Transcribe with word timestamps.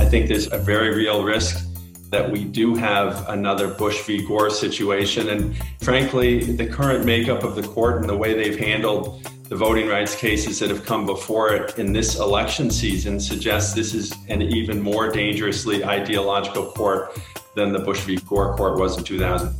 I 0.00 0.04
think 0.10 0.28
there's 0.28 0.50
a 0.52 0.58
very 0.58 0.94
real 0.94 1.22
risk 1.22 1.66
that 2.10 2.30
we 2.30 2.44
do 2.44 2.74
have 2.74 3.28
another 3.28 3.68
Bush 3.68 4.02
v. 4.06 4.26
Gore 4.26 4.50
situation. 4.50 5.28
And 5.28 5.56
frankly, 5.80 6.40
the 6.44 6.66
current 6.66 7.04
makeup 7.04 7.44
of 7.44 7.54
the 7.54 7.62
court 7.62 8.00
and 8.00 8.08
the 8.08 8.16
way 8.16 8.34
they've 8.34 8.58
handled 8.58 9.22
the 9.48 9.56
voting 9.56 9.88
rights 9.88 10.14
cases 10.14 10.58
that 10.60 10.68
have 10.68 10.84
come 10.84 11.06
before 11.06 11.54
it 11.54 11.78
in 11.78 11.92
this 11.92 12.18
election 12.18 12.70
season 12.70 13.18
suggests 13.18 13.74
this 13.74 13.94
is 13.94 14.14
an 14.28 14.42
even 14.42 14.80
more 14.80 15.10
dangerously 15.10 15.84
ideological 15.84 16.66
court 16.72 17.18
than 17.54 17.72
the 17.72 17.78
Bush 17.78 18.00
v. 18.00 18.16
Gore 18.16 18.56
court 18.56 18.78
was 18.78 18.98
in 18.98 19.04
2000. 19.04 19.54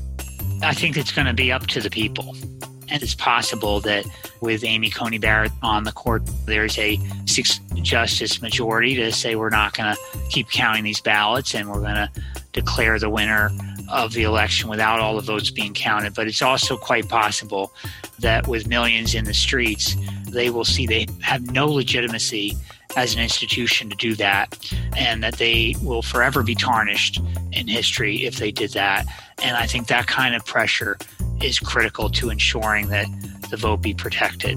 I 0.63 0.75
think 0.75 0.97
it's 0.97 1.13
going 1.13 1.27
to 1.27 1.33
be 1.33 1.51
up 1.51 1.67
to 1.69 1.81
the 1.81 1.91
people. 1.91 2.37
And 2.91 3.03
it's 3.03 3.15
possible 3.15 3.81
that 3.81 4.07
with 4.41 4.65
Amy 4.65 4.91
Coney 4.91 5.19
Barrett 5.19 5.53
on 5.63 5.85
the 5.85 5.93
court, 5.93 6.23
there's 6.47 6.79
a 6.79 6.99
six 7.27 7.61
justice 7.75 8.41
majority 8.41 8.95
to 8.97 9.13
say 9.13 9.37
we're 9.37 9.51
not 9.51 9.75
going 9.75 9.95
to 9.95 10.19
keep 10.31 10.51
counting 10.51 10.85
these 10.85 11.01
ballots 11.01 11.55
and 11.55 11.69
we're 11.69 11.81
going 11.81 11.95
to 11.95 12.11
declare 12.53 12.99
the 12.99 13.11
winner 13.11 13.51
of 13.91 14.13
the 14.13 14.23
election 14.23 14.69
without 14.69 15.01
all 15.01 15.17
the 15.17 15.23
votes 15.23 15.51
being 15.51 15.75
counted. 15.75 16.15
But 16.15 16.27
it's 16.27 16.43
also 16.43 16.77
quite 16.77 17.09
possible 17.09 17.73
that 18.19 18.47
with 18.47 18.67
millions 18.67 19.15
in 19.15 19.25
the 19.25 19.35
streets, 19.35 19.97
they 20.29 20.51
will 20.51 20.65
see 20.65 20.87
they 20.87 21.07
have 21.23 21.51
no 21.51 21.67
legitimacy 21.69 22.57
as 22.97 23.15
an 23.15 23.21
institution 23.21 23.91
to 23.91 23.97
do 23.97 24.15
that, 24.15 24.57
and 24.97 25.23
that 25.23 25.35
they 25.35 25.75
will 25.83 26.03
forever 26.03 26.43
be 26.43 26.55
tarnished 26.55 27.21
in 27.53 27.69
history 27.69 28.25
if 28.25 28.37
they 28.37 28.51
did 28.51 28.73
that. 28.73 29.07
And 29.43 29.57
I 29.57 29.67
think 29.67 29.89
that 29.89 30.07
kind 30.07 30.35
of 30.35 30.45
pressure 30.45 30.99
is 31.43 31.59
critical 31.59 32.11
to 32.11 32.31
ensuring 32.31 32.89
that 32.89 33.07
the 33.51 33.57
vote 33.57 33.83
be 33.83 33.95
protected. 33.95 34.57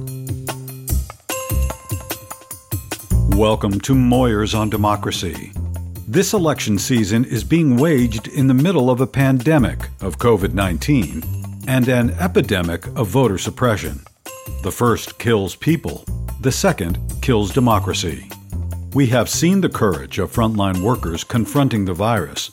Welcome 3.36 3.80
to 3.82 3.94
Moyers 3.94 4.58
on 4.58 4.70
Democracy. 4.70 5.52
This 6.08 6.34
election 6.34 6.78
season 6.78 7.24
is 7.26 7.44
being 7.44 7.78
waged 7.78 8.28
in 8.28 8.48
the 8.48 8.54
middle 8.54 8.90
of 8.90 9.00
a 9.00 9.08
pandemic 9.08 9.90
of 10.02 10.18
COVID 10.18 10.54
19 10.54 11.24
and 11.68 11.88
an 11.88 12.10
epidemic 12.12 12.86
of 12.98 13.08
voter 13.08 13.38
suppression. 13.38 14.02
The 14.64 14.72
first 14.72 15.20
kills 15.20 15.56
people, 15.56 16.04
the 16.42 16.52
second 16.52 17.00
kills 17.22 17.54
democracy. 17.54 18.30
We 18.94 19.08
have 19.08 19.30
seen 19.30 19.62
the 19.62 19.70
courage 19.70 20.20
of 20.20 20.34
frontline 20.34 20.82
workers 20.82 21.24
confronting 21.24 21.86
the 21.86 21.94
virus, 21.94 22.52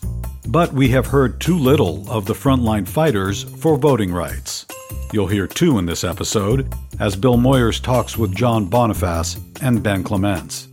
but 0.48 0.72
we 0.72 0.88
have 0.88 1.06
heard 1.06 1.40
too 1.40 1.58
little 1.58 2.10
of 2.10 2.24
the 2.24 2.32
frontline 2.32 2.88
fighters 2.88 3.42
for 3.42 3.76
voting 3.76 4.10
rights. 4.10 4.64
You'll 5.12 5.26
hear 5.26 5.46
two 5.46 5.78
in 5.78 5.84
this 5.84 6.04
episode 6.04 6.72
as 6.98 7.16
Bill 7.16 7.36
Moyers 7.36 7.82
talks 7.82 8.16
with 8.16 8.34
John 8.34 8.68
Bonifaz 8.68 9.38
and 9.62 9.82
Ben 9.82 10.02
Clements. 10.02 10.68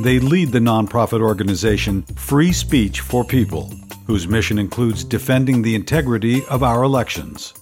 They 0.00 0.18
lead 0.18 0.52
the 0.52 0.58
nonprofit 0.58 1.22
organization 1.22 2.02
Free 2.02 2.52
Speech 2.52 3.00
for 3.00 3.24
People, 3.24 3.72
whose 4.06 4.28
mission 4.28 4.58
includes 4.58 5.02
defending 5.02 5.62
the 5.62 5.74
integrity 5.74 6.44
of 6.46 6.62
our 6.62 6.82
elections. 6.82 7.54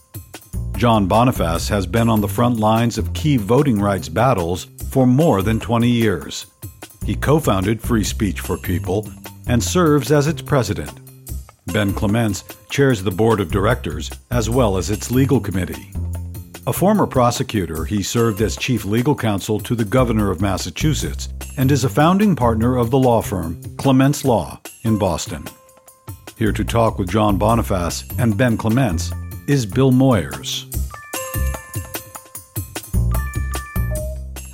John 0.77 1.09
Bonifaz 1.09 1.69
has 1.69 1.87
been 1.87 2.09
on 2.09 2.21
the 2.21 2.27
front 2.27 2.59
lines 2.59 2.99
of 2.99 3.13
key 3.15 3.37
voting 3.37 3.81
rights 3.81 4.09
battles 4.09 4.65
for 4.91 5.07
more 5.07 5.41
than 5.41 5.61
20 5.61 5.89
years. 5.89 6.47
He 7.07 7.15
co 7.15 7.39
founded 7.39 7.81
Free 7.81 8.03
Speech 8.03 8.41
for 8.41 8.59
People 8.59 9.09
and 9.47 9.63
serves 9.63 10.11
as 10.11 10.27
its 10.27 10.43
president. 10.43 11.04
Ben 11.67 11.93
Clements 11.93 12.45
chairs 12.71 13.03
the 13.03 13.11
board 13.11 13.41
of 13.41 13.51
directors 13.51 14.11
as 14.31 14.51
well 14.51 14.77
as 14.77 14.91
its 14.91 15.11
legal 15.11 15.41
committee. 15.41 15.91
A 16.67 16.73
former 16.73 17.07
prosecutor, 17.07 17.85
he 17.85 18.03
served 18.03 18.41
as 18.41 18.57
chief 18.57 18.85
legal 18.85 19.15
counsel 19.15 19.61
to 19.61 19.75
the 19.75 19.85
governor 19.85 20.31
of 20.31 20.41
Massachusetts 20.41 21.29
and 21.57 21.71
is 21.71 21.85
a 21.85 21.89
founding 21.89 22.35
partner 22.35 22.77
of 22.77 22.91
the 22.91 22.99
law 22.99 23.21
firm 23.21 23.61
Clements 23.77 24.25
Law 24.25 24.61
in 24.83 24.99
Boston. 24.99 25.45
Here 26.37 26.53
to 26.53 26.65
talk 26.65 26.99
with 26.99 27.11
John 27.11 27.39
Bonifaz 27.39 28.05
and 28.19 28.37
Ben 28.37 28.57
Clements 28.57 29.13
is 29.47 29.67
Bill 29.67 29.93
Moyers. 29.93 30.71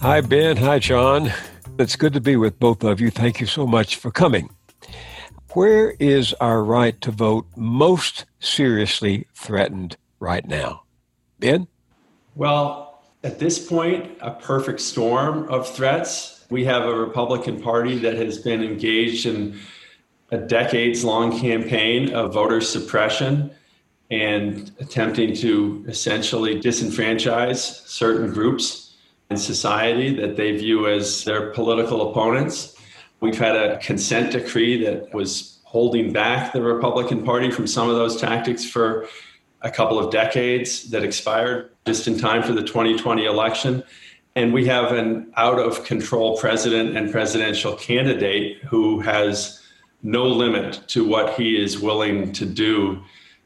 Hi, 0.00 0.20
Ben. 0.20 0.56
Hi, 0.56 0.78
John. 0.78 1.32
It's 1.78 1.96
good 1.96 2.12
to 2.14 2.20
be 2.20 2.36
with 2.36 2.58
both 2.58 2.82
of 2.84 3.00
you. 3.00 3.10
Thank 3.10 3.40
you 3.40 3.46
so 3.46 3.66
much 3.66 3.96
for 3.96 4.10
coming. 4.10 4.50
Where 5.52 5.96
is 5.98 6.32
our 6.34 6.62
right 6.62 7.00
to 7.00 7.10
vote 7.10 7.46
most 7.56 8.24
seriously 8.38 9.26
threatened 9.34 9.96
right 10.20 10.46
now? 10.46 10.84
Ben? 11.40 11.66
Well, 12.36 13.02
at 13.24 13.38
this 13.40 13.58
point, 13.58 14.16
a 14.20 14.30
perfect 14.30 14.80
storm 14.80 15.48
of 15.48 15.68
threats 15.68 16.40
we 16.50 16.64
have 16.64 16.84
a 16.84 16.94
Republican 16.94 17.60
Party 17.60 17.96
that 17.98 18.14
has 18.14 18.38
been 18.38 18.62
engaged 18.62 19.24
in 19.24 19.58
a 20.30 20.38
decades 20.38 21.04
long 21.04 21.38
campaign 21.38 22.12
of 22.12 22.34
voter 22.34 22.60
suppression 22.60 23.50
and 24.10 24.72
attempting 24.80 25.34
to 25.36 25.84
essentially 25.88 26.60
disenfranchise 26.60 27.86
certain 27.86 28.32
groups 28.32 28.96
in 29.30 29.36
society 29.36 30.14
that 30.16 30.36
they 30.36 30.56
view 30.56 30.88
as 30.88 31.24
their 31.24 31.50
political 31.52 32.10
opponents. 32.10 32.76
We've 33.20 33.38
had 33.38 33.56
a 33.56 33.78
consent 33.78 34.32
decree 34.32 34.82
that 34.84 35.12
was 35.12 35.58
holding 35.64 36.12
back 36.12 36.52
the 36.52 36.62
Republican 36.62 37.22
Party 37.22 37.50
from 37.50 37.66
some 37.66 37.88
of 37.88 37.96
those 37.96 38.20
tactics 38.20 38.64
for 38.64 39.06
a 39.62 39.70
couple 39.70 39.98
of 39.98 40.10
decades 40.10 40.90
that 40.90 41.04
expired 41.04 41.70
just 41.86 42.08
in 42.08 42.18
time 42.18 42.42
for 42.42 42.52
the 42.52 42.62
2020 42.62 43.26
election. 43.26 43.82
And 44.34 44.54
we 44.54 44.66
have 44.66 44.92
an 44.92 45.32
out 45.36 45.58
of 45.58 45.84
control 45.84 46.38
president 46.38 46.96
and 46.96 47.12
presidential 47.12 47.76
candidate 47.76 48.58
who 48.64 49.00
has 49.00 49.60
no 50.02 50.26
limit 50.26 50.80
to 50.88 51.06
what 51.06 51.34
he 51.34 51.62
is 51.62 51.78
willing 51.78 52.32
to 52.32 52.46
do 52.46 53.02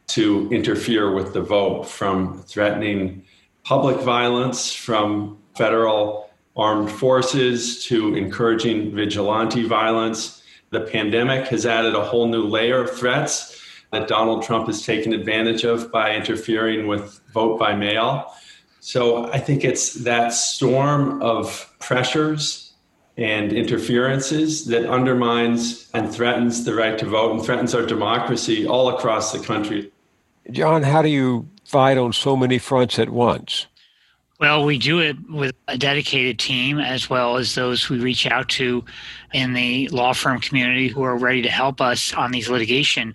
to 0.06 0.48
interfere 0.52 1.12
with 1.12 1.32
the 1.32 1.40
vote, 1.40 1.84
from 1.84 2.42
threatening 2.42 3.24
public 3.64 3.96
violence, 4.00 4.72
from 4.72 5.38
federal 5.56 6.23
armed 6.56 6.90
forces 6.90 7.84
to 7.86 8.14
encouraging 8.14 8.94
vigilante 8.94 9.66
violence. 9.66 10.42
The 10.70 10.80
pandemic 10.80 11.48
has 11.48 11.66
added 11.66 11.94
a 11.94 12.04
whole 12.04 12.28
new 12.28 12.44
layer 12.44 12.82
of 12.82 12.90
threats 12.90 13.60
that 13.92 14.08
Donald 14.08 14.42
Trump 14.42 14.66
has 14.66 14.82
taken 14.82 15.12
advantage 15.12 15.64
of 15.64 15.90
by 15.90 16.14
interfering 16.14 16.86
with 16.86 17.20
vote 17.32 17.58
by 17.58 17.74
mail. 17.74 18.32
So 18.80 19.30
I 19.32 19.38
think 19.38 19.64
it's 19.64 19.94
that 20.04 20.32
storm 20.32 21.22
of 21.22 21.72
pressures 21.80 22.72
and 23.16 23.52
interferences 23.52 24.66
that 24.66 24.84
undermines 24.86 25.88
and 25.94 26.12
threatens 26.12 26.64
the 26.64 26.74
right 26.74 26.98
to 26.98 27.06
vote 27.06 27.32
and 27.32 27.44
threatens 27.44 27.74
our 27.74 27.86
democracy 27.86 28.66
all 28.66 28.88
across 28.88 29.32
the 29.32 29.38
country. 29.38 29.92
John, 30.50 30.82
how 30.82 31.02
do 31.02 31.08
you 31.08 31.48
fight 31.64 31.96
on 31.96 32.12
so 32.12 32.36
many 32.36 32.58
fronts 32.58 32.98
at 32.98 33.10
once? 33.10 33.66
Well, 34.40 34.64
we 34.64 34.78
do 34.78 34.98
it 34.98 35.16
with 35.30 35.54
a 35.68 35.78
dedicated 35.78 36.40
team 36.40 36.80
as 36.80 37.08
well 37.08 37.36
as 37.36 37.54
those 37.54 37.88
we 37.88 38.00
reach 38.00 38.26
out 38.26 38.48
to 38.50 38.84
in 39.32 39.52
the 39.52 39.88
law 39.88 40.12
firm 40.12 40.40
community 40.40 40.88
who 40.88 41.02
are 41.04 41.16
ready 41.16 41.40
to 41.42 41.48
help 41.48 41.80
us 41.80 42.12
on 42.12 42.32
these 42.32 42.48
litigation 42.48 43.14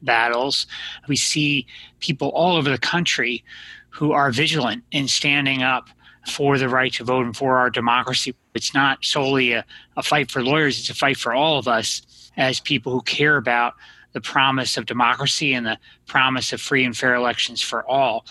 battles. 0.00 0.66
We 1.06 1.16
see 1.16 1.66
people 2.00 2.28
all 2.28 2.56
over 2.56 2.70
the 2.70 2.78
country 2.78 3.44
who 3.90 4.12
are 4.12 4.30
vigilant 4.30 4.84
in 4.90 5.06
standing 5.06 5.62
up 5.62 5.88
for 6.26 6.56
the 6.56 6.70
right 6.70 6.92
to 6.94 7.04
vote 7.04 7.26
and 7.26 7.36
for 7.36 7.58
our 7.58 7.68
democracy. 7.68 8.34
It's 8.54 8.72
not 8.72 9.04
solely 9.04 9.52
a, 9.52 9.66
a 9.98 10.02
fight 10.02 10.30
for 10.30 10.42
lawyers, 10.42 10.78
it's 10.78 10.88
a 10.88 10.94
fight 10.94 11.18
for 11.18 11.34
all 11.34 11.58
of 11.58 11.68
us 11.68 12.30
as 12.38 12.58
people 12.58 12.90
who 12.90 13.02
care 13.02 13.36
about 13.36 13.74
the 14.12 14.20
promise 14.22 14.78
of 14.78 14.86
democracy 14.86 15.52
and 15.52 15.66
the 15.66 15.78
promise 16.06 16.54
of 16.54 16.60
free 16.60 16.84
and 16.84 16.96
fair 16.96 17.14
elections 17.14 17.60
for 17.60 17.84
all. 17.86 18.24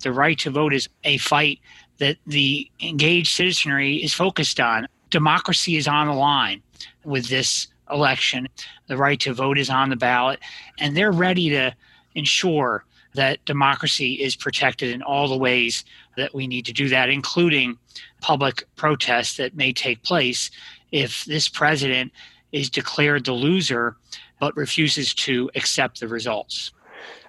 The 0.00 0.12
right 0.12 0.38
to 0.40 0.50
vote 0.50 0.74
is 0.74 0.88
a 1.04 1.18
fight 1.18 1.60
that 1.98 2.16
the 2.26 2.70
engaged 2.80 3.34
citizenry 3.34 3.96
is 3.96 4.12
focused 4.12 4.60
on. 4.60 4.86
Democracy 5.10 5.76
is 5.76 5.88
on 5.88 6.06
the 6.08 6.12
line 6.12 6.62
with 7.04 7.28
this 7.28 7.68
election. 7.90 8.48
The 8.88 8.96
right 8.96 9.18
to 9.20 9.32
vote 9.32 9.58
is 9.58 9.70
on 9.70 9.90
the 9.90 9.96
ballot, 9.96 10.40
and 10.78 10.96
they're 10.96 11.12
ready 11.12 11.50
to 11.50 11.74
ensure 12.14 12.84
that 13.14 13.44
democracy 13.44 14.14
is 14.14 14.36
protected 14.36 14.90
in 14.90 15.02
all 15.02 15.28
the 15.28 15.36
ways 15.36 15.84
that 16.16 16.34
we 16.34 16.46
need 16.46 16.66
to 16.66 16.72
do 16.72 16.88
that, 16.88 17.08
including 17.08 17.78
public 18.20 18.64
protests 18.76 19.36
that 19.36 19.56
may 19.56 19.72
take 19.72 20.02
place 20.02 20.50
if 20.92 21.24
this 21.24 21.48
president 21.48 22.12
is 22.52 22.70
declared 22.70 23.24
the 23.24 23.32
loser 23.32 23.96
but 24.38 24.56
refuses 24.56 25.14
to 25.14 25.50
accept 25.54 26.00
the 26.00 26.08
results. 26.08 26.72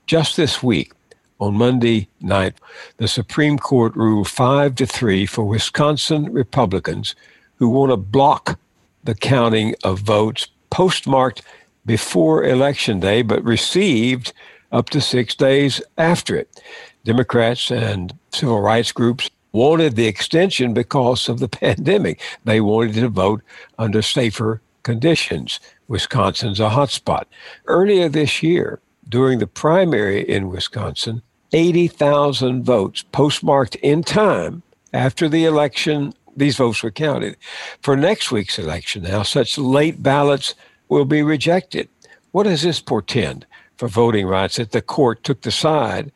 Just 0.05 0.37
this 0.37 0.61
week, 0.61 0.91
on 1.39 1.55
Monday 1.55 2.07
night, 2.19 2.55
the 2.97 3.07
Supreme 3.07 3.59
Court 3.59 3.95
ruled 3.95 4.27
5 4.27 4.75
to 4.75 4.85
3 4.85 5.25
for 5.25 5.45
Wisconsin 5.45 6.31
Republicans 6.31 7.15
who 7.55 7.69
want 7.69 7.91
to 7.91 7.97
block 7.97 8.59
the 9.03 9.15
counting 9.15 9.75
of 9.83 9.99
votes 9.99 10.47
postmarked 10.69 11.41
before 11.85 12.43
Election 12.43 12.99
Day 12.99 13.21
but 13.21 13.43
received 13.43 14.33
up 14.71 14.89
to 14.89 15.01
six 15.01 15.35
days 15.35 15.81
after 15.97 16.35
it. 16.35 16.61
Democrats 17.05 17.71
and 17.71 18.17
civil 18.31 18.61
rights 18.61 18.91
groups 18.91 19.29
wanted 19.53 19.95
the 19.95 20.07
extension 20.07 20.73
because 20.73 21.29
of 21.29 21.39
the 21.39 21.47
pandemic. 21.63 22.19
They 22.43 22.61
wanted 22.61 22.95
to 22.95 23.09
vote 23.09 23.41
under 23.79 24.01
safer 24.01 24.61
conditions. 24.83 25.59
Wisconsin's 25.87 26.59
a 26.59 26.69
hotspot. 26.69 27.23
Earlier 27.65 28.09
this 28.09 28.43
year, 28.43 28.79
during 29.07 29.39
the 29.39 29.47
primary 29.47 30.21
in 30.21 30.49
Wisconsin, 30.49 31.21
80,000 31.53 32.63
votes 32.63 33.03
postmarked 33.11 33.75
in 33.75 34.03
time 34.03 34.63
after 34.93 35.29
the 35.29 35.45
election, 35.45 36.13
these 36.35 36.57
votes 36.57 36.83
were 36.83 36.91
counted. 36.91 37.37
For 37.81 37.95
next 37.95 38.31
week's 38.31 38.59
election 38.59 39.03
now, 39.03 39.23
such 39.23 39.57
late 39.57 40.01
ballots 40.01 40.55
will 40.89 41.05
be 41.05 41.21
rejected. 41.21 41.89
What 42.31 42.43
does 42.43 42.61
this 42.61 42.79
portend 42.79 43.45
for 43.75 43.87
voting 43.87 44.27
rights 44.27 44.57
that 44.57 44.71
the 44.71 44.81
court 44.81 45.23
took 45.23 45.41
the 45.41 45.51
side 45.51 46.11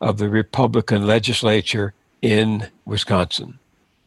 of 0.00 0.18
the 0.18 0.28
Republican 0.28 1.06
legislature 1.06 1.94
in 2.22 2.68
Wisconsin? 2.84 3.58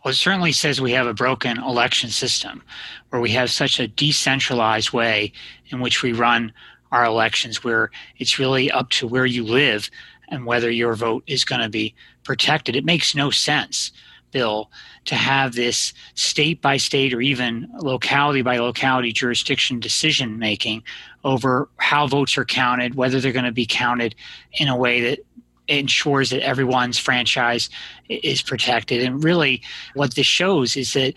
Well, 0.03 0.11
it 0.11 0.15
certainly 0.15 0.51
says 0.51 0.81
we 0.81 0.91
have 0.91 1.07
a 1.07 1.13
broken 1.13 1.57
election 1.59 2.09
system 2.09 2.61
where 3.09 3.21
we 3.21 3.31
have 3.31 3.49
such 3.49 3.79
a 3.79 3.87
decentralized 3.87 4.91
way 4.91 5.31
in 5.69 5.79
which 5.79 6.03
we 6.03 6.11
run 6.11 6.51
our 6.91 7.05
elections, 7.05 7.63
where 7.63 7.89
it's 8.17 8.37
really 8.37 8.69
up 8.69 8.89
to 8.91 9.07
where 9.07 9.25
you 9.25 9.43
live 9.43 9.89
and 10.33 10.45
whether 10.45 10.71
your 10.71 10.95
vote 10.95 11.23
is 11.27 11.45
going 11.45 11.61
to 11.61 11.69
be 11.69 11.93
protected. 12.23 12.75
It 12.75 12.83
makes 12.83 13.13
no 13.13 13.29
sense, 13.29 13.91
Bill, 14.31 14.71
to 15.05 15.15
have 15.15 15.53
this 15.53 15.93
state 16.15 16.61
by 16.61 16.77
state 16.77 17.13
or 17.13 17.21
even 17.21 17.69
locality 17.79 18.41
by 18.41 18.57
locality 18.57 19.13
jurisdiction 19.13 19.79
decision 19.79 20.39
making 20.39 20.83
over 21.23 21.69
how 21.77 22.07
votes 22.07 22.37
are 22.37 22.45
counted, 22.45 22.95
whether 22.95 23.21
they're 23.21 23.31
going 23.31 23.45
to 23.45 23.51
be 23.51 23.67
counted 23.67 24.15
in 24.53 24.67
a 24.67 24.75
way 24.75 25.01
that 25.01 25.19
ensures 25.67 26.31
that 26.31 26.43
everyone's 26.43 26.97
franchise 26.97 27.69
is 28.09 28.41
protected. 28.41 29.01
And 29.01 29.23
really, 29.23 29.61
what 29.93 30.15
this 30.15 30.25
shows 30.25 30.75
is 30.75 30.93
that 30.93 31.13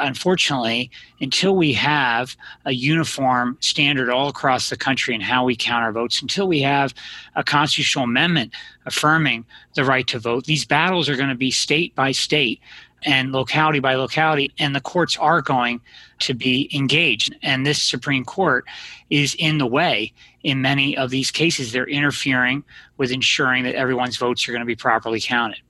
unfortunately, 0.00 0.90
until 1.20 1.56
we 1.56 1.72
have 1.74 2.36
a 2.64 2.72
uniform 2.72 3.56
standard 3.60 4.10
all 4.10 4.28
across 4.28 4.70
the 4.70 4.76
country 4.76 5.14
in 5.14 5.20
how 5.20 5.44
we 5.44 5.56
count 5.56 5.84
our 5.84 5.92
votes, 5.92 6.20
until 6.22 6.48
we 6.48 6.60
have 6.60 6.94
a 7.36 7.44
constitutional 7.44 8.04
amendment 8.04 8.52
affirming 8.86 9.44
the 9.74 9.84
right 9.84 10.06
to 10.08 10.18
vote, 10.18 10.44
these 10.44 10.64
battles 10.64 11.08
are 11.08 11.16
going 11.16 11.28
to 11.28 11.34
be 11.34 11.50
state 11.50 11.94
by 11.94 12.12
state 12.12 12.60
and 13.04 13.32
locality 13.32 13.78
by 13.78 13.94
locality, 13.94 14.52
and 14.58 14.74
the 14.76 14.80
courts 14.80 15.16
are 15.16 15.40
going 15.40 15.80
to 16.18 16.34
be 16.34 16.68
engaged. 16.74 17.34
And 17.42 17.64
this 17.64 17.82
Supreme 17.82 18.24
Court 18.24 18.64
is 19.08 19.34
in 19.38 19.58
the 19.58 19.66
way 19.66 20.12
in 20.42 20.60
many 20.60 20.96
of 20.96 21.10
these 21.10 21.30
cases. 21.30 21.72
They're 21.72 21.88
interfering 21.88 22.62
with 22.98 23.10
ensuring 23.10 23.64
that 23.64 23.74
everyone's 23.74 24.16
votes 24.16 24.46
are 24.48 24.52
going 24.52 24.60
to 24.60 24.66
be 24.66 24.76
properly 24.76 25.20
counted. 25.20 25.60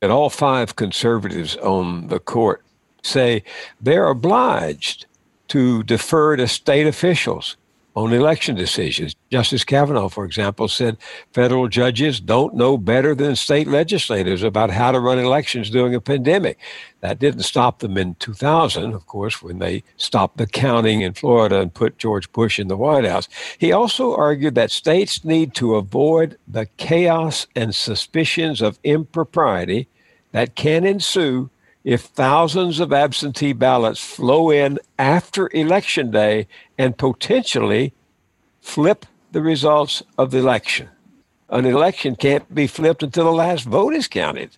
And 0.00 0.12
all 0.12 0.30
five 0.30 0.76
conservatives 0.76 1.56
on 1.56 2.06
the 2.06 2.20
court 2.20 2.62
say 3.02 3.42
they're 3.80 4.08
obliged 4.08 5.06
to 5.48 5.82
defer 5.84 6.36
to 6.36 6.46
state 6.46 6.86
officials 6.86 7.56
on 7.98 8.12
election 8.12 8.54
decisions. 8.54 9.16
Justice 9.30 9.64
Kavanaugh, 9.64 10.08
for 10.08 10.24
example, 10.24 10.68
said 10.68 10.96
federal 11.32 11.66
judges 11.66 12.20
don't 12.20 12.54
know 12.54 12.78
better 12.78 13.12
than 13.12 13.34
state 13.34 13.66
legislators 13.66 14.44
about 14.44 14.70
how 14.70 14.92
to 14.92 15.00
run 15.00 15.18
elections 15.18 15.68
during 15.68 15.96
a 15.96 16.00
pandemic. 16.00 16.58
That 17.00 17.18
didn't 17.18 17.42
stop 17.42 17.80
them 17.80 17.98
in 17.98 18.14
2000, 18.16 18.92
of 18.92 19.06
course, 19.06 19.42
when 19.42 19.58
they 19.58 19.82
stopped 19.96 20.36
the 20.36 20.46
counting 20.46 21.00
in 21.00 21.14
Florida 21.14 21.60
and 21.60 21.74
put 21.74 21.98
George 21.98 22.30
Bush 22.30 22.60
in 22.60 22.68
the 22.68 22.76
White 22.76 23.04
House. 23.04 23.28
He 23.58 23.72
also 23.72 24.14
argued 24.14 24.54
that 24.54 24.70
states 24.70 25.24
need 25.24 25.54
to 25.54 25.74
avoid 25.74 26.38
the 26.46 26.66
chaos 26.76 27.48
and 27.56 27.74
suspicions 27.74 28.62
of 28.62 28.78
impropriety 28.84 29.88
that 30.30 30.54
can 30.54 30.84
ensue 30.84 31.50
if 31.88 32.02
thousands 32.02 32.80
of 32.80 32.92
absentee 32.92 33.54
ballots 33.54 34.04
flow 34.04 34.50
in 34.50 34.78
after 34.98 35.48
election 35.54 36.10
day 36.10 36.46
and 36.76 36.98
potentially 36.98 37.94
flip 38.60 39.06
the 39.32 39.40
results 39.40 40.02
of 40.18 40.30
the 40.30 40.36
election. 40.36 40.86
An 41.48 41.64
election 41.64 42.14
can't 42.14 42.54
be 42.54 42.66
flipped 42.66 43.02
until 43.02 43.24
the 43.24 43.32
last 43.32 43.64
vote 43.64 43.94
is 43.94 44.06
counted. 44.06 44.50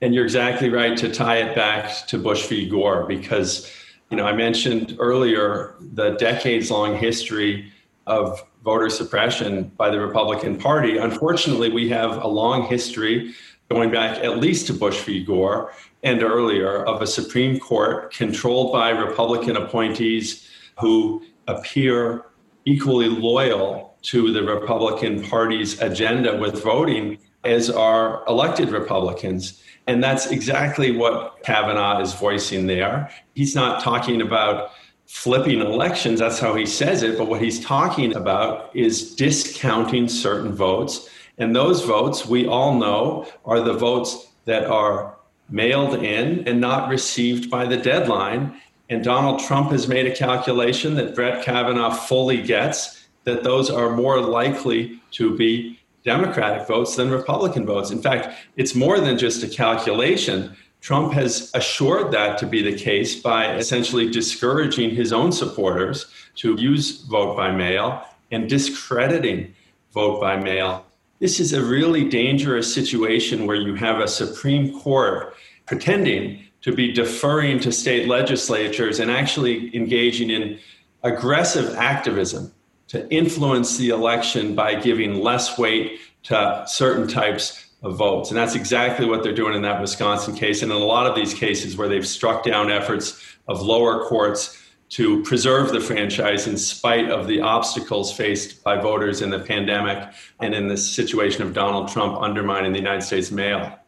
And 0.00 0.14
you're 0.14 0.24
exactly 0.24 0.70
right 0.70 0.96
to 0.96 1.12
tie 1.12 1.36
it 1.36 1.54
back 1.54 2.06
to 2.06 2.16
Bush 2.16 2.46
v. 2.46 2.66
Gore 2.66 3.04
because, 3.06 3.70
you 4.08 4.16
know, 4.16 4.24
I 4.24 4.32
mentioned 4.32 4.96
earlier 4.98 5.74
the 5.78 6.12
decades 6.12 6.70
long 6.70 6.96
history 6.96 7.70
of 8.06 8.42
voter 8.64 8.88
suppression 8.88 9.64
by 9.76 9.90
the 9.90 10.00
Republican 10.00 10.56
Party. 10.56 10.96
Unfortunately, 10.96 11.70
we 11.70 11.90
have 11.90 12.24
a 12.24 12.26
long 12.26 12.62
history 12.68 13.34
going 13.68 13.90
back 13.90 14.24
at 14.24 14.38
least 14.38 14.66
to 14.68 14.72
Bush 14.72 14.98
v. 15.02 15.22
Gore 15.22 15.74
and 16.02 16.22
earlier 16.22 16.84
of 16.84 17.02
a 17.02 17.06
Supreme 17.06 17.58
Court 17.58 18.12
controlled 18.12 18.72
by 18.72 18.90
Republican 18.90 19.56
appointees 19.56 20.48
who 20.78 21.22
appear 21.46 22.26
equally 22.64 23.08
loyal 23.08 23.96
to 24.02 24.32
the 24.32 24.42
Republican 24.42 25.22
Party's 25.22 25.80
agenda 25.80 26.36
with 26.36 26.62
voting 26.62 27.18
as 27.44 27.70
are 27.70 28.24
elected 28.26 28.70
Republicans. 28.70 29.62
And 29.86 30.02
that's 30.02 30.26
exactly 30.30 30.90
what 30.92 31.42
Kavanaugh 31.42 32.00
is 32.00 32.14
voicing 32.14 32.66
there. 32.66 33.10
He's 33.34 33.54
not 33.54 33.82
talking 33.82 34.22
about 34.22 34.70
flipping 35.06 35.60
elections, 35.60 36.20
that's 36.20 36.38
how 36.38 36.54
he 36.54 36.64
says 36.64 37.02
it, 37.02 37.18
but 37.18 37.26
what 37.26 37.42
he's 37.42 37.58
talking 37.64 38.14
about 38.14 38.70
is 38.76 39.16
discounting 39.16 40.08
certain 40.08 40.52
votes. 40.52 41.08
And 41.38 41.54
those 41.56 41.84
votes, 41.84 42.26
we 42.26 42.46
all 42.46 42.78
know, 42.78 43.26
are 43.44 43.60
the 43.60 43.72
votes 43.72 44.28
that 44.44 44.66
are 44.66 45.16
mailed 45.50 46.02
in 46.02 46.46
and 46.46 46.60
not 46.60 46.88
received 46.88 47.50
by 47.50 47.66
the 47.66 47.76
deadline. 47.76 48.60
And 48.88 49.04
Donald 49.04 49.40
Trump 49.40 49.70
has 49.70 49.88
made 49.88 50.06
a 50.06 50.14
calculation 50.14 50.94
that 50.94 51.14
Brett 51.14 51.44
Kavanaugh 51.44 51.90
fully 51.90 52.42
gets 52.42 53.06
that 53.24 53.42
those 53.44 53.70
are 53.70 53.94
more 53.94 54.20
likely 54.20 55.00
to 55.12 55.36
be 55.36 55.78
Democratic 56.04 56.66
votes 56.66 56.96
than 56.96 57.10
Republican 57.10 57.66
votes. 57.66 57.90
In 57.90 58.00
fact, 58.00 58.34
it's 58.56 58.74
more 58.74 59.00
than 59.00 59.18
just 59.18 59.42
a 59.42 59.48
calculation. 59.48 60.56
Trump 60.80 61.12
has 61.12 61.50
assured 61.54 62.10
that 62.12 62.38
to 62.38 62.46
be 62.46 62.62
the 62.62 62.76
case 62.76 63.20
by 63.20 63.54
essentially 63.56 64.10
discouraging 64.10 64.90
his 64.90 65.12
own 65.12 65.30
supporters 65.30 66.06
to 66.36 66.58
use 66.58 67.02
vote 67.02 67.36
by 67.36 67.50
mail 67.50 68.02
and 68.30 68.48
discrediting 68.48 69.54
vote 69.92 70.20
by 70.20 70.36
mail 70.36 70.86
this 71.20 71.38
is 71.38 71.52
a 71.52 71.62
really 71.62 72.08
dangerous 72.08 72.72
situation 72.72 73.46
where 73.46 73.56
you 73.56 73.74
have 73.74 74.00
a 74.00 74.08
Supreme 74.08 74.80
Court 74.80 75.34
pretending 75.66 76.42
to 76.62 76.72
be 76.72 76.92
deferring 76.92 77.60
to 77.60 77.70
state 77.70 78.08
legislatures 78.08 78.98
and 78.98 79.10
actually 79.10 79.74
engaging 79.76 80.30
in 80.30 80.58
aggressive 81.02 81.74
activism 81.76 82.52
to 82.88 83.08
influence 83.10 83.76
the 83.76 83.90
election 83.90 84.54
by 84.54 84.74
giving 84.74 85.20
less 85.20 85.56
weight 85.58 86.00
to 86.22 86.64
certain 86.66 87.06
types 87.06 87.66
of 87.82 87.96
votes. 87.96 88.30
And 88.30 88.36
that's 88.36 88.54
exactly 88.54 89.06
what 89.06 89.22
they're 89.22 89.34
doing 89.34 89.54
in 89.54 89.62
that 89.62 89.80
Wisconsin 89.80 90.34
case. 90.34 90.62
And 90.62 90.72
in 90.72 90.76
a 90.76 90.84
lot 90.84 91.06
of 91.06 91.14
these 91.14 91.32
cases 91.32 91.76
where 91.76 91.88
they've 91.88 92.06
struck 92.06 92.44
down 92.44 92.70
efforts 92.70 93.22
of 93.46 93.62
lower 93.62 94.04
courts 94.04 94.59
to 94.90 95.22
preserve 95.22 95.70
the 95.72 95.80
franchise 95.80 96.46
in 96.48 96.56
spite 96.56 97.10
of 97.10 97.28
the 97.28 97.40
obstacles 97.40 98.12
faced 98.12 98.62
by 98.64 98.76
voters 98.76 99.22
in 99.22 99.30
the 99.30 99.38
pandemic 99.38 100.12
and 100.40 100.52
in 100.54 100.66
the 100.66 100.76
situation 100.76 101.42
of 101.42 101.54
Donald 101.54 101.88
Trump 101.88 102.20
undermining 102.20 102.72
the 102.72 102.78
United 102.78 103.02
States 103.02 103.30
mail. 103.30 103.78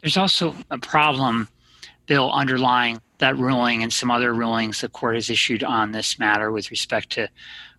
There's 0.00 0.16
also 0.16 0.54
a 0.70 0.78
problem, 0.78 1.48
Bill, 2.06 2.32
underlying 2.32 3.00
that 3.18 3.36
ruling 3.36 3.82
and 3.82 3.92
some 3.92 4.10
other 4.10 4.34
rulings 4.34 4.80
the 4.80 4.88
court 4.88 5.14
has 5.14 5.30
issued 5.30 5.62
on 5.62 5.92
this 5.92 6.18
matter 6.18 6.50
with 6.50 6.70
respect 6.70 7.10
to 7.10 7.28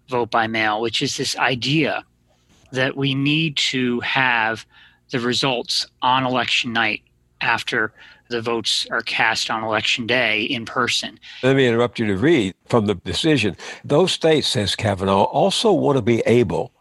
vote 0.08 0.30
by 0.30 0.48
mail, 0.48 0.80
which 0.80 1.02
is 1.02 1.18
this 1.18 1.36
idea 1.38 2.06
that 2.72 2.96
we 2.96 3.16
need 3.16 3.58
to 3.58 4.00
have 4.02 4.66
the 5.10 5.20
results 5.20 5.88
on 6.02 6.26
election 6.26 6.72
night 6.72 7.02
after 7.42 7.94
the 8.34 8.42
votes 8.42 8.86
are 8.92 9.02
cast 9.02 9.50
on 9.50 9.64
election 9.64 10.06
day 10.08 10.42
in 10.42 10.66
person. 10.66 11.20
Let 11.44 11.56
me 11.56 11.68
interrupt 11.68 12.00
you 12.00 12.08
to 12.08 12.18
read 12.18 12.56
from 12.66 12.88
the 12.88 12.96
decision. 12.96 13.56
Those 13.86 14.12
states, 14.12 14.48
says 14.48 14.76
Kavanaugh, 14.76 15.24
also 15.24 15.72
want 15.72 15.98
to 15.98 16.02
be 16.02 16.22
able 16.26 16.72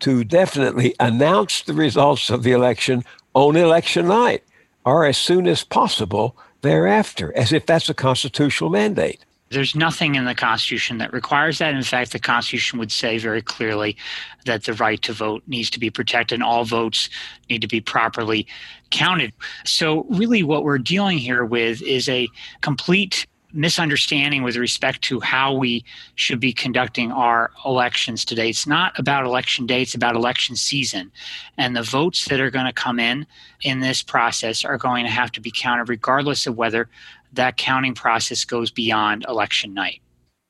to 0.00 0.24
definitely 0.24 0.94
announce 1.00 1.62
the 1.62 1.74
results 1.74 2.28
of 2.28 2.42
the 2.42 2.52
election 2.52 3.04
on 3.34 3.56
election 3.56 4.08
night 4.08 4.42
or 4.84 5.06
as 5.06 5.16
soon 5.16 5.46
as 5.46 5.62
possible 5.64 6.36
thereafter, 6.62 7.32
as 7.36 7.52
if 7.52 7.66
that's 7.66 7.88
a 7.88 7.94
constitutional 7.94 8.70
mandate. 8.70 9.24
There's 9.50 9.76
nothing 9.76 10.16
in 10.16 10.24
the 10.24 10.34
Constitution 10.34 10.98
that 10.98 11.12
requires 11.12 11.58
that. 11.58 11.74
In 11.74 11.82
fact, 11.82 12.12
the 12.12 12.18
Constitution 12.18 12.78
would 12.78 12.90
say 12.90 13.18
very 13.18 13.42
clearly 13.42 13.96
that 14.44 14.64
the 14.64 14.74
right 14.74 15.00
to 15.02 15.12
vote 15.12 15.42
needs 15.46 15.70
to 15.70 15.78
be 15.78 15.90
protected 15.90 16.36
and 16.36 16.42
all 16.42 16.64
votes 16.64 17.08
need 17.48 17.62
to 17.62 17.68
be 17.68 17.80
properly 17.80 18.46
counted. 18.90 19.32
So, 19.64 20.04
really, 20.10 20.42
what 20.42 20.64
we're 20.64 20.78
dealing 20.78 21.18
here 21.18 21.44
with 21.44 21.80
is 21.82 22.08
a 22.08 22.28
complete 22.60 23.26
misunderstanding 23.52 24.42
with 24.42 24.56
respect 24.56 25.02
to 25.02 25.20
how 25.20 25.54
we 25.54 25.84
should 26.14 26.38
be 26.38 26.52
conducting 26.52 27.10
our 27.10 27.50
elections 27.64 28.24
today. 28.24 28.50
It's 28.50 28.66
not 28.66 28.98
about 28.98 29.24
election 29.24 29.66
day, 29.66 29.82
it's 29.82 29.94
about 29.94 30.14
election 30.14 30.56
season. 30.56 31.10
And 31.56 31.74
the 31.74 31.82
votes 31.82 32.26
that 32.26 32.40
are 32.40 32.50
going 32.50 32.66
to 32.66 32.72
come 32.72 33.00
in 33.00 33.26
in 33.62 33.80
this 33.80 34.02
process 34.02 34.64
are 34.64 34.76
going 34.76 35.04
to 35.04 35.10
have 35.10 35.32
to 35.32 35.40
be 35.40 35.50
counted 35.50 35.88
regardless 35.88 36.46
of 36.46 36.56
whether 36.56 36.88
that 37.36 37.56
counting 37.56 37.94
process 37.94 38.44
goes 38.44 38.70
beyond 38.70 39.24
election 39.28 39.72
night. 39.74 40.00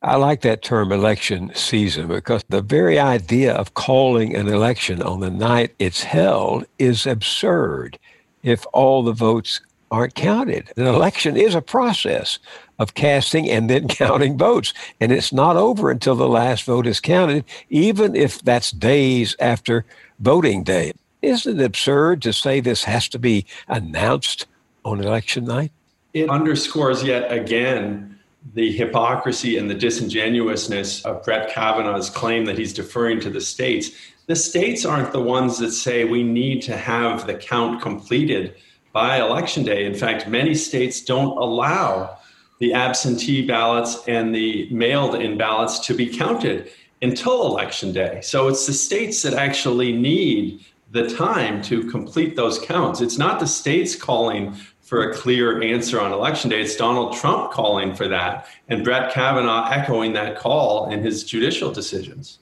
I 0.03 0.17
like 0.17 0.43
that 0.43 0.63
term 0.63 0.93
election 0.93 1.51
season 1.55 2.07
because 2.07 2.45
the 2.49 2.63
very 2.63 2.99
idea 2.99 3.55
of 3.55 3.75
calling 3.75 4.37
an 4.37 4.49
election 4.49 5.03
on 5.03 5.21
the 5.21 5.31
night 5.31 5.75
it's 5.79 6.03
held 6.03 6.67
is 6.79 7.07
absurd 7.07 7.99
if 8.43 8.65
all 8.73 9.03
the 9.03 9.13
votes 9.13 9.61
aren't 9.91 10.15
counted. 10.15 10.71
An 10.77 10.87
election 10.87 11.37
is 11.37 11.55
a 11.55 11.63
process 11.63 12.39
of 12.79 12.95
casting 12.95 13.49
and 13.49 13.71
then 13.71 13.89
counting 14.03 14.37
votes, 14.37 14.75
and 15.01 15.13
it's 15.13 15.33
not 15.33 15.57
over 15.57 15.91
until 15.91 16.15
the 16.15 16.29
last 16.29 16.65
vote 16.65 16.87
is 16.87 17.01
counted, 17.01 17.45
even 17.71 18.15
if 18.15 18.43
that's 18.43 18.71
days 18.71 19.35
after 19.41 19.85
voting 20.21 20.63
day. 20.63 20.93
Isn't 21.23 21.59
it 21.59 21.65
absurd 21.65 22.23
to 22.23 22.33
say 22.33 22.61
this 22.61 22.85
has 22.85 23.09
to 23.09 23.19
be 23.19 23.47
announced 23.69 24.47
on 24.85 25.01
election 25.01 25.45
night? 25.47 25.73
It 26.17 26.31
underscores 26.31 27.03
yet 27.03 27.31
again 27.31 28.19
the 28.55 28.73
hypocrisy 28.73 29.59
and 29.59 29.69
the 29.69 29.75
disingenuousness 29.75 31.05
of 31.05 31.23
Brett 31.23 31.51
Kavanaugh's 31.51 32.09
claim 32.09 32.47
that 32.47 32.57
he's 32.57 32.73
deferring 32.73 33.21
to 33.21 33.29
the 33.29 33.43
states. 33.43 33.91
The 34.25 34.35
states 34.35 34.87
aren't 34.87 35.13
the 35.13 35.21
ones 35.21 35.59
that 35.59 35.73
say 35.73 36.07
we 36.07 36.23
need 36.23 36.63
to 36.63 36.75
have 36.75 37.27
the 37.27 37.35
count 37.35 37.83
completed 37.83 38.55
by 38.95 39.19
election 39.19 39.63
day. 39.63 39.85
In 39.85 39.95
fact, 39.95 40.27
many 40.27 40.55
states 40.55 41.03
don't 41.03 41.37
allow 41.37 42.17
the 42.61 42.73
absentee 42.73 43.47
ballots 43.47 44.03
and 44.09 44.35
the 44.35 44.71
mailed 44.71 45.17
in 45.17 45.37
ballots 45.37 45.81
to 45.81 45.93
be 45.93 46.07
counted 46.07 46.71
until 47.03 47.45
election 47.45 47.93
day. 47.93 48.23
So 48.23 48.49
it's 48.49 48.67
the 48.67 48.73
states 48.73 49.21
that 49.21 49.35
actually 49.35 49.93
need 49.93 50.65
the 50.93 51.15
time 51.15 51.61
to 51.65 51.91
complete 51.91 52.37
those 52.37 52.59
counts. 52.59 53.03
It's 53.03 53.19
not 53.19 53.39
the 53.39 53.47
states 53.47 53.95
calling 53.95 54.57
for 54.87 55.11
a 55.11 55.15
clear 55.15 55.61
answer 55.63 56.01
on 56.01 56.13
election 56.13 56.49
day. 56.49 56.63
It's 56.63 56.77
Donald 56.77 57.17
Trump 57.17 57.51
calling 57.51 57.93
for 57.93 58.07
that 58.07 58.47
and 58.69 58.85
Brett 58.85 59.13
Kavanaugh 59.13 59.69
echoing 59.69 60.13
that 60.13 60.39
call 60.39 60.89
in 60.91 61.03
his 61.03 61.25
judicial 61.25 61.73
decisions. 61.73 62.39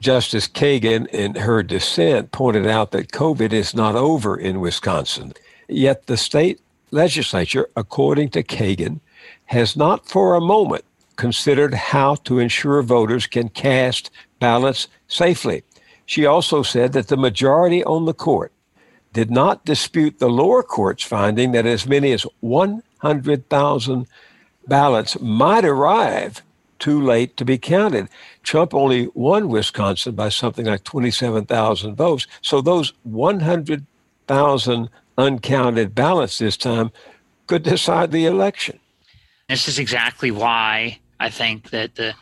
Justice 0.00 0.48
Kagan, 0.48 1.06
in 1.10 1.36
her 1.36 1.62
dissent, 1.62 2.32
pointed 2.32 2.66
out 2.66 2.90
that 2.90 3.12
COVID 3.12 3.52
is 3.52 3.74
not 3.74 3.94
over 3.94 4.36
in 4.36 4.60
Wisconsin. 4.60 5.32
Yet 5.68 6.06
the 6.06 6.16
state 6.16 6.60
legislature, 6.90 7.68
according 7.76 8.30
to 8.30 8.42
Kagan, 8.42 8.98
has 9.46 9.76
not 9.76 10.08
for 10.08 10.34
a 10.34 10.40
moment 10.40 10.84
considered 11.14 11.74
how 11.74 12.16
to 12.16 12.40
ensure 12.40 12.82
voters 12.82 13.28
can 13.28 13.48
cast 13.48 14.10
ballots 14.40 14.88
safely. 15.06 15.62
She 16.06 16.26
also 16.26 16.64
said 16.64 16.92
that 16.92 17.06
the 17.06 17.16
majority 17.16 17.84
on 17.84 18.04
the 18.04 18.14
court 18.14 18.52
did 19.14 19.30
not 19.30 19.64
dispute 19.64 20.18
the 20.18 20.28
lower 20.28 20.62
court's 20.62 21.04
finding 21.04 21.52
that 21.52 21.64
as 21.64 21.86
many 21.86 22.12
as 22.12 22.26
100,000 22.40 24.06
ballots 24.66 25.20
might 25.20 25.64
arrive 25.64 26.42
too 26.80 27.00
late 27.00 27.36
to 27.36 27.44
be 27.44 27.56
counted. 27.56 28.08
Trump 28.42 28.74
only 28.74 29.08
won 29.14 29.48
Wisconsin 29.48 30.16
by 30.16 30.28
something 30.28 30.66
like 30.66 30.82
27,000 30.82 31.94
votes. 31.94 32.26
So 32.42 32.60
those 32.60 32.92
100,000 33.04 34.90
uncounted 35.16 35.94
ballots 35.94 36.38
this 36.38 36.56
time 36.56 36.90
could 37.46 37.62
decide 37.62 38.10
the 38.10 38.26
election. 38.26 38.80
This 39.48 39.68
is 39.68 39.78
exactly 39.78 40.32
why 40.32 40.98
I 41.20 41.30
think 41.30 41.70
that 41.70 41.94
the 41.94 42.14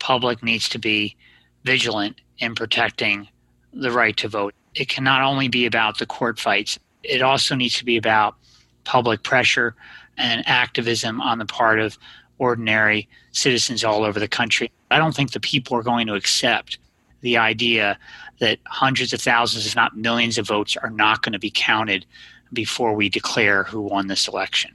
public 0.00 0.42
needs 0.42 0.68
to 0.70 0.78
be 0.78 1.16
vigilant 1.62 2.20
in 2.38 2.56
protecting 2.56 3.28
the 3.72 3.92
right 3.92 4.16
to 4.16 4.28
vote. 4.28 4.54
It 4.74 4.88
can 4.88 5.04
not 5.04 5.22
only 5.22 5.48
be 5.48 5.66
about 5.66 5.98
the 5.98 6.06
court 6.06 6.38
fights, 6.38 6.78
it 7.02 7.22
also 7.22 7.54
needs 7.54 7.78
to 7.78 7.84
be 7.84 7.96
about 7.96 8.36
public 8.84 9.22
pressure 9.22 9.74
and 10.16 10.46
activism 10.46 11.20
on 11.20 11.38
the 11.38 11.46
part 11.46 11.80
of 11.80 11.98
ordinary 12.38 13.08
citizens 13.32 13.84
all 13.84 14.04
over 14.04 14.18
the 14.18 14.28
country. 14.28 14.70
I 14.90 14.98
don't 14.98 15.14
think 15.14 15.32
the 15.32 15.40
people 15.40 15.76
are 15.76 15.82
going 15.82 16.06
to 16.06 16.14
accept 16.14 16.78
the 17.20 17.36
idea 17.36 17.98
that 18.40 18.58
hundreds 18.66 19.12
of 19.12 19.20
thousands, 19.20 19.66
if 19.66 19.76
not 19.76 19.96
millions, 19.96 20.38
of 20.38 20.46
votes 20.46 20.76
are 20.76 20.90
not 20.90 21.22
going 21.22 21.34
to 21.34 21.38
be 21.38 21.50
counted 21.50 22.06
before 22.52 22.94
we 22.94 23.08
declare 23.08 23.64
who 23.64 23.80
won 23.80 24.06
this 24.06 24.26
election. 24.26 24.72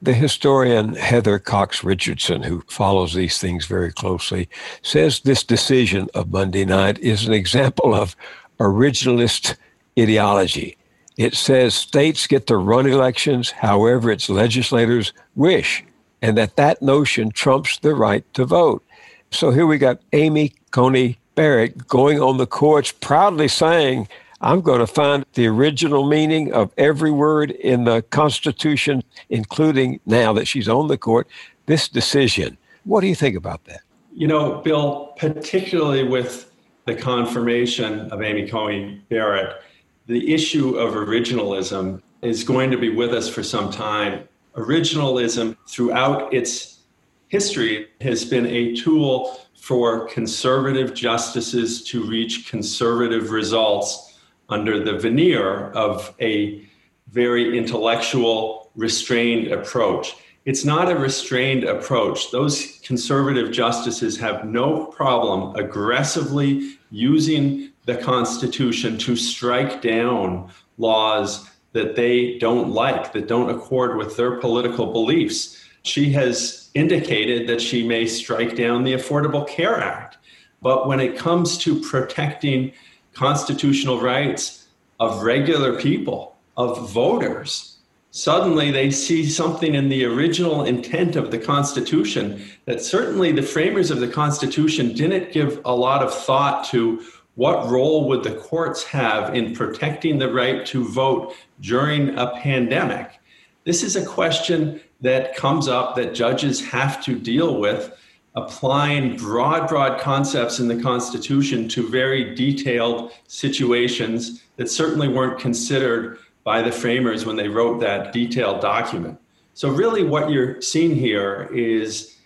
The 0.00 0.14
historian 0.14 0.94
Heather 0.94 1.38
Cox 1.38 1.82
Richardson, 1.82 2.42
who 2.42 2.62
follows 2.68 3.14
these 3.14 3.38
things 3.38 3.66
very 3.66 3.92
closely, 3.92 4.48
says 4.82 5.20
this 5.20 5.42
decision 5.42 6.08
of 6.14 6.30
Monday 6.30 6.64
night 6.64 6.98
is 6.98 7.26
an 7.26 7.32
example 7.32 7.94
of 7.94 8.14
originalist 8.58 9.56
ideology. 9.98 10.76
It 11.16 11.34
says 11.34 11.74
states 11.74 12.26
get 12.26 12.46
to 12.48 12.56
run 12.56 12.86
elections 12.86 13.50
however 13.50 14.10
its 14.10 14.28
legislators 14.28 15.12
wish, 15.36 15.84
and 16.20 16.36
that 16.36 16.56
that 16.56 16.82
notion 16.82 17.30
trumps 17.30 17.78
the 17.78 17.94
right 17.94 18.24
to 18.34 18.44
vote. 18.44 18.82
So 19.30 19.50
here 19.50 19.66
we 19.66 19.78
got 19.78 20.00
Amy 20.12 20.54
Coney 20.70 21.18
Barrett 21.34 21.86
going 21.86 22.20
on 22.20 22.36
the 22.36 22.46
courts 22.46 22.92
proudly 22.92 23.48
saying, 23.48 24.08
I'm 24.40 24.60
going 24.60 24.80
to 24.80 24.86
find 24.86 25.24
the 25.34 25.46
original 25.46 26.06
meaning 26.06 26.52
of 26.52 26.72
every 26.76 27.10
word 27.10 27.50
in 27.50 27.84
the 27.84 28.02
Constitution, 28.02 29.02
including 29.30 30.00
now 30.06 30.32
that 30.34 30.46
she's 30.46 30.68
on 30.68 30.88
the 30.88 30.98
court, 30.98 31.28
this 31.66 31.88
decision. 31.88 32.58
What 32.84 33.00
do 33.00 33.06
you 33.06 33.14
think 33.14 33.36
about 33.36 33.64
that? 33.64 33.80
You 34.12 34.26
know, 34.26 34.60
Bill, 34.62 35.14
particularly 35.16 36.04
with 36.04 36.50
the 36.86 36.94
confirmation 36.94 38.10
of 38.10 38.22
Amy 38.22 38.48
Coney 38.48 39.02
Barrett, 39.08 39.62
the 40.06 40.34
issue 40.34 40.76
of 40.76 40.94
originalism 40.94 42.02
is 42.22 42.44
going 42.44 42.70
to 42.70 42.76
be 42.76 42.90
with 42.90 43.12
us 43.12 43.28
for 43.28 43.42
some 43.42 43.70
time. 43.70 44.28
Originalism, 44.56 45.56
throughout 45.68 46.32
its 46.32 46.80
history, 47.28 47.88
has 48.00 48.24
been 48.24 48.46
a 48.46 48.74
tool 48.74 49.40
for 49.54 50.06
conservative 50.08 50.94
justices 50.94 51.82
to 51.84 52.04
reach 52.04 52.50
conservative 52.50 53.30
results 53.30 54.18
under 54.50 54.84
the 54.84 54.98
veneer 54.98 55.70
of 55.70 56.14
a 56.20 56.68
very 57.08 57.56
intellectual, 57.56 58.70
restrained 58.76 59.50
approach. 59.52 60.16
It's 60.44 60.64
not 60.64 60.92
a 60.92 60.96
restrained 60.96 61.64
approach. 61.64 62.30
Those 62.30 62.78
conservative 62.82 63.50
justices 63.50 64.18
have 64.18 64.44
no 64.44 64.86
problem 64.86 65.56
aggressively 65.56 66.76
using 66.90 67.70
the 67.86 67.96
Constitution 67.96 68.98
to 68.98 69.16
strike 69.16 69.80
down 69.80 70.50
laws 70.76 71.48
that 71.72 71.96
they 71.96 72.38
don't 72.38 72.70
like, 72.70 73.12
that 73.14 73.26
don't 73.26 73.48
accord 73.48 73.96
with 73.96 74.16
their 74.16 74.38
political 74.38 74.92
beliefs. 74.92 75.64
She 75.82 76.12
has 76.12 76.70
indicated 76.74 77.48
that 77.48 77.60
she 77.60 77.86
may 77.86 78.06
strike 78.06 78.54
down 78.54 78.84
the 78.84 78.94
Affordable 78.94 79.48
Care 79.48 79.80
Act. 79.80 80.18
But 80.60 80.86
when 80.86 81.00
it 81.00 81.16
comes 81.16 81.56
to 81.58 81.80
protecting 81.80 82.72
constitutional 83.14 84.00
rights 84.00 84.66
of 85.00 85.22
regular 85.22 85.78
people, 85.80 86.36
of 86.56 86.90
voters. 86.90 87.73
Suddenly 88.16 88.70
they 88.70 88.92
see 88.92 89.28
something 89.28 89.74
in 89.74 89.88
the 89.88 90.04
original 90.04 90.62
intent 90.62 91.16
of 91.16 91.32
the 91.32 91.38
Constitution 91.38 92.44
that 92.64 92.80
certainly 92.80 93.32
the 93.32 93.42
framers 93.42 93.90
of 93.90 93.98
the 93.98 94.06
Constitution 94.06 94.94
didn't 94.94 95.32
give 95.32 95.60
a 95.64 95.74
lot 95.74 96.00
of 96.00 96.14
thought 96.14 96.64
to 96.66 97.02
what 97.34 97.68
role 97.68 98.06
would 98.08 98.22
the 98.22 98.36
courts 98.36 98.84
have 98.84 99.34
in 99.34 99.52
protecting 99.52 100.20
the 100.20 100.32
right 100.32 100.64
to 100.66 100.84
vote 100.84 101.34
during 101.60 102.16
a 102.16 102.28
pandemic. 102.36 103.18
This 103.64 103.82
is 103.82 103.96
a 103.96 104.06
question 104.06 104.80
that 105.00 105.34
comes 105.34 105.66
up 105.66 105.96
that 105.96 106.14
judges 106.14 106.64
have 106.66 107.02
to 107.06 107.18
deal 107.18 107.58
with 107.58 108.00
applying 108.36 109.16
broad, 109.16 109.68
broad 109.68 110.00
concepts 110.00 110.60
in 110.60 110.68
the 110.68 110.80
Constitution 110.80 111.68
to 111.70 111.90
very 111.90 112.32
detailed 112.36 113.10
situations 113.26 114.44
that 114.54 114.70
certainly 114.70 115.08
weren't 115.08 115.40
considered 115.40 116.20
by 116.44 116.62
the 116.62 116.70
framers 116.70 117.24
when 117.24 117.36
they 117.36 117.48
wrote 117.48 117.80
that 117.80 118.12
detailed 118.12 118.60
document. 118.60 119.18
So, 119.54 119.70
really, 119.70 120.04
what 120.04 120.30
you're 120.30 120.60
seeing 120.60 120.94
here 120.94 121.48
is 121.52 122.16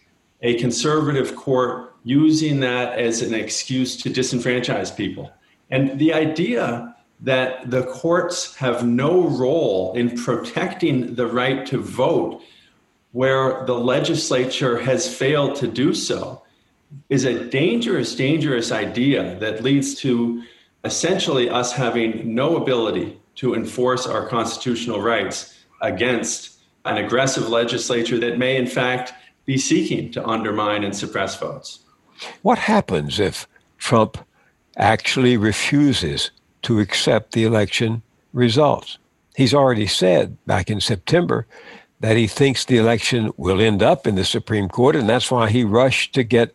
a 0.42 0.58
conservative 0.58 1.36
court 1.36 1.94
using 2.04 2.60
that 2.60 2.98
as 2.98 3.22
an 3.22 3.34
excuse 3.34 3.96
to 3.98 4.10
disenfranchise 4.10 4.96
people. 4.96 5.30
And 5.70 5.98
the 5.98 6.12
idea 6.14 6.96
that 7.20 7.70
the 7.70 7.84
courts 7.84 8.54
have 8.56 8.86
no 8.86 9.26
role 9.28 9.92
in 9.94 10.16
protecting 10.16 11.14
the 11.16 11.26
right 11.26 11.66
to 11.66 11.78
vote 11.78 12.42
where 13.12 13.64
the 13.66 13.74
legislature 13.74 14.78
has 14.78 15.12
failed 15.12 15.56
to 15.56 15.66
do 15.66 15.92
so 15.92 16.42
is 17.08 17.24
a 17.24 17.44
dangerous, 17.48 18.14
dangerous 18.14 18.70
idea 18.70 19.38
that 19.40 19.62
leads 19.62 19.94
to 19.96 20.42
essentially 20.84 21.50
us 21.50 21.72
having 21.72 22.34
no 22.34 22.56
ability 22.56 23.18
to 23.38 23.54
enforce 23.54 24.04
our 24.04 24.26
constitutional 24.26 25.00
rights 25.00 25.54
against 25.80 26.58
an 26.84 26.96
aggressive 26.96 27.48
legislature 27.48 28.18
that 28.18 28.36
may, 28.36 28.56
in 28.56 28.66
fact, 28.66 29.12
be 29.46 29.56
seeking 29.56 30.10
to 30.10 30.26
undermine 30.26 30.82
and 30.82 30.94
suppress 30.94 31.38
votes. 31.38 31.80
What 32.42 32.58
happens 32.58 33.20
if 33.20 33.46
Trump 33.78 34.18
actually 34.76 35.36
refuses 35.36 36.32
to 36.62 36.80
accept 36.80 37.32
the 37.32 37.44
election 37.44 38.02
results? 38.32 38.98
He's 39.36 39.54
already 39.54 39.86
said 39.86 40.36
back 40.46 40.68
in 40.68 40.80
September 40.80 41.46
that 42.00 42.16
he 42.16 42.26
thinks 42.26 42.64
the 42.64 42.78
election 42.78 43.30
will 43.36 43.60
end 43.60 43.84
up 43.84 44.04
in 44.04 44.16
the 44.16 44.24
Supreme 44.24 44.68
Court, 44.68 44.96
and 44.96 45.08
that's 45.08 45.30
why 45.30 45.48
he 45.48 45.62
rushed 45.62 46.12
to 46.14 46.24
get 46.24 46.52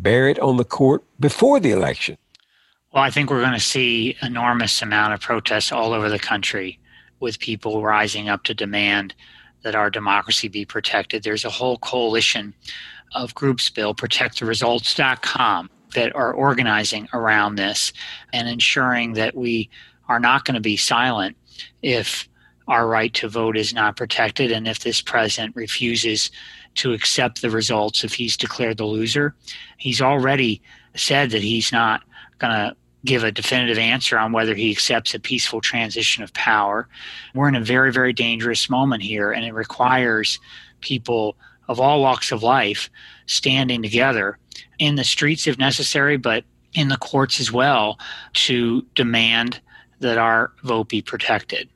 Barrett 0.00 0.40
on 0.40 0.56
the 0.56 0.64
court 0.64 1.04
before 1.20 1.60
the 1.60 1.70
election. 1.70 2.16
Well, 2.94 3.02
I 3.02 3.10
think 3.10 3.28
we're 3.28 3.40
going 3.40 3.54
to 3.54 3.58
see 3.58 4.16
enormous 4.22 4.80
amount 4.80 5.14
of 5.14 5.20
protests 5.20 5.72
all 5.72 5.92
over 5.92 6.08
the 6.08 6.18
country 6.20 6.78
with 7.18 7.40
people 7.40 7.82
rising 7.82 8.28
up 8.28 8.44
to 8.44 8.54
demand 8.54 9.16
that 9.62 9.74
our 9.74 9.90
democracy 9.90 10.46
be 10.46 10.64
protected. 10.64 11.24
There's 11.24 11.44
a 11.44 11.50
whole 11.50 11.76
coalition 11.78 12.54
of 13.12 13.34
groups, 13.34 13.68
Bill, 13.68 13.96
protecttheresults.com, 13.96 15.70
that 15.94 16.14
are 16.14 16.32
organizing 16.32 17.08
around 17.12 17.56
this 17.56 17.92
and 18.32 18.48
ensuring 18.48 19.14
that 19.14 19.34
we 19.34 19.68
are 20.08 20.20
not 20.20 20.44
going 20.44 20.54
to 20.54 20.60
be 20.60 20.76
silent 20.76 21.36
if 21.82 22.28
our 22.68 22.86
right 22.86 23.12
to 23.14 23.28
vote 23.28 23.56
is 23.56 23.74
not 23.74 23.96
protected 23.96 24.52
and 24.52 24.68
if 24.68 24.78
this 24.78 25.00
president 25.00 25.56
refuses 25.56 26.30
to 26.76 26.92
accept 26.92 27.42
the 27.42 27.50
results 27.50 28.04
if 28.04 28.14
he's 28.14 28.36
declared 28.36 28.76
the 28.76 28.84
loser. 28.84 29.34
He's 29.78 30.00
already 30.00 30.62
said 30.94 31.30
that 31.30 31.42
he's 31.42 31.72
not 31.72 32.02
going 32.38 32.52
to 32.52 32.76
give 33.04 33.22
a 33.22 33.32
definitive 33.32 33.78
answer 33.78 34.18
on 34.18 34.32
whether 34.32 34.54
he 34.54 34.70
accepts 34.70 35.14
a 35.14 35.20
peaceful 35.20 35.60
transition 35.60 36.22
of 36.22 36.32
power. 36.32 36.88
We're 37.34 37.48
in 37.48 37.54
a 37.54 37.60
very, 37.60 37.92
very 37.92 38.12
dangerous 38.12 38.70
moment 38.70 39.02
here, 39.02 39.32
and 39.32 39.44
it 39.44 39.52
requires 39.52 40.38
people 40.80 41.36
of 41.68 41.80
all 41.80 42.00
walks 42.00 42.32
of 42.32 42.42
life 42.42 42.90
standing 43.26 43.82
together 43.82 44.38
in 44.78 44.96
the 44.96 45.04
streets 45.04 45.46
if 45.46 45.58
necessary, 45.58 46.16
but 46.16 46.44
in 46.74 46.88
the 46.88 46.96
courts 46.96 47.40
as 47.40 47.52
well 47.52 47.98
to 48.32 48.82
demand 48.94 49.60
that 50.00 50.18
our 50.18 50.52
vote 50.62 50.88
be 50.88 51.00
protected. 51.00 51.68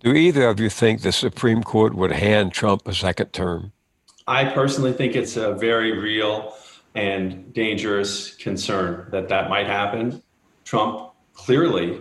Do 0.00 0.12
either 0.12 0.48
of 0.48 0.60
you 0.60 0.68
think 0.68 1.02
the 1.02 1.12
Supreme 1.12 1.62
Court 1.62 1.94
would 1.94 2.12
hand 2.12 2.52
Trump 2.52 2.86
a 2.86 2.94
second 2.94 3.32
term? 3.32 3.72
I 4.26 4.44
personally 4.44 4.92
think 4.92 5.16
it's 5.16 5.36
a 5.36 5.54
very 5.54 5.98
real 5.98 6.54
and 6.94 7.52
dangerous 7.52 8.34
concern 8.34 9.08
that 9.10 9.28
that 9.28 9.48
might 9.48 9.66
happen. 9.66 10.22
Trump 10.66 11.12
clearly 11.32 12.00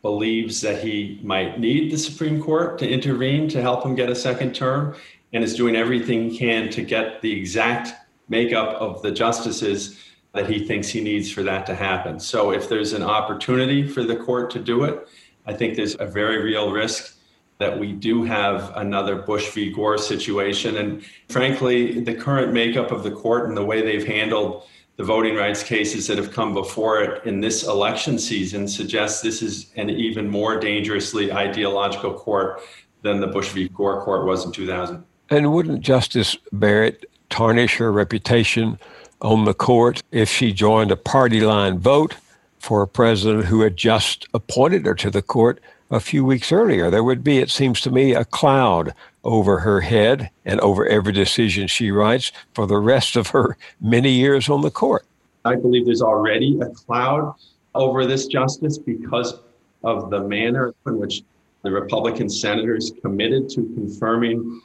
believes 0.00 0.60
that 0.60 0.82
he 0.82 1.18
might 1.24 1.58
need 1.58 1.90
the 1.90 1.98
Supreme 1.98 2.40
Court 2.40 2.78
to 2.78 2.88
intervene 2.88 3.48
to 3.48 3.60
help 3.60 3.84
him 3.84 3.96
get 3.96 4.08
a 4.08 4.14
second 4.14 4.54
term 4.54 4.94
and 5.32 5.42
is 5.42 5.56
doing 5.56 5.74
everything 5.74 6.30
he 6.30 6.38
can 6.38 6.70
to 6.70 6.82
get 6.82 7.20
the 7.20 7.32
exact 7.36 7.92
makeup 8.28 8.80
of 8.80 9.02
the 9.02 9.10
justices 9.10 9.98
that 10.32 10.48
he 10.48 10.64
thinks 10.64 10.88
he 10.88 11.00
needs 11.00 11.32
for 11.32 11.42
that 11.42 11.66
to 11.66 11.74
happen. 11.74 12.20
So 12.20 12.52
if 12.52 12.68
there's 12.68 12.92
an 12.92 13.02
opportunity 13.02 13.88
for 13.88 14.04
the 14.04 14.14
court 14.14 14.50
to 14.52 14.60
do 14.60 14.84
it, 14.84 15.08
I 15.44 15.52
think 15.52 15.74
there's 15.74 15.96
a 15.98 16.06
very 16.06 16.40
real 16.42 16.70
risk 16.70 17.16
that 17.58 17.76
we 17.76 17.92
do 17.92 18.22
have 18.22 18.72
another 18.76 19.16
Bush 19.16 19.50
v. 19.50 19.72
Gore 19.72 19.98
situation. 19.98 20.76
And 20.76 21.04
frankly, 21.28 22.00
the 22.00 22.14
current 22.14 22.52
makeup 22.52 22.92
of 22.92 23.02
the 23.02 23.10
court 23.10 23.48
and 23.48 23.56
the 23.56 23.64
way 23.64 23.82
they've 23.82 24.06
handled 24.06 24.64
the 24.96 25.04
voting 25.04 25.36
rights 25.36 25.62
cases 25.62 26.06
that 26.06 26.16
have 26.16 26.32
come 26.32 26.54
before 26.54 27.02
it 27.02 27.24
in 27.26 27.40
this 27.40 27.64
election 27.64 28.18
season 28.18 28.66
suggests 28.66 29.20
this 29.20 29.42
is 29.42 29.70
an 29.76 29.90
even 29.90 30.28
more 30.28 30.58
dangerously 30.58 31.32
ideological 31.32 32.14
court 32.14 32.62
than 33.02 33.20
the 33.20 33.26
Bush 33.26 33.50
v. 33.50 33.68
Gore 33.68 34.02
court 34.02 34.26
was 34.26 34.44
in 34.44 34.52
2000. 34.52 35.04
And 35.28 35.52
wouldn't 35.52 35.80
Justice 35.80 36.36
Barrett 36.52 37.04
tarnish 37.28 37.76
her 37.76 37.92
reputation 37.92 38.78
on 39.20 39.44
the 39.44 39.54
court 39.54 40.02
if 40.12 40.30
she 40.30 40.52
joined 40.52 40.90
a 40.90 40.96
party 40.96 41.40
line 41.40 41.78
vote 41.78 42.14
for 42.58 42.82
a 42.82 42.88
president 42.88 43.44
who 43.44 43.60
had 43.60 43.76
just 43.76 44.26
appointed 44.32 44.86
her 44.86 44.94
to 44.94 45.10
the 45.10 45.22
court 45.22 45.60
a 45.90 46.00
few 46.00 46.24
weeks 46.24 46.52
earlier? 46.52 46.90
There 46.90 47.04
would 47.04 47.22
be, 47.22 47.38
it 47.38 47.50
seems 47.50 47.80
to 47.82 47.90
me, 47.90 48.14
a 48.14 48.24
cloud 48.24 48.94
over 49.24 49.58
her 49.60 49.80
head 49.80 50.30
and 50.44 50.60
over 50.60 50.86
every 50.86 51.12
decision 51.12 51.66
she 51.66 51.90
writes 51.90 52.32
for 52.54 52.66
the 52.66 52.78
rest 52.78 53.16
of 53.16 53.28
her 53.28 53.56
many 53.80 54.10
years 54.10 54.48
on 54.48 54.62
the 54.62 54.70
court. 54.70 55.04
I 55.44 55.54
believe 55.54 55.86
there's 55.86 56.02
already 56.02 56.58
a 56.60 56.66
cloud 56.70 57.34
over 57.74 58.06
this 58.06 58.26
justice 58.26 58.78
because 58.78 59.40
of 59.84 60.10
the 60.10 60.20
manner 60.20 60.74
in 60.86 60.98
which 60.98 61.22
the 61.62 61.70
Republican 61.70 62.28
senators 62.28 62.92
committed 63.02 63.48
to 63.50 63.62
confirming 63.74 64.60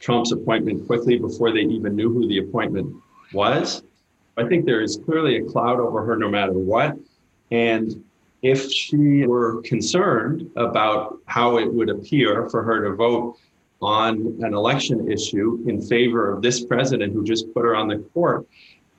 Trump's 0.00 0.32
appointment 0.32 0.86
quickly 0.86 1.18
before 1.18 1.52
they 1.52 1.60
even 1.60 1.94
knew 1.94 2.12
who 2.12 2.26
the 2.26 2.38
appointment 2.38 2.94
was. 3.32 3.82
I 4.36 4.46
think 4.46 4.64
there 4.64 4.80
is 4.80 4.98
clearly 5.04 5.36
a 5.36 5.44
cloud 5.44 5.78
over 5.78 6.04
her 6.04 6.16
no 6.16 6.28
matter 6.28 6.52
what. 6.52 6.96
And 7.50 8.02
if 8.42 8.70
she 8.70 9.24
were 9.24 9.62
concerned 9.62 10.50
about 10.56 11.18
how 11.26 11.58
it 11.58 11.72
would 11.72 11.88
appear 11.88 12.48
for 12.50 12.62
her 12.62 12.84
to 12.84 12.96
vote 12.96 13.38
on 13.80 14.36
an 14.42 14.52
election 14.52 15.10
issue 15.10 15.62
in 15.66 15.80
favor 15.80 16.30
of 16.30 16.42
this 16.42 16.64
president 16.64 17.12
who 17.12 17.24
just 17.24 17.52
put 17.54 17.64
her 17.64 17.74
on 17.74 17.88
the 17.88 17.98
court, 18.12 18.46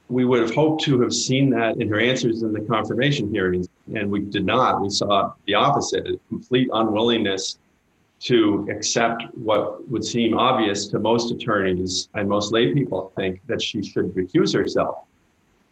we 0.09 0.25
would 0.25 0.41
have 0.41 0.53
hoped 0.53 0.83
to 0.83 1.01
have 1.01 1.13
seen 1.13 1.49
that 1.49 1.77
in 1.77 1.89
her 1.89 1.99
answers 1.99 2.43
in 2.43 2.53
the 2.53 2.61
confirmation 2.61 3.29
hearings. 3.31 3.67
And 3.93 4.09
we 4.09 4.21
did 4.21 4.45
not. 4.45 4.81
We 4.81 4.89
saw 4.89 5.33
the 5.45 5.55
opposite 5.55 6.07
a 6.07 6.19
complete 6.29 6.69
unwillingness 6.73 7.57
to 8.21 8.67
accept 8.71 9.23
what 9.35 9.89
would 9.89 10.03
seem 10.03 10.37
obvious 10.37 10.87
to 10.87 10.99
most 10.99 11.31
attorneys 11.31 12.07
and 12.13 12.29
most 12.29 12.53
lay 12.53 12.73
people 12.73 13.11
think 13.17 13.41
that 13.47 13.61
she 13.61 13.83
should 13.83 14.13
recuse 14.13 14.53
herself 14.53 14.99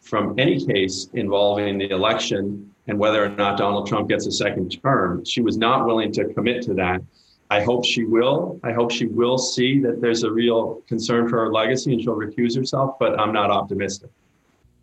from 0.00 0.38
any 0.38 0.64
case 0.64 1.08
involving 1.14 1.78
the 1.78 1.88
election 1.90 2.71
and 2.88 2.98
whether 2.98 3.24
or 3.24 3.28
not 3.28 3.58
Donald 3.58 3.86
Trump 3.86 4.08
gets 4.08 4.26
a 4.26 4.32
second 4.32 4.70
term. 4.82 5.24
She 5.24 5.40
was 5.40 5.56
not 5.56 5.86
willing 5.86 6.12
to 6.12 6.32
commit 6.32 6.62
to 6.62 6.74
that. 6.74 7.02
I 7.50 7.62
hope 7.62 7.84
she 7.84 8.04
will. 8.04 8.58
I 8.64 8.72
hope 8.72 8.90
she 8.90 9.06
will 9.06 9.38
see 9.38 9.78
that 9.80 10.00
there's 10.00 10.22
a 10.22 10.32
real 10.32 10.82
concern 10.88 11.28
for 11.28 11.38
her 11.38 11.52
legacy 11.52 11.92
and 11.92 12.02
she'll 12.02 12.16
recuse 12.16 12.56
herself, 12.56 12.98
but 12.98 13.18
I'm 13.20 13.32
not 13.32 13.50
optimistic. 13.50 14.10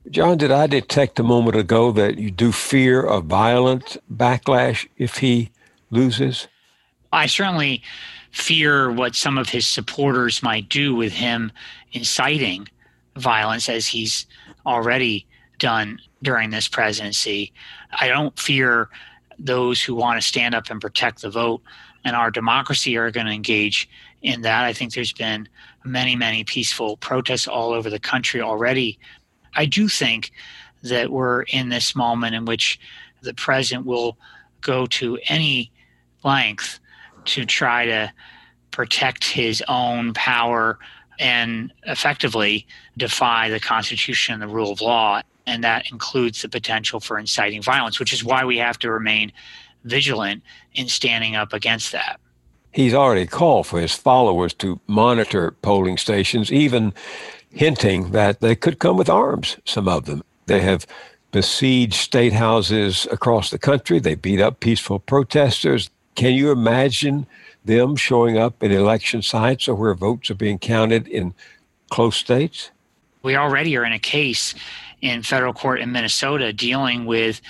John, 0.09 0.37
did 0.37 0.51
I 0.51 0.67
detect 0.67 1.19
a 1.19 1.23
moment 1.23 1.55
ago 1.55 1.91
that 1.91 2.17
you 2.17 2.31
do 2.31 2.51
fear 2.51 3.03
a 3.03 3.21
violent 3.21 3.97
backlash 4.11 4.87
if 4.97 5.17
he 5.17 5.51
loses? 5.89 6.47
I 7.11 7.25
certainly 7.25 7.81
fear 8.31 8.91
what 8.91 9.15
some 9.15 9.37
of 9.37 9.49
his 9.49 9.67
supporters 9.67 10.43
might 10.43 10.69
do 10.69 10.95
with 10.95 11.13
him 11.13 11.51
inciting 11.91 12.67
violence 13.15 13.67
as 13.67 13.87
he's 13.87 14.25
already 14.65 15.25
done 15.57 15.99
during 16.21 16.49
this 16.49 16.67
presidency. 16.67 17.53
I 17.99 18.07
don't 18.07 18.37
fear 18.37 18.89
those 19.37 19.81
who 19.81 19.95
want 19.95 20.21
to 20.21 20.27
stand 20.27 20.53
up 20.53 20.69
and 20.69 20.81
protect 20.81 21.21
the 21.21 21.29
vote 21.29 21.61
and 22.05 22.15
our 22.15 22.31
democracy 22.31 22.97
are 22.97 23.11
going 23.11 23.25
to 23.25 23.31
engage 23.31 23.89
in 24.21 24.41
that. 24.41 24.65
I 24.65 24.73
think 24.73 24.93
there's 24.93 25.13
been 25.13 25.47
many, 25.83 26.15
many 26.15 26.43
peaceful 26.43 26.97
protests 26.97 27.47
all 27.47 27.71
over 27.71 27.89
the 27.89 27.99
country 27.99 28.41
already. 28.41 28.99
I 29.55 29.65
do 29.65 29.87
think 29.87 30.31
that 30.83 31.11
we're 31.11 31.43
in 31.43 31.69
this 31.69 31.95
moment 31.95 32.35
in 32.35 32.45
which 32.45 32.79
the 33.21 33.33
president 33.33 33.85
will 33.85 34.17
go 34.61 34.85
to 34.85 35.19
any 35.27 35.71
length 36.23 36.79
to 37.25 37.45
try 37.45 37.85
to 37.85 38.11
protect 38.71 39.25
his 39.25 39.63
own 39.67 40.13
power 40.13 40.79
and 41.19 41.73
effectively 41.85 42.65
defy 42.97 43.49
the 43.49 43.59
Constitution 43.59 44.33
and 44.33 44.41
the 44.41 44.47
rule 44.47 44.71
of 44.71 44.79
law. 44.79 45.21
And 45.49 45.63
that 45.63 45.91
includes 45.91 46.43
the 46.43 46.49
potential 46.49 46.99
for 46.99 47.17
inciting 47.17 47.63
violence, 47.63 47.99
which 47.99 48.13
is 48.13 48.23
why 48.23 48.45
we 48.45 48.59
have 48.59 48.77
to 48.79 48.91
remain 48.91 49.31
vigilant 49.83 50.43
in 50.75 50.87
standing 50.87 51.35
up 51.35 51.53
against 51.53 51.91
that. 51.91 52.19
He's 52.71 52.93
already 52.93 53.25
called 53.25 53.65
for 53.65 53.81
his 53.81 53.95
followers 53.95 54.53
to 54.55 54.79
monitor 54.85 55.55
polling 55.63 55.97
stations, 55.97 56.51
even 56.51 56.93
hinting 57.51 58.11
that 58.11 58.41
they 58.41 58.55
could 58.55 58.77
come 58.77 58.95
with 58.95 59.09
arms, 59.09 59.57
some 59.65 59.87
of 59.87 60.05
them. 60.05 60.23
They 60.45 60.61
have 60.61 60.85
besieged 61.31 61.95
state 61.95 62.33
houses 62.33 63.07
across 63.11 63.49
the 63.49 63.57
country. 63.57 63.97
They 63.97 64.13
beat 64.13 64.39
up 64.39 64.59
peaceful 64.59 64.99
protesters. 64.99 65.89
Can 66.13 66.35
you 66.35 66.51
imagine 66.51 67.25
them 67.65 67.95
showing 67.95 68.37
up 68.37 68.61
in 68.61 68.71
election 68.71 69.23
sites 69.23 69.67
or 69.67 69.73
where 69.73 69.95
votes 69.95 70.29
are 70.29 70.35
being 70.35 70.59
counted 70.59 71.07
in 71.07 71.33
close 71.89 72.17
states? 72.17 72.69
We 73.23 73.35
already 73.35 73.75
are 73.77 73.83
in 73.83 73.93
a 73.93 73.99
case 73.99 74.53
in 75.01 75.23
federal 75.23 75.53
court 75.53 75.79
in 75.79 75.91
Minnesota 75.91 76.51
dealing 76.53 77.05
with 77.05 77.41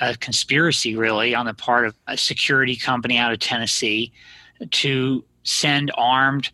a 0.00 0.16
conspiracy, 0.16 0.96
really, 0.96 1.34
on 1.34 1.46
the 1.46 1.54
part 1.54 1.86
of 1.86 1.94
a 2.06 2.16
security 2.16 2.76
company 2.76 3.16
out 3.16 3.32
of 3.32 3.38
Tennessee 3.38 4.12
to 4.70 5.24
send 5.42 5.90
armed 5.96 6.50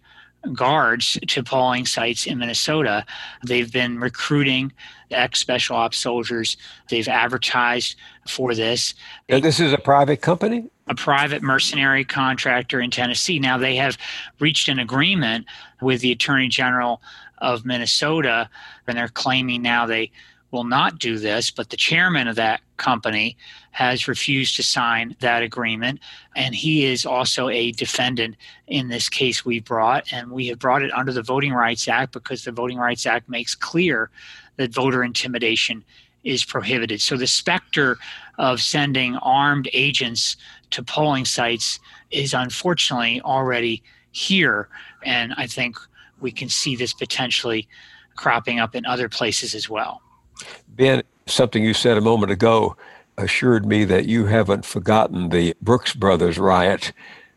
guards 0.53 1.19
to 1.29 1.43
polling 1.43 1.87
sites 1.87 2.27
in 2.27 2.39
Minnesota. 2.39 3.07
They've 3.45 3.73
been 3.73 4.01
recruiting 4.01 4.73
ex 5.11 5.39
special 5.39 5.77
ops 5.77 5.99
soldiers. 5.99 6.57
They've 6.89 7.09
advertised 7.09 7.97
for 8.27 8.55
this. 8.55 8.95
This 9.29 9.61
is 9.61 9.73
a 9.73 9.79
private 9.79 10.21
company? 10.21 10.65
A 10.89 10.95
private 10.95 11.43
mercenary 11.43 12.05
contractor 12.05 12.81
in 12.81 12.91
Tennessee. 12.91 13.39
Now, 13.39 13.57
they 13.57 13.77
have 13.77 13.97
reached 14.41 14.69
an 14.69 14.79
agreement 14.79 15.47
with 15.81 16.01
the 16.01 16.11
Attorney 16.11 16.49
General 16.49 17.01
of 17.39 17.65
Minnesota, 17.65 18.49
and 18.87 18.97
they're 18.97 19.09
claiming 19.09 19.63
now 19.63 19.87
they 19.87 20.11
will 20.53 20.65
not 20.65 20.99
do 20.99 21.19
this, 21.19 21.51
but 21.51 21.71
the 21.71 21.77
chairman 21.77 22.29
of 22.29 22.37
that 22.37 22.61
company 22.77 23.37
has 23.73 24.07
refused 24.07 24.55
to 24.55 24.63
sign 24.63 25.17
that 25.21 25.43
agreement. 25.43 25.99
And 26.37 26.55
he 26.55 26.85
is 26.85 27.07
also 27.07 27.49
a 27.49 27.73
defendant 27.73 28.37
in 28.69 28.89
this 28.89 29.09
case 29.09 29.45
we 29.45 29.61
brought. 29.61 30.13
And 30.13 30.31
we 30.31 30.47
have 30.49 30.59
brought 30.59 30.83
it 30.83 30.93
under 30.93 31.13
the 31.13 31.23
Voting 31.23 31.55
Rights 31.55 31.89
Act 31.89 32.13
because 32.13 32.45
the 32.45 32.53
Voting 32.53 32.79
Rights 32.79 33.07
Act 33.07 33.29
makes 33.29 33.55
clear 33.55 34.11
that 34.57 34.75
voter 34.75 35.03
intimidation 35.03 35.83
is 36.23 36.45
prohibited. 36.45 37.01
So 37.01 37.17
the 37.17 37.27
specter 37.27 37.99
of 38.39 38.61
sending 38.61 39.17
armed 39.17 39.71
agents 39.73 40.37
to 40.71 40.83
polling 40.83 41.25
sites 41.25 41.81
is 42.11 42.35
unfortunately 42.35 43.23
already 43.23 43.83
here. 44.13 44.69
And 45.05 45.33
I 45.39 45.47
think 45.47 45.79
we 46.21 46.31
can 46.31 46.51
see 46.51 46.77
this 46.77 46.93
potentially 46.93 47.67
cropping 48.17 48.61
up 48.61 48.75
in 48.75 48.85
other 48.85 49.09
places 49.09 49.55
as 49.55 49.69
well. 49.69 50.02
Ben, 50.75 51.03
something 51.27 51.63
you 51.63 51.75
said 51.75 51.99
a 51.99 52.03
moment 52.03 52.33
ago 52.33 52.77
assured 53.19 53.67
me 53.67 53.85
that 53.85 54.07
you 54.07 54.25
haven't 54.27 54.65
forgotten 54.65 55.29
the 55.29 55.55
Brooks 55.61 55.95
Brothers 55.95 56.39
riot 56.39 56.93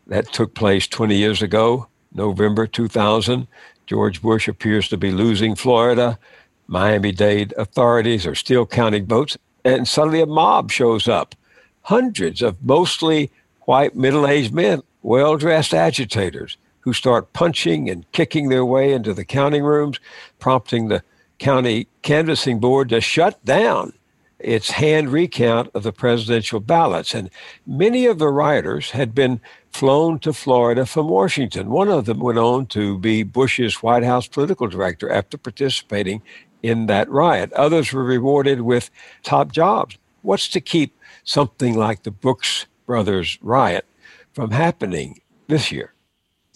that 0.06 0.32
took 0.32 0.54
place 0.54 0.86
20 0.86 1.14
years 1.14 1.42
ago, 1.42 1.86
November 2.14 2.66
2000. 2.66 3.46
George 3.86 4.22
Bush 4.22 4.48
appears 4.48 4.88
to 4.88 4.96
be 4.96 5.10
losing 5.12 5.54
Florida. 5.54 6.18
Miami 6.66 7.12
Dade 7.12 7.52
authorities 7.58 8.26
are 8.26 8.34
still 8.34 8.64
counting 8.64 9.04
votes. 9.04 9.36
And 9.66 9.86
suddenly 9.86 10.22
a 10.22 10.26
mob 10.26 10.70
shows 10.70 11.06
up. 11.06 11.34
Hundreds 11.82 12.40
of 12.40 12.64
mostly 12.64 13.30
white 13.62 13.94
middle 13.94 14.26
aged 14.26 14.54
men, 14.54 14.82
well 15.02 15.36
dressed 15.36 15.74
agitators 15.74 16.56
who 16.80 16.94
start 16.94 17.32
punching 17.34 17.90
and 17.90 18.10
kicking 18.12 18.48
their 18.48 18.64
way 18.64 18.92
into 18.92 19.12
the 19.12 19.24
counting 19.24 19.62
rooms, 19.62 20.00
prompting 20.38 20.88
the 20.88 21.02
county 21.38 21.88
canvassing 22.02 22.60
board 22.60 22.88
to 22.90 23.00
shut 23.00 23.44
down 23.44 23.92
its 24.38 24.70
hand 24.70 25.10
recount 25.10 25.70
of 25.74 25.82
the 25.82 25.92
presidential 25.92 26.60
ballots. 26.60 27.14
And 27.14 27.30
many 27.66 28.06
of 28.06 28.18
the 28.18 28.28
rioters 28.28 28.90
had 28.90 29.14
been 29.14 29.40
flown 29.70 30.18
to 30.20 30.32
Florida 30.32 30.86
from 30.86 31.08
Washington. 31.08 31.70
One 31.70 31.88
of 31.88 32.04
them 32.04 32.20
went 32.20 32.38
on 32.38 32.66
to 32.66 32.98
be 32.98 33.22
Bush's 33.22 33.82
White 33.82 34.04
House 34.04 34.26
political 34.26 34.66
director 34.66 35.10
after 35.10 35.38
participating 35.38 36.22
in 36.62 36.86
that 36.86 37.08
riot. 37.10 37.52
Others 37.54 37.92
were 37.92 38.04
rewarded 38.04 38.62
with 38.62 38.90
top 39.22 39.52
jobs. 39.52 39.98
What's 40.22 40.48
to 40.48 40.60
keep 40.60 40.98
something 41.24 41.74
like 41.74 42.02
the 42.02 42.10
Brooks 42.10 42.66
Brothers 42.86 43.38
riot 43.40 43.86
from 44.32 44.50
happening 44.50 45.20
this 45.48 45.70
year? 45.70 45.95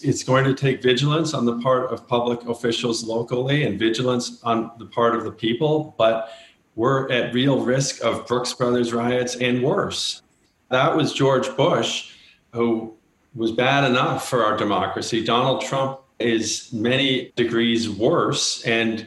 It's 0.02 0.22
going 0.22 0.44
to 0.44 0.54
take 0.54 0.82
vigilance 0.82 1.34
on 1.34 1.44
the 1.44 1.58
part 1.60 1.90
of 1.92 2.06
public 2.08 2.46
officials 2.46 3.04
locally 3.04 3.64
and 3.64 3.78
vigilance 3.78 4.42
on 4.42 4.70
the 4.78 4.86
part 4.86 5.14
of 5.14 5.24
the 5.24 5.32
people, 5.32 5.94
but 5.98 6.30
we're 6.74 7.10
at 7.10 7.34
real 7.34 7.64
risk 7.64 8.02
of 8.02 8.26
Brooks 8.26 8.52
Brothers 8.54 8.92
riots 8.92 9.36
and 9.36 9.62
worse. 9.62 10.22
That 10.70 10.96
was 10.96 11.12
George 11.12 11.54
Bush, 11.56 12.12
who 12.52 12.94
was 13.34 13.52
bad 13.52 13.88
enough 13.88 14.28
for 14.28 14.44
our 14.44 14.56
democracy. 14.56 15.24
Donald 15.24 15.62
Trump 15.62 16.00
is 16.18 16.72
many 16.72 17.32
degrees 17.36 17.88
worse, 17.88 18.62
and 18.64 19.06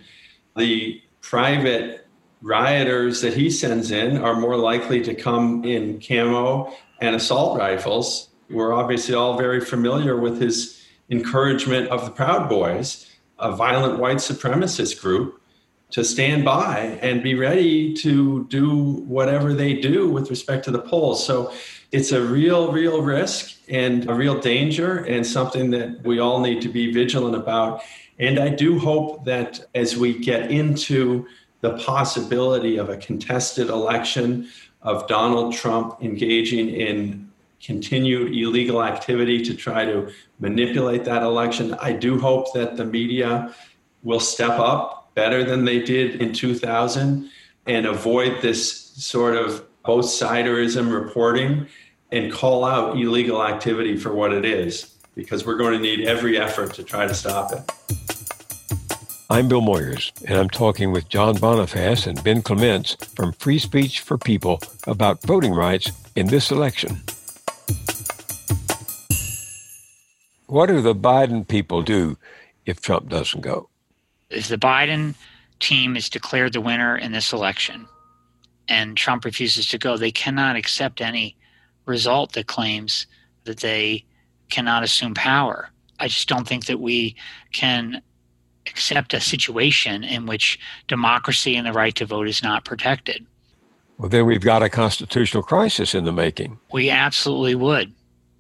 the 0.58 1.02
private 1.22 2.08
rioters 2.42 3.22
that 3.22 3.34
he 3.34 3.50
sends 3.50 3.92
in 3.92 4.18
are 4.18 4.36
more 4.36 4.58
likely 4.58 5.02
to 5.02 5.16
come 5.16 5.64
in 5.64 6.00
camo 6.00 6.74
and 7.00 7.16
assault 7.16 7.58
rifles. 7.58 8.30
We're 8.50 8.74
obviously 8.74 9.16
all 9.16 9.38
very 9.38 9.62
familiar 9.62 10.18
with 10.18 10.42
his 10.42 10.83
encouragement 11.14 11.88
of 11.88 12.04
the 12.06 12.12
Proud 12.12 12.50
Boys, 12.50 13.10
a 13.40 13.56
violent 13.56 14.00
white 14.00 14.18
supremacist 14.18 15.00
group, 15.02 15.40
to 15.92 16.04
stand 16.04 16.44
by 16.44 17.00
and 17.04 17.22
be 17.22 17.36
ready 17.36 17.94
to 17.94 18.46
do 18.46 19.04
whatever 19.18 19.54
they 19.54 19.74
do 19.76 20.10
with 20.10 20.30
respect 20.32 20.66
to 20.66 20.72
the 20.72 20.80
polls. 20.80 21.24
So 21.24 21.54
it's 21.92 22.12
a 22.12 22.22
real, 22.22 22.72
real 22.72 23.04
risk 23.04 23.56
and 23.70 24.10
a 24.10 24.14
real 24.14 24.40
danger, 24.40 24.98
and 25.06 25.26
something 25.26 25.70
that 25.70 26.04
we 26.04 26.20
all 26.20 26.40
need 26.40 26.62
to 26.64 26.70
be 26.70 26.92
vigilant 26.92 27.36
about. 27.36 27.84
And 28.18 28.40
I 28.40 28.50
do 28.50 28.80
hope 28.80 29.26
that 29.26 29.60
as 29.76 29.96
we 29.96 30.18
get 30.18 30.50
into 30.50 31.28
the 31.62 31.78
possibility 31.78 32.78
of 32.78 32.90
a 32.90 32.98
contested 32.98 33.70
election, 33.70 34.50
of 34.84 35.08
Donald 35.08 35.54
Trump 35.54 35.98
engaging 36.02 36.70
in 36.70 37.32
continued 37.64 38.36
illegal 38.36 38.84
activity 38.84 39.42
to 39.42 39.54
try 39.54 39.86
to 39.86 40.12
manipulate 40.40 41.06
that 41.06 41.24
election. 41.24 41.74
I 41.76 41.94
do 41.94 42.20
hope 42.20 42.54
that 42.54 42.76
the 42.76 42.86
media 42.86 43.56
will 44.04 44.20
step 44.20 44.60
up 44.60 45.12
better 45.16 45.44
than 45.44 45.64
they 45.64 45.80
did 45.80 46.22
in 46.22 46.34
2000 46.34 47.30
and 47.66 47.86
avoid 47.86 48.42
this 48.42 48.92
sort 48.98 49.36
of 49.36 49.66
both 49.84 50.06
siderism 50.06 50.94
reporting 50.94 51.68
and 52.12 52.32
call 52.32 52.66
out 52.66 52.98
illegal 52.98 53.42
activity 53.46 53.96
for 53.96 54.14
what 54.14 54.34
it 54.34 54.46
is, 54.46 54.96
because 55.16 55.46
we're 55.46 55.58
going 55.58 55.74
to 55.74 55.80
need 55.80 56.06
every 56.06 56.38
effort 56.38 56.74
to 56.74 56.84
try 56.84 57.08
to 57.08 57.14
stop 57.14 57.52
it. 57.54 57.72
I'm 59.30 59.48
Bill 59.48 59.62
Moyers, 59.62 60.12
and 60.26 60.38
I'm 60.38 60.50
talking 60.50 60.92
with 60.92 61.10
John 61.10 61.36
Bonifaz 61.36 62.06
and 62.06 62.22
Ben 62.24 62.42
Clements 62.42 62.96
from 63.16 63.32
Free 63.34 63.58
Speech 63.58 64.02
for 64.02 64.18
People 64.18 64.60
about 64.86 65.24
voting 65.24 65.54
rights 65.54 65.92
in 66.16 66.28
this 66.28 66.52
election. 66.52 67.02
What 70.54 70.68
do 70.68 70.82
the 70.82 70.94
Biden 70.94 71.48
people 71.48 71.82
do 71.82 72.16
if 72.68 72.80
Trump 72.80 73.10
doesn't 73.10 73.42
go? 73.42 73.70
If 74.30 74.50
the 74.50 74.58
Biden 74.60 75.16
team 75.60 75.98
is 75.98 76.12
declared 76.12 76.54
the 76.54 76.62
winner 76.62 76.96
in 76.96 77.12
this 77.12 77.34
election 77.34 77.88
and 78.68 78.96
Trump 78.96 79.26
refuses 79.26 79.68
to 79.70 79.80
go, 79.80 79.98
they 79.98 80.12
cannot 80.12 80.56
accept 80.56 81.02
any 81.02 81.36
result 81.88 82.34
that 82.34 82.46
claims 82.46 83.08
that 83.46 83.62
they 83.62 84.06
cannot 84.52 84.84
assume 84.84 85.16
power. 85.16 85.72
I 86.00 86.08
just 86.08 86.30
don't 86.30 86.48
think 86.48 86.68
that 86.68 86.80
we 86.80 87.16
can 87.52 88.04
accept 88.68 89.16
a 89.16 89.20
situation 89.20 90.04
in 90.04 90.28
which 90.28 90.60
democracy 90.88 91.56
and 91.56 91.66
the 91.66 91.74
right 91.74 91.96
to 91.96 92.06
vote 92.06 92.28
is 92.28 92.44
not 92.44 92.64
protected. 92.64 93.26
Well, 93.98 94.10
then 94.10 94.28
we've 94.28 94.40
got 94.40 94.62
a 94.62 94.70
constitutional 94.70 95.42
crisis 95.42 95.96
in 95.96 96.06
the 96.06 96.14
making. 96.14 96.60
We 96.72 96.92
absolutely 96.92 97.56
would. 97.56 97.92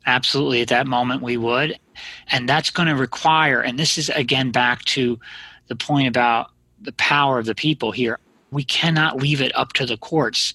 Absolutely, 0.05 0.61
at 0.61 0.67
that 0.67 0.85
moment, 0.85 1.23
we 1.23 1.37
would. 1.37 1.79
And 2.29 2.47
that's 2.47 2.69
going 2.69 2.87
to 2.87 2.95
require, 2.95 3.61
and 3.61 3.77
this 3.77 3.97
is 3.97 4.09
again 4.09 4.51
back 4.51 4.83
to 4.85 5.19
the 5.67 5.75
point 5.75 6.07
about 6.07 6.51
the 6.81 6.93
power 6.93 7.39
of 7.39 7.45
the 7.45 7.55
people 7.55 7.91
here. 7.91 8.19
We 8.51 8.63
cannot 8.63 9.17
leave 9.17 9.41
it 9.41 9.55
up 9.55 9.73
to 9.73 9.85
the 9.85 9.97
courts 9.97 10.53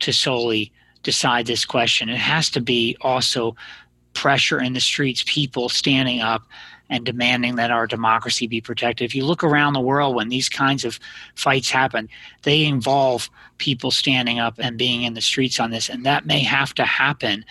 to 0.00 0.12
solely 0.12 0.72
decide 1.02 1.46
this 1.46 1.64
question. 1.64 2.08
It 2.08 2.16
has 2.16 2.50
to 2.50 2.60
be 2.60 2.96
also 3.00 3.54
pressure 4.14 4.60
in 4.60 4.72
the 4.72 4.80
streets, 4.80 5.24
people 5.26 5.68
standing 5.68 6.20
up 6.20 6.42
and 6.90 7.04
demanding 7.04 7.56
that 7.56 7.70
our 7.70 7.86
democracy 7.86 8.46
be 8.46 8.60
protected. 8.60 9.04
If 9.04 9.14
you 9.14 9.24
look 9.24 9.42
around 9.42 9.72
the 9.72 9.80
world 9.80 10.14
when 10.14 10.28
these 10.28 10.48
kinds 10.48 10.84
of 10.84 10.98
fights 11.34 11.70
happen, 11.70 12.08
they 12.42 12.64
involve 12.64 13.30
people 13.58 13.90
standing 13.90 14.38
up 14.38 14.54
and 14.58 14.78
being 14.78 15.02
in 15.02 15.14
the 15.14 15.20
streets 15.20 15.58
on 15.58 15.70
this. 15.70 15.88
And 15.88 16.04
that 16.04 16.26
may 16.26 16.40
have 16.40 16.74
to 16.74 16.84
happen 16.84 17.44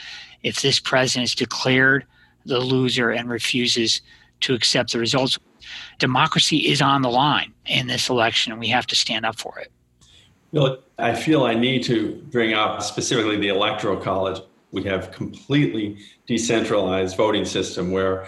if 0.43 0.61
this 0.61 0.79
president 0.79 1.25
is 1.25 1.35
declared 1.35 2.05
the 2.45 2.59
loser 2.59 3.11
and 3.11 3.29
refuses 3.29 4.01
to 4.41 4.53
accept 4.53 4.91
the 4.91 4.99
results. 4.99 5.39
Democracy 5.99 6.57
is 6.67 6.81
on 6.81 7.01
the 7.01 7.09
line 7.09 7.53
in 7.65 7.87
this 7.87 8.09
election, 8.09 8.51
and 8.51 8.59
we 8.59 8.67
have 8.67 8.85
to 8.87 8.95
stand 8.95 9.25
up 9.25 9.37
for 9.37 9.59
it. 9.59 9.71
I 10.99 11.15
feel 11.15 11.45
I 11.45 11.55
need 11.55 11.83
to 11.83 12.21
bring 12.29 12.53
up 12.53 12.81
specifically 12.83 13.37
the 13.37 13.47
Electoral 13.47 13.97
College. 13.97 14.41
We 14.71 14.83
have 14.83 15.11
completely 15.11 15.97
decentralized 16.27 17.17
voting 17.17 17.45
system 17.45 17.91
where 17.91 18.27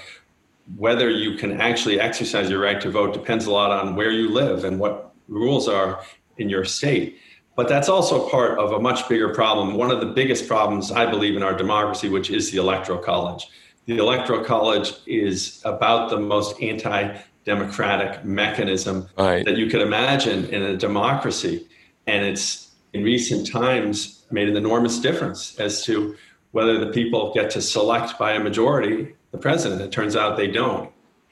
whether 0.76 1.10
you 1.10 1.38
can 1.38 1.62
actually 1.62 2.00
exercise 2.00 2.50
your 2.50 2.60
right 2.60 2.82
to 2.82 2.90
vote 2.90 3.14
depends 3.14 3.46
a 3.46 3.52
lot 3.52 3.72
on 3.72 3.96
where 3.96 4.10
you 4.10 4.30
live 4.30 4.64
and 4.64 4.80
what 4.80 5.14
rules 5.28 5.68
are 5.68 6.02
in 6.38 6.50
your 6.50 6.66
state. 6.66 7.20
But 7.56 7.70
that's 7.70 7.88
also 7.88 8.28
part 8.30 8.58
of 8.58 8.72
a 8.72 8.80
much 8.80 9.08
bigger 9.08 9.30
problem. 9.34 9.76
One 9.76 9.92
of 9.92 10.00
the 10.00 10.08
biggest 10.08 10.48
problems, 10.48 10.92
I 10.92 11.06
believe, 11.06 11.36
in 11.36 11.44
our 11.44 11.56
democracy, 11.56 12.10
which 12.10 12.32
is 12.32 12.52
the 12.52 12.58
Electoral 12.58 12.98
College. 12.98 13.48
The 13.86 13.98
Electoral 13.98 14.44
College 14.44 14.94
is 15.06 15.62
about 15.64 16.10
the 16.10 16.20
most 16.20 16.62
anti 16.62 17.18
democratic 17.46 18.26
mechanism 18.26 19.08
right. 19.18 19.46
that 19.46 19.58
you 19.58 19.68
could 19.68 19.82
imagine 19.82 20.46
in 20.46 20.64
a 20.64 20.76
democracy. 20.76 21.68
And 22.08 22.26
it's 22.26 22.72
in 22.94 23.04
recent 23.04 23.48
times 23.48 24.24
made 24.32 24.50
an 24.50 24.58
enormous 24.58 25.00
difference 25.00 25.60
as 25.60 25.84
to 25.86 26.16
whether 26.52 26.84
the 26.84 26.92
people 26.92 27.34
get 27.34 27.52
to 27.52 27.62
select 27.62 28.18
by 28.18 28.32
a 28.34 28.40
majority 28.40 29.14
the 29.32 29.38
president. 29.38 29.82
It 29.82 29.92
turns 29.92 30.16
out 30.16 30.38
they 30.38 30.48
don't. 30.48 30.90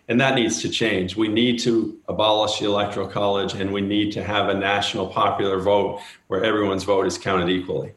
And 0.10 0.20
that 0.20 0.36
needs 0.36 0.62
to 0.62 0.70
change. 0.70 1.16
We 1.16 1.30
need 1.30 1.60
to 1.60 1.98
abolish 2.08 2.60
the 2.60 2.66
Electoral 2.66 3.08
College 3.08 3.54
and 3.54 3.72
we 3.72 3.82
need 3.82 4.12
to 4.12 4.24
have 4.24 4.50
a 4.50 4.54
national 4.54 5.08
popular 5.08 5.60
vote 5.60 6.02
where 6.28 6.44
everyone's 6.44 6.84
vote 6.84 7.08
is 7.08 7.18
counted 7.18 7.50
equally. 7.50 7.94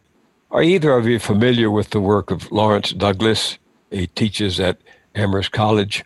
Are 0.53 0.63
either 0.63 0.93
of 0.93 1.07
you 1.07 1.19
familiar 1.19 1.71
with 1.71 1.91
the 1.91 2.01
work 2.01 2.31
of 2.31 2.51
Lawrence 2.53 2.93
Douglas? 2.93 3.59
He 3.91 4.07
teaches 4.09 4.61
at 4.61 4.79
Amherst 5.15 5.53
College. 5.53 6.05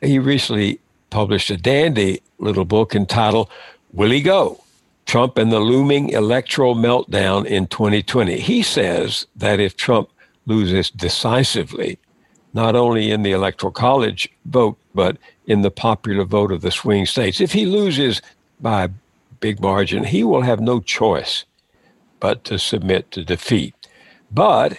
He 0.00 0.18
recently 0.18 0.80
published 1.10 1.50
a 1.50 1.56
dandy 1.56 2.20
little 2.38 2.64
book 2.64 2.94
entitled 2.94 3.48
Will 3.92 4.10
He 4.10 4.22
Go? 4.22 4.62
Trump 5.06 5.38
and 5.38 5.50
the 5.50 5.60
looming 5.60 6.10
electoral 6.10 6.74
meltdown 6.74 7.46
in 7.46 7.66
2020. 7.66 8.38
He 8.40 8.62
says 8.62 9.26
that 9.34 9.58
if 9.58 9.74
Trump 9.74 10.10
loses 10.44 10.90
decisively, 10.90 11.98
not 12.52 12.76
only 12.76 13.10
in 13.10 13.22
the 13.22 13.32
electoral 13.32 13.72
college 13.72 14.28
vote, 14.44 14.76
but 14.94 15.16
in 15.46 15.62
the 15.62 15.70
popular 15.70 16.24
vote 16.24 16.52
of 16.52 16.60
the 16.60 16.70
swing 16.70 17.06
states, 17.06 17.40
if 17.40 17.52
he 17.52 17.64
loses 17.64 18.20
by 18.60 18.84
a 18.84 18.90
big 19.40 19.60
margin, 19.60 20.04
he 20.04 20.22
will 20.24 20.42
have 20.42 20.60
no 20.60 20.80
choice 20.80 21.46
but 22.20 22.44
to 22.44 22.58
submit 22.58 23.10
to 23.12 23.24
defeat. 23.24 23.74
But 24.30 24.76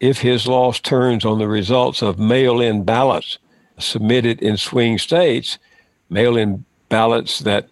if 0.00 0.20
his 0.20 0.46
loss 0.46 0.80
turns 0.80 1.24
on 1.24 1.38
the 1.38 1.48
results 1.48 2.02
of 2.02 2.18
mail 2.18 2.60
in 2.60 2.84
ballots 2.84 3.38
submitted 3.78 4.42
in 4.42 4.56
swing 4.56 4.98
states, 4.98 5.58
mail 6.08 6.36
in 6.36 6.64
ballots 6.88 7.40
that 7.40 7.68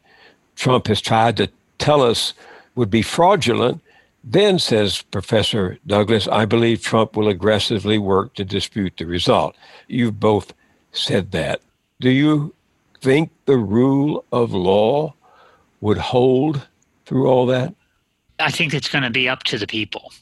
Trump 0.57 0.87
has 0.87 1.01
tried 1.01 1.37
to 1.39 1.51
tell 1.79 2.03
us 2.03 2.35
would 2.75 2.91
be 2.91 3.03
fraudulent, 3.03 3.83
then, 4.23 4.59
says 4.59 5.03
Professor 5.03 5.79
Douglas, 5.87 6.29
I 6.29 6.45
believe 6.45 6.83
Trump 6.83 7.17
will 7.17 7.29
aggressively 7.29 7.99
work 7.99 8.35
to 8.35 8.45
dispute 8.45 8.95
the 8.99 9.07
result. 9.07 9.57
You've 9.87 10.21
both 10.21 10.53
said 10.93 11.31
that. 11.33 11.63
Do 12.01 12.11
you 12.11 12.55
think 13.01 13.31
the 13.47 13.57
rule 13.57 14.25
of 14.33 14.53
law 14.53 15.15
would 15.81 15.99
hold 15.99 16.67
through 17.07 17.27
all 17.27 17.47
that? 17.47 17.75
I 18.39 18.51
think 18.51 18.75
it's 18.75 18.89
going 18.89 19.05
to 19.05 19.11
be 19.11 19.29
up 19.29 19.45
to 19.45 19.59
the 19.59 19.67
people. 19.67 20.13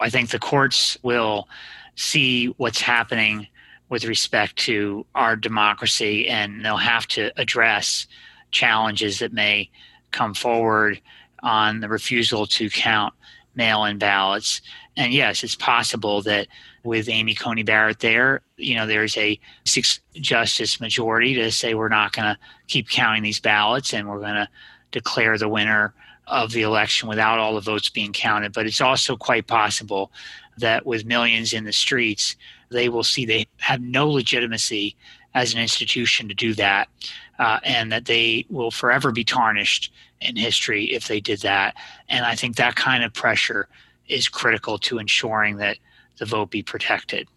I 0.00 0.10
think 0.10 0.30
the 0.30 0.38
courts 0.38 0.98
will 1.02 1.48
see 1.94 2.46
what's 2.58 2.80
happening 2.80 3.46
with 3.88 4.04
respect 4.04 4.56
to 4.56 5.06
our 5.14 5.36
democracy 5.36 6.28
and 6.28 6.64
they'll 6.64 6.76
have 6.76 7.06
to 7.06 7.30
address 7.40 8.06
challenges 8.50 9.20
that 9.20 9.32
may 9.32 9.70
come 10.10 10.34
forward 10.34 11.00
on 11.42 11.80
the 11.80 11.88
refusal 11.88 12.46
to 12.46 12.68
count 12.68 13.14
mail 13.54 13.84
in 13.84 13.98
ballots. 13.98 14.60
And 14.96 15.12
yes, 15.12 15.44
it's 15.44 15.54
possible 15.54 16.22
that 16.22 16.48
with 16.84 17.08
Amy 17.08 17.34
Coney 17.34 17.62
Barrett 17.62 18.00
there, 18.00 18.42
you 18.56 18.74
know, 18.74 18.86
there's 18.86 19.16
a 19.16 19.38
six 19.64 20.00
justice 20.14 20.80
majority 20.80 21.34
to 21.34 21.50
say 21.50 21.74
we're 21.74 21.88
not 21.88 22.12
going 22.12 22.34
to 22.34 22.38
keep 22.66 22.88
counting 22.88 23.22
these 23.22 23.40
ballots 23.40 23.92
and 23.92 24.08
we're 24.08 24.20
going 24.20 24.34
to 24.34 24.48
declare 24.90 25.36
the 25.38 25.48
winner 25.48 25.94
of 26.26 26.52
the 26.52 26.62
election 26.62 27.08
without 27.08 27.38
all 27.38 27.54
the 27.54 27.60
votes 27.60 27.88
being 27.88 28.12
counted. 28.12 28.52
But 28.52 28.66
it's 28.66 28.80
also 28.80 29.16
quite 29.16 29.46
possible 29.46 30.10
that 30.58 30.86
with 30.86 31.04
millions 31.04 31.52
in 31.52 31.64
the 31.64 31.72
streets, 31.72 32.36
they 32.70 32.88
will 32.88 33.04
see 33.04 33.24
they 33.24 33.46
have 33.58 33.80
no 33.80 34.08
legitimacy 34.08 34.96
as 35.34 35.52
an 35.52 35.60
institution 35.60 36.28
to 36.28 36.34
do 36.34 36.54
that, 36.54 36.88
uh, 37.38 37.60
and 37.62 37.92
that 37.92 38.06
they 38.06 38.46
will 38.48 38.70
forever 38.70 39.12
be 39.12 39.24
tarnished 39.24 39.92
in 40.20 40.34
history 40.34 40.86
if 40.86 41.08
they 41.08 41.20
did 41.20 41.40
that. 41.42 41.74
And 42.08 42.24
I 42.24 42.34
think 42.34 42.56
that 42.56 42.74
kind 42.74 43.04
of 43.04 43.12
pressure 43.12 43.68
is 44.08 44.28
critical 44.28 44.78
to 44.78 44.98
ensuring 44.98 45.56
that 45.58 45.76
the 46.18 46.24
vote 46.24 46.50
be 46.50 46.62
protected. 46.62 47.28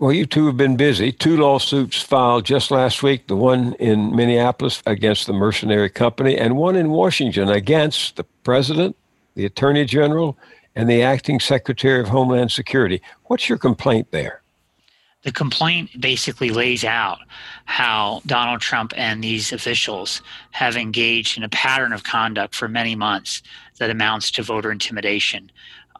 Well, 0.00 0.14
you 0.14 0.24
two 0.24 0.46
have 0.46 0.56
been 0.56 0.78
busy. 0.78 1.12
Two 1.12 1.36
lawsuits 1.36 2.00
filed 2.00 2.46
just 2.46 2.70
last 2.70 3.02
week 3.02 3.26
the 3.26 3.36
one 3.36 3.74
in 3.74 4.16
Minneapolis 4.16 4.82
against 4.86 5.26
the 5.26 5.34
mercenary 5.34 5.90
company, 5.90 6.38
and 6.38 6.56
one 6.56 6.74
in 6.74 6.88
Washington 6.88 7.50
against 7.50 8.16
the 8.16 8.24
president, 8.42 8.96
the 9.34 9.44
attorney 9.44 9.84
general, 9.84 10.38
and 10.74 10.88
the 10.88 11.02
acting 11.02 11.38
secretary 11.38 12.00
of 12.00 12.08
Homeland 12.08 12.50
Security. 12.50 13.02
What's 13.24 13.46
your 13.46 13.58
complaint 13.58 14.10
there? 14.10 14.40
The 15.24 15.32
complaint 15.32 15.90
basically 16.00 16.48
lays 16.48 16.82
out 16.82 17.18
how 17.66 18.22
Donald 18.24 18.62
Trump 18.62 18.94
and 18.96 19.22
these 19.22 19.52
officials 19.52 20.22
have 20.52 20.78
engaged 20.78 21.36
in 21.36 21.44
a 21.44 21.50
pattern 21.50 21.92
of 21.92 22.04
conduct 22.04 22.54
for 22.54 22.68
many 22.68 22.94
months 22.94 23.42
that 23.76 23.90
amounts 23.90 24.30
to 24.30 24.42
voter 24.42 24.72
intimidation 24.72 25.52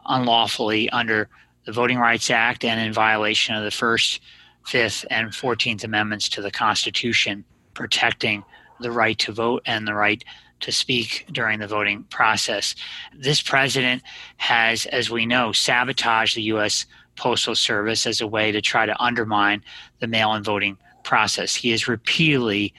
unlawfully 0.06 0.88
under 0.88 1.28
the 1.70 1.74
Voting 1.74 1.98
Rights 2.00 2.30
Act 2.30 2.64
and 2.64 2.80
in 2.80 2.92
violation 2.92 3.54
of 3.54 3.62
the 3.62 3.70
First, 3.70 4.20
Fifth, 4.66 5.06
and 5.08 5.32
Fourteenth 5.32 5.84
Amendments 5.84 6.28
to 6.30 6.42
the 6.42 6.50
Constitution, 6.50 7.44
protecting 7.74 8.42
the 8.80 8.90
right 8.90 9.16
to 9.20 9.30
vote 9.30 9.62
and 9.66 9.86
the 9.86 9.94
right 9.94 10.24
to 10.62 10.72
speak 10.72 11.26
during 11.30 11.60
the 11.60 11.68
voting 11.68 12.02
process. 12.10 12.74
This 13.16 13.40
president 13.40 14.02
has, 14.38 14.86
as 14.86 15.10
we 15.10 15.26
know, 15.26 15.52
sabotaged 15.52 16.34
the 16.34 16.42
U.S. 16.54 16.86
Postal 17.14 17.54
Service 17.54 18.04
as 18.04 18.20
a 18.20 18.26
way 18.26 18.50
to 18.50 18.60
try 18.60 18.84
to 18.84 19.00
undermine 19.00 19.62
the 20.00 20.08
mail 20.08 20.34
in 20.34 20.42
voting 20.42 20.76
process. 21.04 21.54
He 21.54 21.70
has 21.70 21.86
repeatedly 21.86 22.74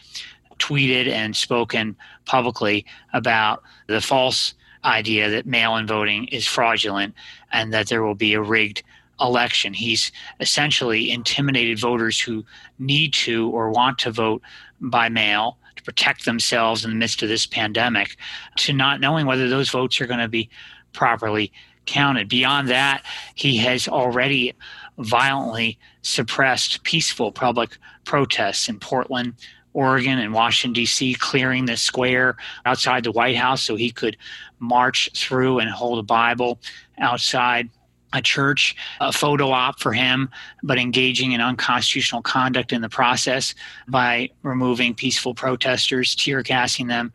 tweeted 0.60 1.08
and 1.08 1.34
spoken 1.34 1.96
publicly 2.26 2.86
about 3.14 3.64
the 3.88 4.02
false 4.02 4.54
idea 4.84 5.30
that 5.30 5.46
mail 5.46 5.76
in 5.78 5.88
voting 5.88 6.26
is 6.28 6.48
fraudulent 6.48 7.14
and 7.52 7.74
that 7.74 7.88
there 7.90 8.04
will 8.04 8.16
be 8.16 8.34
a 8.34 8.42
rigged 8.42 8.84
election. 9.20 9.74
He's 9.74 10.12
essentially 10.40 11.12
intimidated 11.12 11.80
voters 11.80 12.20
who 12.20 12.44
need 12.80 13.14
to 13.14 13.50
or 13.50 13.70
want 13.70 14.00
to 14.00 14.12
vote 14.12 14.42
by 14.80 15.10
mail 15.10 15.58
to 15.76 15.84
protect 15.84 16.26
themselves 16.26 16.84
in 16.84 16.92
the 16.92 16.98
midst 16.98 17.22
of 17.22 17.30
this 17.30 17.46
pandemic 17.46 18.18
to 18.58 18.74
not 18.74 19.00
knowing 19.00 19.26
whether 19.26 19.48
those 19.48 19.70
votes 19.70 20.02
are 20.02 20.08
going 20.08 20.20
to 20.20 20.28
be 20.28 20.50
properly 20.94 21.52
counted. 21.86 22.30
Beyond 22.30 22.70
that, 22.70 23.04
he 23.36 23.58
has 23.58 23.88
already 23.88 24.54
violently 24.98 25.78
suppressed 26.02 26.84
peaceful 26.84 27.32
public 27.32 27.78
protests 28.06 28.68
in 28.70 28.80
Portland, 28.80 29.36
Oregon, 29.74 30.20
and 30.20 30.34
Washington, 30.34 30.74
D.C., 30.74 31.16
clearing 31.16 31.66
the 31.66 31.78
square 31.78 32.36
outside 32.66 33.04
the 33.04 33.12
White 33.12 33.38
House 33.38 33.64
so 33.64 33.76
he 33.76 33.92
could 33.92 34.18
march 34.60 35.10
through 35.16 35.60
and 35.60 35.70
hold 35.70 36.00
a 36.00 36.04
Bible 36.04 36.60
outside 37.00 37.70
a 38.14 38.22
church, 38.22 38.76
a 39.00 39.12
photo 39.12 39.52
op 39.52 39.80
for 39.80 39.94
him, 39.94 40.30
but 40.64 40.78
engaging 40.78 41.32
in 41.32 41.42
unconstitutional 41.42 42.22
conduct 42.22 42.74
in 42.74 42.82
the 42.82 42.90
process 42.90 43.56
by 43.88 44.30
removing 44.44 44.94
peaceful 44.94 45.34
protesters, 45.34 46.16
tear 46.16 46.42
gassing 46.42 46.88
them, 46.88 47.14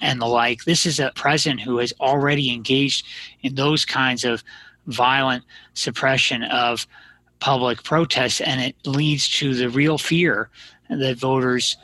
and 0.00 0.20
the 0.20 0.26
like. 0.26 0.64
This 0.64 0.86
is 0.86 1.00
a 1.00 1.12
president 1.16 1.60
who 1.60 1.78
has 1.78 1.92
already 2.00 2.52
engaged 2.52 3.06
in 3.42 3.54
those 3.54 3.84
kinds 3.84 4.24
of 4.24 4.44
violent 4.86 5.44
suppression 5.74 6.44
of 6.44 6.86
public 7.40 7.82
protests, 7.82 8.40
and 8.40 8.60
it 8.60 8.76
leads 8.86 9.28
to 9.28 9.54
the 9.54 9.68
real 9.68 9.98
fear 9.98 10.48
that 10.88 11.18
voters 11.18 11.76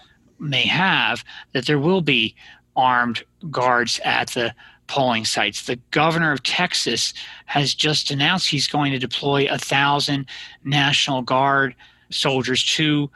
may 0.42 0.66
have 0.66 1.24
that 1.52 1.66
there 1.66 1.78
will 1.78 2.02
be 2.02 2.34
armed 2.76 3.22
guards 3.50 4.00
at 4.04 4.28
the 4.28 4.54
polling 4.86 5.24
sites. 5.24 5.66
The 5.66 5.78
governor 5.90 6.32
of 6.32 6.42
Texas 6.42 7.14
has 7.46 7.74
just 7.74 8.10
announced 8.10 8.50
he's 8.50 8.66
going 8.66 8.92
to 8.92 8.98
deploy 8.98 9.46
a 9.50 9.58
thousand 9.58 10.26
National 10.64 11.22
Guard 11.22 11.74
soldiers 12.10 12.62
to 12.76 13.10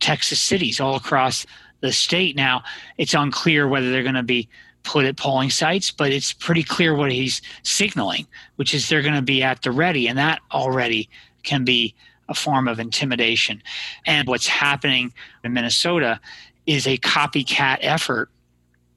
Texas 0.00 0.40
cities 0.40 0.80
all 0.80 0.96
across 0.96 1.46
the 1.80 1.92
state. 1.92 2.36
Now, 2.36 2.62
it's 2.96 3.14
unclear 3.14 3.68
whether 3.68 3.90
they're 3.90 4.02
going 4.02 4.14
to 4.14 4.22
be 4.22 4.48
put 4.82 5.04
at 5.04 5.16
polling 5.16 5.50
sites, 5.50 5.90
but 5.90 6.12
it's 6.12 6.32
pretty 6.32 6.62
clear 6.62 6.94
what 6.94 7.10
he's 7.10 7.42
signaling, 7.62 8.26
which 8.56 8.74
is 8.74 8.88
they're 8.88 9.02
going 9.02 9.14
to 9.14 9.22
be 9.22 9.42
at 9.42 9.62
the 9.62 9.70
ready, 9.70 10.06
and 10.08 10.18
that 10.18 10.40
already 10.52 11.08
can 11.42 11.64
be 11.64 11.94
a 12.28 12.34
form 12.34 12.68
of 12.68 12.78
intimidation. 12.78 13.62
And 14.06 14.28
what's 14.28 14.46
happening 14.46 15.12
in 15.42 15.52
Minnesota 15.52 16.20
is 16.66 16.86
a 16.86 16.96
copycat 16.98 17.78
effort 17.80 18.30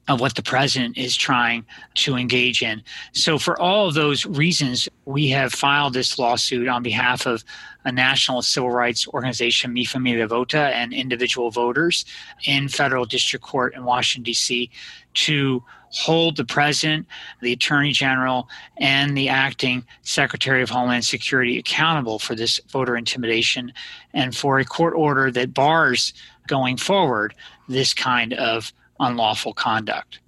of 0.08 0.20
what 0.20 0.34
the 0.34 0.42
president 0.42 0.96
is 0.96 1.14
trying 1.16 1.66
to 1.94 2.16
engage 2.16 2.62
in. 2.62 2.82
So, 3.12 3.38
for 3.38 3.60
all 3.60 3.88
of 3.88 3.94
those 3.94 4.24
reasons, 4.24 4.88
we 5.04 5.28
have 5.28 5.52
filed 5.52 5.92
this 5.92 6.18
lawsuit 6.18 6.66
on 6.66 6.82
behalf 6.82 7.26
of 7.26 7.44
a 7.84 7.92
national 7.92 8.42
civil 8.42 8.70
rights 8.70 9.06
organization, 9.08 9.72
Mi 9.72 9.84
Familia 9.84 10.26
Vota, 10.26 10.74
and 10.74 10.94
individual 10.94 11.50
voters 11.50 12.06
in 12.44 12.68
federal 12.68 13.04
district 13.04 13.44
court 13.44 13.74
in 13.74 13.84
Washington, 13.84 14.24
D.C., 14.24 14.70
to 15.14 15.62
hold 15.90 16.36
the 16.36 16.44
president, 16.44 17.06
the 17.40 17.52
attorney 17.52 17.92
general, 17.92 18.48
and 18.78 19.16
the 19.16 19.28
acting 19.28 19.84
secretary 20.02 20.62
of 20.62 20.70
Homeland 20.70 21.04
Security 21.04 21.58
accountable 21.58 22.18
for 22.18 22.34
this 22.34 22.60
voter 22.68 22.96
intimidation 22.96 23.72
and 24.12 24.36
for 24.36 24.58
a 24.58 24.64
court 24.64 24.94
order 24.94 25.30
that 25.30 25.54
bars 25.54 26.12
going 26.46 26.76
forward 26.76 27.34
this 27.68 27.94
kind 27.94 28.32
of 28.34 28.72
unlawful 29.00 29.52
conduct. 29.52 30.20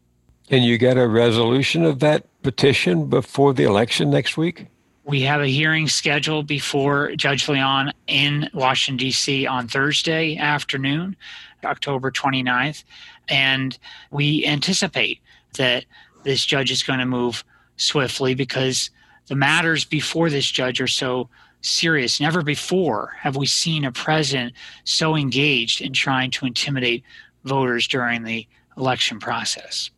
Can 0.48 0.62
you 0.62 0.78
get 0.78 0.96
a 0.96 1.06
resolution 1.06 1.84
of 1.84 2.00
that 2.00 2.26
petition 2.42 3.08
before 3.08 3.54
the 3.54 3.64
election 3.64 4.10
next 4.10 4.36
week? 4.36 4.66
We 5.04 5.22
have 5.22 5.40
a 5.40 5.46
hearing 5.46 5.88
scheduled 5.88 6.46
before 6.46 7.14
Judge 7.16 7.48
Leon 7.48 7.92
in 8.06 8.48
Washington, 8.52 8.96
D.C. 8.98 9.46
on 9.46 9.66
Thursday 9.66 10.36
afternoon, 10.36 11.16
October 11.64 12.10
29th. 12.10 12.84
And 13.28 13.78
we 14.10 14.44
anticipate 14.44 15.20
that 15.54 15.84
this 16.22 16.44
judge 16.44 16.70
is 16.70 16.82
going 16.82 16.98
to 16.98 17.06
move 17.06 17.44
swiftly 17.76 18.34
because 18.34 18.90
the 19.26 19.34
matters 19.34 19.84
before 19.84 20.28
this 20.28 20.50
judge 20.50 20.80
are 20.80 20.86
so 20.86 21.28
serious. 21.62 22.20
Never 22.20 22.42
before 22.42 23.14
have 23.18 23.36
we 23.36 23.46
seen 23.46 23.84
a 23.84 23.92
president 23.92 24.54
so 24.84 25.16
engaged 25.16 25.80
in 25.80 25.92
trying 25.92 26.30
to 26.32 26.46
intimidate 26.46 27.04
voters 27.44 27.86
during 27.86 28.24
the 28.24 28.46
election 28.76 29.18
process. 29.18 29.90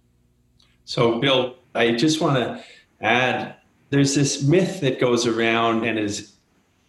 So, 0.84 1.18
Bill, 1.18 1.56
I 1.74 1.92
just 1.92 2.20
want 2.20 2.36
to 2.36 2.62
add 3.00 3.56
there's 3.90 4.14
this 4.14 4.42
myth 4.42 4.80
that 4.80 5.00
goes 5.00 5.26
around 5.26 5.84
and 5.84 5.98
is 5.98 6.32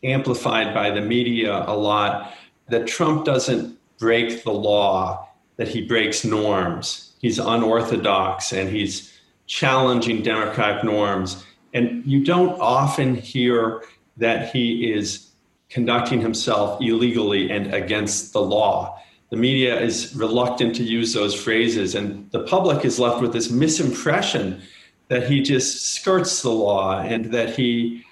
amplified 0.04 0.73
by 0.73 0.89
the 0.91 1.02
media 1.02 1.63
a 1.67 1.76
lot 1.76 2.34
that 2.69 2.88
Trump 2.88 3.26
doesn't 3.26 3.78
break 3.99 4.43
the 4.43 4.52
law, 4.52 5.30
that 5.58 5.67
he 5.67 5.86
breaks 5.86 6.26
norms. 6.26 7.12
He's 7.23 7.39
unorthodox 7.39 8.51
and 8.51 8.69
he's 8.69 9.17
challenging 9.47 10.21
democratic 10.23 10.83
norms. 10.83 11.45
And 11.73 12.05
you 12.05 12.25
don't 12.25 12.59
often 12.59 13.15
hear 13.15 13.86
that 14.17 14.53
he 14.53 14.91
is 14.91 15.29
conducting 15.69 16.19
himself 16.19 16.81
illegally 16.81 17.49
and 17.49 17.73
against 17.73 18.33
the 18.33 18.41
law. 18.41 19.01
The 19.29 19.38
media 19.38 19.79
is 19.79 20.13
reluctant 20.17 20.75
to 20.75 20.83
use 20.83 21.13
those 21.13 21.33
phrases, 21.33 21.95
and 21.95 22.29
the 22.31 22.43
public 22.43 22.83
is 22.83 22.99
left 22.99 23.21
with 23.21 23.31
this 23.31 23.47
misimpression 23.47 24.62
that 25.07 25.27
he 25.27 25.41
just 25.41 25.95
skirts 25.95 26.41
the 26.41 26.51
law 26.51 26.99
and 26.99 27.33
that 27.33 27.55
he 27.55 28.03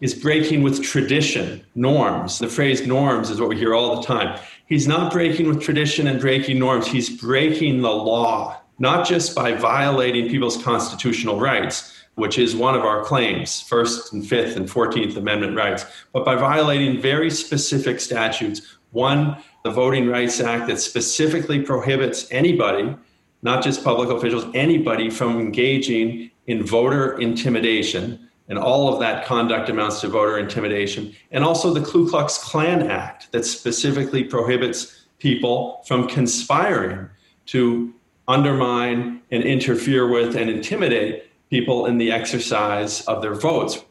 is 0.00 0.12
breaking 0.12 0.62
with 0.62 0.82
tradition, 0.82 1.64
norms. 1.76 2.40
The 2.40 2.48
phrase 2.48 2.84
norms 2.84 3.30
is 3.30 3.40
what 3.40 3.48
we 3.48 3.56
hear 3.56 3.74
all 3.74 4.00
the 4.00 4.06
time. 4.06 4.38
He's 4.66 4.88
not 4.88 5.12
breaking 5.12 5.46
with 5.46 5.62
tradition 5.62 6.08
and 6.08 6.20
breaking 6.20 6.58
norms, 6.58 6.88
he's 6.88 7.08
breaking 7.08 7.82
the 7.82 7.90
law, 7.90 8.60
not 8.80 9.06
just 9.06 9.32
by 9.32 9.52
violating 9.52 10.28
people's 10.28 10.60
constitutional 10.60 11.38
rights, 11.38 11.92
which 12.16 12.36
is 12.36 12.56
one 12.56 12.74
of 12.74 12.82
our 12.82 13.04
claims, 13.04 13.60
First 13.60 14.12
and 14.12 14.26
Fifth 14.26 14.56
and 14.56 14.68
14th 14.68 15.16
Amendment 15.16 15.56
rights, 15.56 15.86
but 16.12 16.24
by 16.24 16.34
violating 16.34 17.00
very 17.00 17.30
specific 17.30 18.00
statutes. 18.00 18.76
One, 18.90 19.36
the 19.62 19.70
Voting 19.70 20.08
Rights 20.08 20.40
Act 20.40 20.66
that 20.66 20.80
specifically 20.80 21.60
prohibits 21.62 22.26
anybody, 22.32 22.96
not 23.42 23.62
just 23.62 23.84
public 23.84 24.10
officials, 24.10 24.46
anybody 24.52 25.10
from 25.10 25.38
engaging 25.38 26.32
in 26.48 26.64
voter 26.64 27.16
intimidation 27.20 28.25
and 28.48 28.58
all 28.58 28.92
of 28.92 29.00
that 29.00 29.26
conduct 29.26 29.68
amounts 29.68 30.00
to 30.00 30.08
voter 30.08 30.38
intimidation. 30.38 31.14
And 31.30 31.42
also 31.42 31.72
the 31.72 31.84
Ku 31.84 32.08
Klux 32.08 32.38
Klan 32.38 32.88
Act 32.88 33.32
that 33.32 33.44
specifically 33.44 34.24
prohibits 34.24 35.06
people 35.18 35.82
from 35.86 36.06
conspiring 36.06 37.08
to 37.46 37.92
undermine 38.28 39.22
and 39.30 39.42
interfere 39.42 40.08
with 40.08 40.36
and 40.36 40.50
intimidate 40.50 41.24
people 41.50 41.86
in 41.86 41.98
the 41.98 42.10
exercise 42.10 43.02
of 43.02 43.22
their 43.22 43.34
votes. 43.34 43.82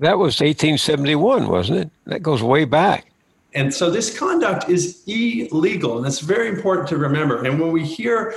That 0.00 0.18
was 0.18 0.40
1871, 0.40 1.48
wasn't 1.48 1.78
it? 1.78 1.90
That 2.06 2.22
goes 2.22 2.42
way 2.42 2.64
back. 2.64 3.06
And 3.54 3.72
so 3.72 3.88
this 3.88 4.16
conduct 4.18 4.68
is 4.68 5.02
illegal, 5.06 5.98
and 5.98 6.06
it's 6.06 6.18
very 6.18 6.48
important 6.48 6.88
to 6.88 6.96
remember. 6.96 7.44
And 7.44 7.60
when 7.60 7.70
we 7.70 7.84
hear 7.84 8.34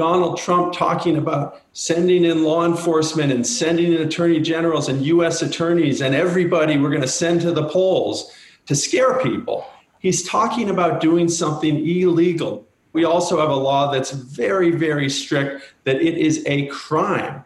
Donald 0.00 0.38
Trump 0.38 0.72
talking 0.72 1.18
about 1.18 1.60
sending 1.74 2.24
in 2.24 2.42
law 2.42 2.64
enforcement 2.64 3.30
and 3.30 3.46
sending 3.46 3.92
in 3.92 4.00
attorney 4.00 4.40
generals 4.40 4.88
and 4.88 5.04
US 5.04 5.42
attorneys 5.42 6.00
and 6.00 6.14
everybody 6.14 6.78
we're 6.78 6.88
going 6.88 7.02
to 7.02 7.06
send 7.06 7.42
to 7.42 7.52
the 7.52 7.68
polls 7.68 8.32
to 8.64 8.74
scare 8.74 9.20
people. 9.20 9.66
He's 9.98 10.26
talking 10.26 10.70
about 10.70 11.02
doing 11.02 11.28
something 11.28 11.86
illegal. 11.86 12.66
We 12.94 13.04
also 13.04 13.40
have 13.40 13.50
a 13.50 13.54
law 13.54 13.92
that's 13.92 14.12
very, 14.12 14.70
very 14.70 15.10
strict 15.10 15.74
that 15.84 15.96
it 15.96 16.16
is 16.16 16.42
a 16.46 16.68
crime 16.68 17.44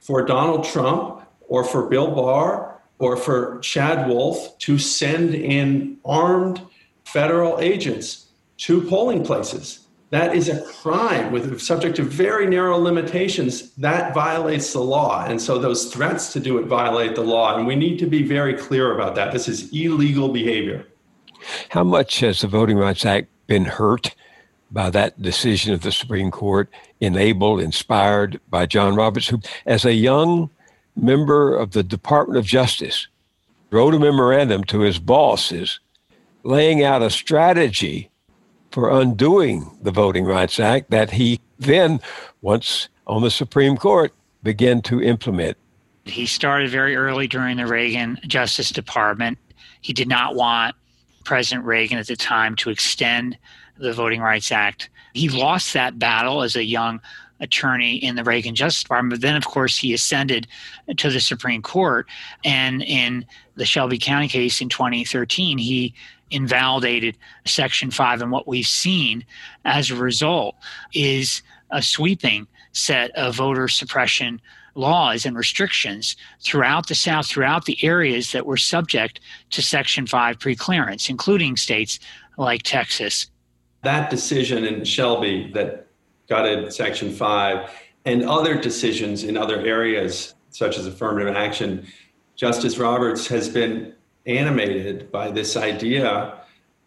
for 0.00 0.24
Donald 0.24 0.64
Trump 0.64 1.22
or 1.46 1.62
for 1.62 1.88
Bill 1.88 2.10
Barr 2.10 2.80
or 2.98 3.16
for 3.16 3.60
Chad 3.60 4.08
Wolf 4.08 4.58
to 4.58 4.76
send 4.76 5.36
in 5.36 5.98
armed 6.04 6.62
federal 7.04 7.60
agents 7.60 8.26
to 8.56 8.82
polling 8.88 9.22
places 9.22 9.81
that 10.12 10.36
is 10.36 10.50
a 10.50 10.60
crime 10.60 11.32
with 11.32 11.58
subject 11.58 11.96
to 11.96 12.02
very 12.02 12.46
narrow 12.46 12.76
limitations. 12.76 13.72
That 13.76 14.12
violates 14.12 14.74
the 14.74 14.80
law. 14.80 15.24
And 15.24 15.40
so 15.40 15.58
those 15.58 15.90
threats 15.90 16.34
to 16.34 16.40
do 16.40 16.58
it 16.58 16.66
violate 16.66 17.14
the 17.14 17.22
law. 17.22 17.56
And 17.56 17.66
we 17.66 17.76
need 17.76 17.98
to 18.00 18.06
be 18.06 18.22
very 18.22 18.52
clear 18.52 18.94
about 18.94 19.14
that. 19.14 19.32
This 19.32 19.48
is 19.48 19.72
illegal 19.72 20.28
behavior. 20.28 20.86
How 21.70 21.82
much 21.82 22.20
has 22.20 22.42
the 22.42 22.46
voting 22.46 22.76
rights 22.76 23.06
act 23.06 23.28
been 23.46 23.64
hurt 23.64 24.14
by 24.70 24.90
that 24.90 25.20
decision 25.20 25.72
of 25.72 25.80
the 25.80 25.92
supreme 25.92 26.30
court 26.30 26.70
enabled 27.00 27.60
inspired 27.60 28.40
by 28.48 28.64
john 28.64 28.94
roberts 28.94 29.28
who 29.28 29.38
as 29.66 29.84
a 29.84 29.92
young 29.92 30.48
member 30.96 31.54
of 31.54 31.72
the 31.72 31.82
department 31.82 32.38
of 32.38 32.46
justice 32.46 33.06
wrote 33.70 33.92
a 33.92 33.98
memorandum 33.98 34.64
to 34.64 34.80
his 34.80 34.98
bosses 34.98 35.78
laying 36.42 36.82
out 36.82 37.02
a 37.02 37.10
strategy 37.10 38.10
for 38.72 38.90
undoing 38.90 39.70
the 39.82 39.90
Voting 39.90 40.24
Rights 40.24 40.58
Act 40.58 40.90
that 40.90 41.12
he 41.12 41.40
then, 41.58 42.00
once 42.40 42.88
on 43.06 43.22
the 43.22 43.30
Supreme 43.30 43.76
Court, 43.76 44.12
began 44.42 44.82
to 44.82 45.00
implement. 45.00 45.56
He 46.04 46.26
started 46.26 46.70
very 46.70 46.96
early 46.96 47.28
during 47.28 47.58
the 47.58 47.66
Reagan 47.66 48.18
Justice 48.26 48.70
Department. 48.70 49.38
He 49.82 49.92
did 49.92 50.08
not 50.08 50.34
want 50.34 50.74
President 51.24 51.64
Reagan 51.64 51.98
at 51.98 52.08
the 52.08 52.16
time 52.16 52.56
to 52.56 52.70
extend 52.70 53.38
the 53.78 53.92
Voting 53.92 54.20
Rights 54.20 54.50
Act. 54.50 54.90
He 55.12 55.28
lost 55.28 55.72
that 55.74 55.98
battle 55.98 56.42
as 56.42 56.56
a 56.56 56.64
young 56.64 57.00
attorney 57.40 57.96
in 57.96 58.16
the 58.16 58.24
Reagan 58.24 58.54
Justice 58.54 58.82
Department. 58.82 59.12
But 59.12 59.20
then, 59.20 59.36
of 59.36 59.44
course, 59.44 59.76
he 59.76 59.92
ascended 59.92 60.46
to 60.96 61.10
the 61.10 61.20
Supreme 61.20 61.62
Court. 61.62 62.06
And 62.44 62.82
in 62.82 63.26
the 63.56 63.66
Shelby 63.66 63.98
County 63.98 64.28
case 64.28 64.60
in 64.60 64.68
2013, 64.68 65.58
he 65.58 65.94
invalidated 66.32 67.16
Section 67.44 67.90
5. 67.90 68.22
And 68.22 68.32
what 68.32 68.48
we've 68.48 68.66
seen 68.66 69.24
as 69.64 69.90
a 69.90 69.96
result 69.96 70.56
is 70.94 71.42
a 71.70 71.82
sweeping 71.82 72.46
set 72.72 73.10
of 73.12 73.36
voter 73.36 73.68
suppression 73.68 74.40
laws 74.74 75.26
and 75.26 75.36
restrictions 75.36 76.16
throughout 76.40 76.88
the 76.88 76.94
South, 76.94 77.26
throughout 77.26 77.66
the 77.66 77.78
areas 77.84 78.32
that 78.32 78.46
were 78.46 78.56
subject 78.56 79.20
to 79.50 79.62
Section 79.62 80.06
5 80.06 80.38
preclearance, 80.38 81.10
including 81.10 81.56
states 81.56 81.98
like 82.38 82.62
Texas. 82.62 83.28
That 83.82 84.10
decision 84.10 84.64
in 84.64 84.84
Shelby 84.84 85.50
that 85.54 85.86
gutted 86.28 86.72
Section 86.72 87.12
5 87.12 87.70
and 88.04 88.24
other 88.24 88.58
decisions 88.58 89.24
in 89.24 89.36
other 89.36 89.60
areas, 89.60 90.34
such 90.50 90.78
as 90.78 90.86
affirmative 90.86 91.34
action, 91.36 91.86
Justice 92.34 92.78
Roberts 92.78 93.26
has 93.26 93.48
been 93.48 93.94
animated 94.26 95.10
by 95.10 95.30
this 95.30 95.56
idea 95.56 96.38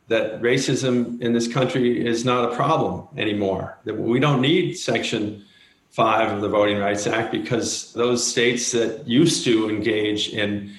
that 0.08 0.42
racism 0.42 1.20
in 1.22 1.34
this 1.34 1.48
country 1.48 2.06
is 2.06 2.24
not 2.24 2.52
a 2.52 2.56
problem 2.56 3.08
anymore. 3.18 3.78
That 3.86 3.98
we 3.98 4.20
don't 4.20 4.42
need 4.42 4.76
Section 4.76 5.44
5 5.92 6.34
of 6.34 6.42
the 6.42 6.50
Voting 6.50 6.78
Rights 6.78 7.08
Act 7.08 7.32
because 7.32 7.94
those 7.94 8.26
states 8.26 8.72
that 8.72 9.08
used 9.08 9.44
to 9.46 9.70
engage 9.70 10.30
in 10.30 10.74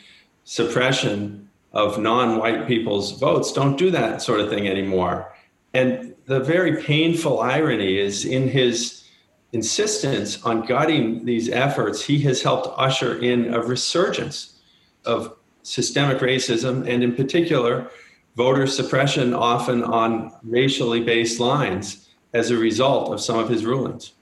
suppression 0.45 1.49
of 1.73 1.99
non 1.99 2.39
white 2.39 2.67
people's 2.67 3.19
votes 3.19 3.53
don't 3.53 3.77
do 3.77 3.91
that 3.91 4.23
sort 4.23 4.41
of 4.41 4.49
thing 4.49 4.69
anymore. 4.69 5.35
And 5.75 6.15
the 6.27 6.41
very 6.41 6.83
painful 6.83 7.41
irony 7.41 7.99
is 7.99 8.25
in 8.25 8.49
his 8.49 9.05
insistence 9.53 10.43
on 10.45 10.67
gutting 10.67 11.25
these 11.25 11.49
efforts, 11.49 12.05
he 12.05 12.21
has 12.21 12.43
helped 12.43 12.69
usher 12.79 13.19
in 13.19 13.53
a 13.55 13.61
resurgence 13.61 14.61
of 15.05 15.36
systemic 15.67 16.19
racism, 16.19 16.87
and 16.89 17.03
in 17.03 17.13
particular, 17.15 17.91
voter 18.37 18.67
suppression, 18.67 19.35
often 19.35 19.83
on 19.83 20.33
racially 20.45 21.01
based 21.01 21.41
lines, 21.41 22.09
as 22.33 22.51
a 22.51 22.57
result 22.57 23.13
of 23.13 23.21
some 23.21 23.39
of 23.39 23.49
his 23.49 23.65
rulings. 23.65 24.13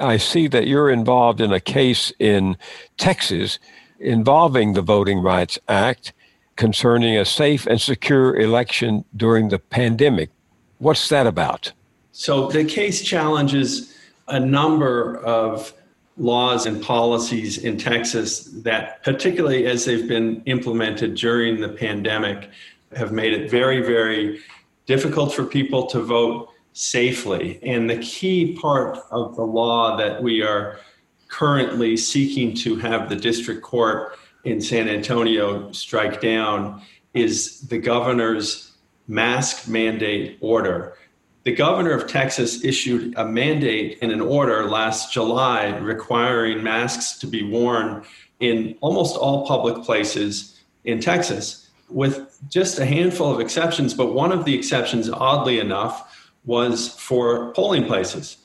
I 0.00 0.16
see 0.16 0.48
that 0.48 0.66
you're 0.66 0.90
involved 0.90 1.40
in 1.40 1.52
a 1.52 1.60
case 1.60 2.12
in 2.18 2.56
Texas 2.96 3.58
involving 3.98 4.72
the 4.72 4.82
Voting 4.82 5.20
Rights 5.20 5.58
Act 5.68 6.12
concerning 6.56 7.18
a 7.18 7.24
safe 7.24 7.66
and 7.66 7.80
secure 7.80 8.34
election 8.36 9.04
during 9.14 9.48
the 9.48 9.58
pandemic. 9.58 10.30
What's 10.78 11.08
that 11.10 11.26
about? 11.26 11.72
So, 12.12 12.48
the 12.48 12.64
case 12.64 13.02
challenges 13.02 13.94
a 14.28 14.40
number 14.40 15.18
of 15.18 15.72
laws 16.16 16.66
and 16.66 16.82
policies 16.82 17.58
in 17.58 17.76
Texas 17.76 18.44
that, 18.62 19.02
particularly 19.02 19.66
as 19.66 19.84
they've 19.84 20.08
been 20.08 20.42
implemented 20.46 21.14
during 21.14 21.60
the 21.60 21.68
pandemic, 21.68 22.50
have 22.96 23.12
made 23.12 23.34
it 23.34 23.50
very, 23.50 23.82
very 23.82 24.40
difficult 24.86 25.34
for 25.34 25.44
people 25.44 25.86
to 25.86 26.00
vote 26.00 26.48
safely. 26.72 27.58
And 27.62 27.88
the 27.88 27.98
key 27.98 28.56
part 28.60 28.98
of 29.10 29.36
the 29.36 29.42
law 29.42 29.96
that 29.96 30.22
we 30.22 30.42
are 30.42 30.78
currently 31.28 31.96
seeking 31.96 32.54
to 32.54 32.76
have 32.76 33.08
the 33.08 33.16
district 33.16 33.62
court 33.62 34.16
in 34.44 34.60
San 34.60 34.88
Antonio 34.88 35.72
strike 35.72 36.20
down 36.20 36.80
is 37.14 37.62
the 37.62 37.78
governor's 37.78 38.72
mask 39.08 39.68
mandate 39.68 40.38
order 40.40 40.96
the 41.46 41.52
governor 41.52 41.92
of 41.92 42.08
Texas 42.08 42.64
issued 42.64 43.14
a 43.16 43.24
mandate 43.24 44.00
in 44.02 44.10
an 44.10 44.20
order 44.20 44.68
last 44.68 45.12
July 45.12 45.68
requiring 45.76 46.60
masks 46.60 47.20
to 47.20 47.26
be 47.28 47.44
worn 47.44 48.04
in 48.40 48.76
almost 48.80 49.16
all 49.16 49.46
public 49.46 49.84
places 49.84 50.60
in 50.82 50.98
Texas, 50.98 51.70
with 51.88 52.36
just 52.50 52.80
a 52.80 52.84
handful 52.84 53.32
of 53.32 53.38
exceptions. 53.38 53.94
But 53.94 54.12
one 54.12 54.32
of 54.32 54.44
the 54.44 54.56
exceptions, 54.56 55.08
oddly 55.08 55.60
enough, 55.60 56.32
was 56.46 56.88
for 56.88 57.52
polling 57.52 57.84
places. 57.86 58.38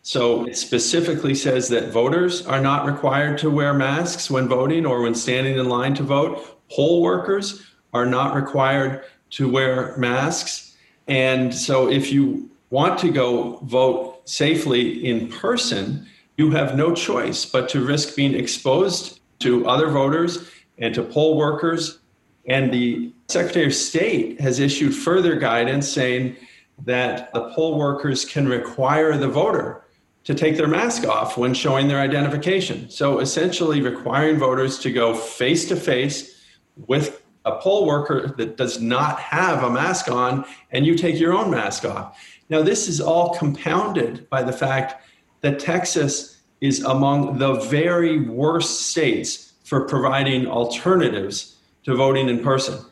So 0.00 0.46
it 0.46 0.56
specifically 0.56 1.34
says 1.34 1.68
that 1.68 1.92
voters 1.92 2.46
are 2.46 2.62
not 2.62 2.86
required 2.86 3.36
to 3.40 3.50
wear 3.50 3.74
masks 3.74 4.30
when 4.30 4.48
voting 4.48 4.86
or 4.86 5.02
when 5.02 5.14
standing 5.14 5.58
in 5.58 5.68
line 5.68 5.92
to 5.96 6.02
vote. 6.02 6.58
Poll 6.70 7.02
workers 7.02 7.66
are 7.92 8.06
not 8.06 8.34
required 8.34 9.04
to 9.32 9.46
wear 9.46 9.94
masks. 9.98 10.65
And 11.08 11.54
so 11.54 11.88
if 11.88 12.12
you 12.12 12.50
want 12.70 12.98
to 13.00 13.10
go 13.10 13.58
vote 13.58 14.28
safely 14.28 15.06
in 15.06 15.28
person, 15.28 16.06
you 16.36 16.50
have 16.50 16.76
no 16.76 16.94
choice 16.94 17.46
but 17.46 17.68
to 17.70 17.84
risk 17.84 18.16
being 18.16 18.34
exposed 18.34 19.20
to 19.40 19.66
other 19.66 19.88
voters 19.88 20.50
and 20.78 20.94
to 20.94 21.02
poll 21.02 21.36
workers. 21.36 21.98
And 22.46 22.72
the 22.72 23.12
Secretary 23.28 23.66
of 23.66 23.74
State 23.74 24.40
has 24.40 24.58
issued 24.58 24.94
further 24.94 25.36
guidance 25.36 25.88
saying 25.88 26.36
that 26.84 27.32
the 27.32 27.50
poll 27.54 27.78
workers 27.78 28.24
can 28.24 28.48
require 28.48 29.16
the 29.16 29.28
voter 29.28 29.82
to 30.24 30.34
take 30.34 30.56
their 30.56 30.66
mask 30.66 31.06
off 31.06 31.38
when 31.38 31.54
showing 31.54 31.88
their 31.88 32.00
identification. 32.00 32.90
So 32.90 33.20
essentially, 33.20 33.80
requiring 33.80 34.38
voters 34.38 34.78
to 34.80 34.90
go 34.90 35.14
face 35.14 35.68
to 35.68 35.76
face 35.76 36.42
with 36.86 37.22
a 37.46 37.56
poll 37.60 37.86
worker 37.86 38.34
that 38.36 38.56
does 38.56 38.80
not 38.80 39.18
have 39.20 39.62
a 39.62 39.70
mask 39.70 40.10
on 40.10 40.44
and 40.72 40.84
you 40.84 40.96
take 40.96 41.18
your 41.18 41.32
own 41.32 41.50
mask 41.50 41.84
off. 41.84 42.20
Now, 42.50 42.62
this 42.62 42.88
is 42.88 43.00
all 43.00 43.34
compounded 43.34 44.28
by 44.28 44.42
the 44.42 44.52
fact 44.52 45.02
that 45.40 45.58
Texas 45.58 46.40
is 46.60 46.82
among 46.82 47.38
the 47.38 47.54
very 47.54 48.20
worst 48.20 48.88
states 48.88 49.54
for 49.64 49.86
providing 49.86 50.46
alternatives 50.46 51.56
to 51.84 51.94
voting 51.94 52.28
in 52.28 52.42
person. 52.42 52.84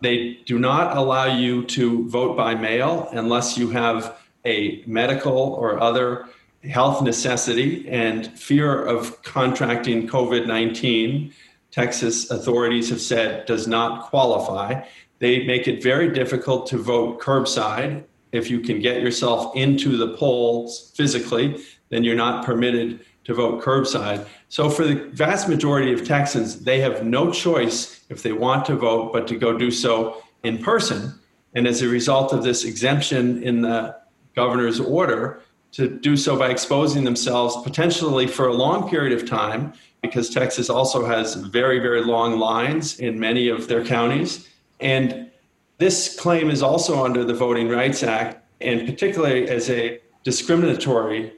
They 0.00 0.38
do 0.46 0.58
not 0.58 0.96
allow 0.96 1.26
you 1.26 1.64
to 1.66 2.08
vote 2.08 2.36
by 2.36 2.54
mail 2.54 3.08
unless 3.12 3.58
you 3.58 3.70
have 3.70 4.16
a 4.44 4.82
medical 4.86 5.36
or 5.36 5.80
other 5.80 6.26
health 6.64 7.02
necessity 7.02 7.88
and 7.88 8.26
fear 8.38 8.84
of 8.84 9.22
contracting 9.22 10.08
COVID 10.08 10.46
19. 10.46 11.32
Texas 11.70 12.30
authorities 12.30 12.88
have 12.90 13.00
said 13.00 13.46
does 13.46 13.66
not 13.66 14.08
qualify. 14.08 14.82
They 15.18 15.44
make 15.44 15.68
it 15.68 15.82
very 15.82 16.12
difficult 16.12 16.66
to 16.68 16.78
vote 16.78 17.20
curbside. 17.20 18.04
If 18.32 18.50
you 18.50 18.60
can 18.60 18.80
get 18.80 19.02
yourself 19.02 19.54
into 19.56 19.96
the 19.96 20.16
polls 20.16 20.92
physically, 20.94 21.62
then 21.90 22.04
you're 22.04 22.16
not 22.16 22.44
permitted 22.44 23.04
to 23.24 23.34
vote 23.34 23.62
curbside. 23.62 24.26
So, 24.48 24.70
for 24.70 24.84
the 24.84 24.94
vast 25.12 25.48
majority 25.48 25.92
of 25.92 26.06
Texans, 26.06 26.60
they 26.60 26.80
have 26.80 27.04
no 27.04 27.30
choice 27.30 28.04
if 28.08 28.22
they 28.22 28.32
want 28.32 28.64
to 28.66 28.76
vote 28.76 29.12
but 29.12 29.26
to 29.28 29.36
go 29.36 29.56
do 29.56 29.70
so 29.70 30.22
in 30.42 30.58
person. 30.58 31.18
And 31.54 31.66
as 31.66 31.82
a 31.82 31.88
result 31.88 32.32
of 32.32 32.42
this 32.42 32.64
exemption 32.64 33.42
in 33.42 33.62
the 33.62 33.96
governor's 34.34 34.80
order, 34.80 35.42
to 35.72 35.88
do 35.88 36.16
so 36.16 36.38
by 36.38 36.48
exposing 36.48 37.04
themselves 37.04 37.56
potentially 37.62 38.26
for 38.26 38.46
a 38.46 38.54
long 38.54 38.88
period 38.88 39.12
of 39.12 39.28
time, 39.28 39.74
because 40.02 40.30
Texas 40.30 40.70
also 40.70 41.04
has 41.04 41.34
very, 41.34 41.78
very 41.80 42.02
long 42.02 42.38
lines 42.38 42.98
in 43.00 43.18
many 43.18 43.48
of 43.48 43.68
their 43.68 43.84
counties. 43.84 44.48
And 44.80 45.30
this 45.78 46.18
claim 46.18 46.50
is 46.50 46.62
also 46.62 47.04
under 47.04 47.24
the 47.24 47.34
Voting 47.34 47.68
Rights 47.68 48.02
Act, 48.02 48.44
and 48.60 48.86
particularly 48.86 49.48
as 49.48 49.70
a 49.70 50.00
discriminatory 50.24 51.32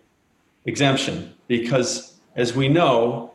exemption, 0.65 1.35
because 1.49 2.21
as 2.37 2.55
we 2.55 2.69
know, 2.69 3.33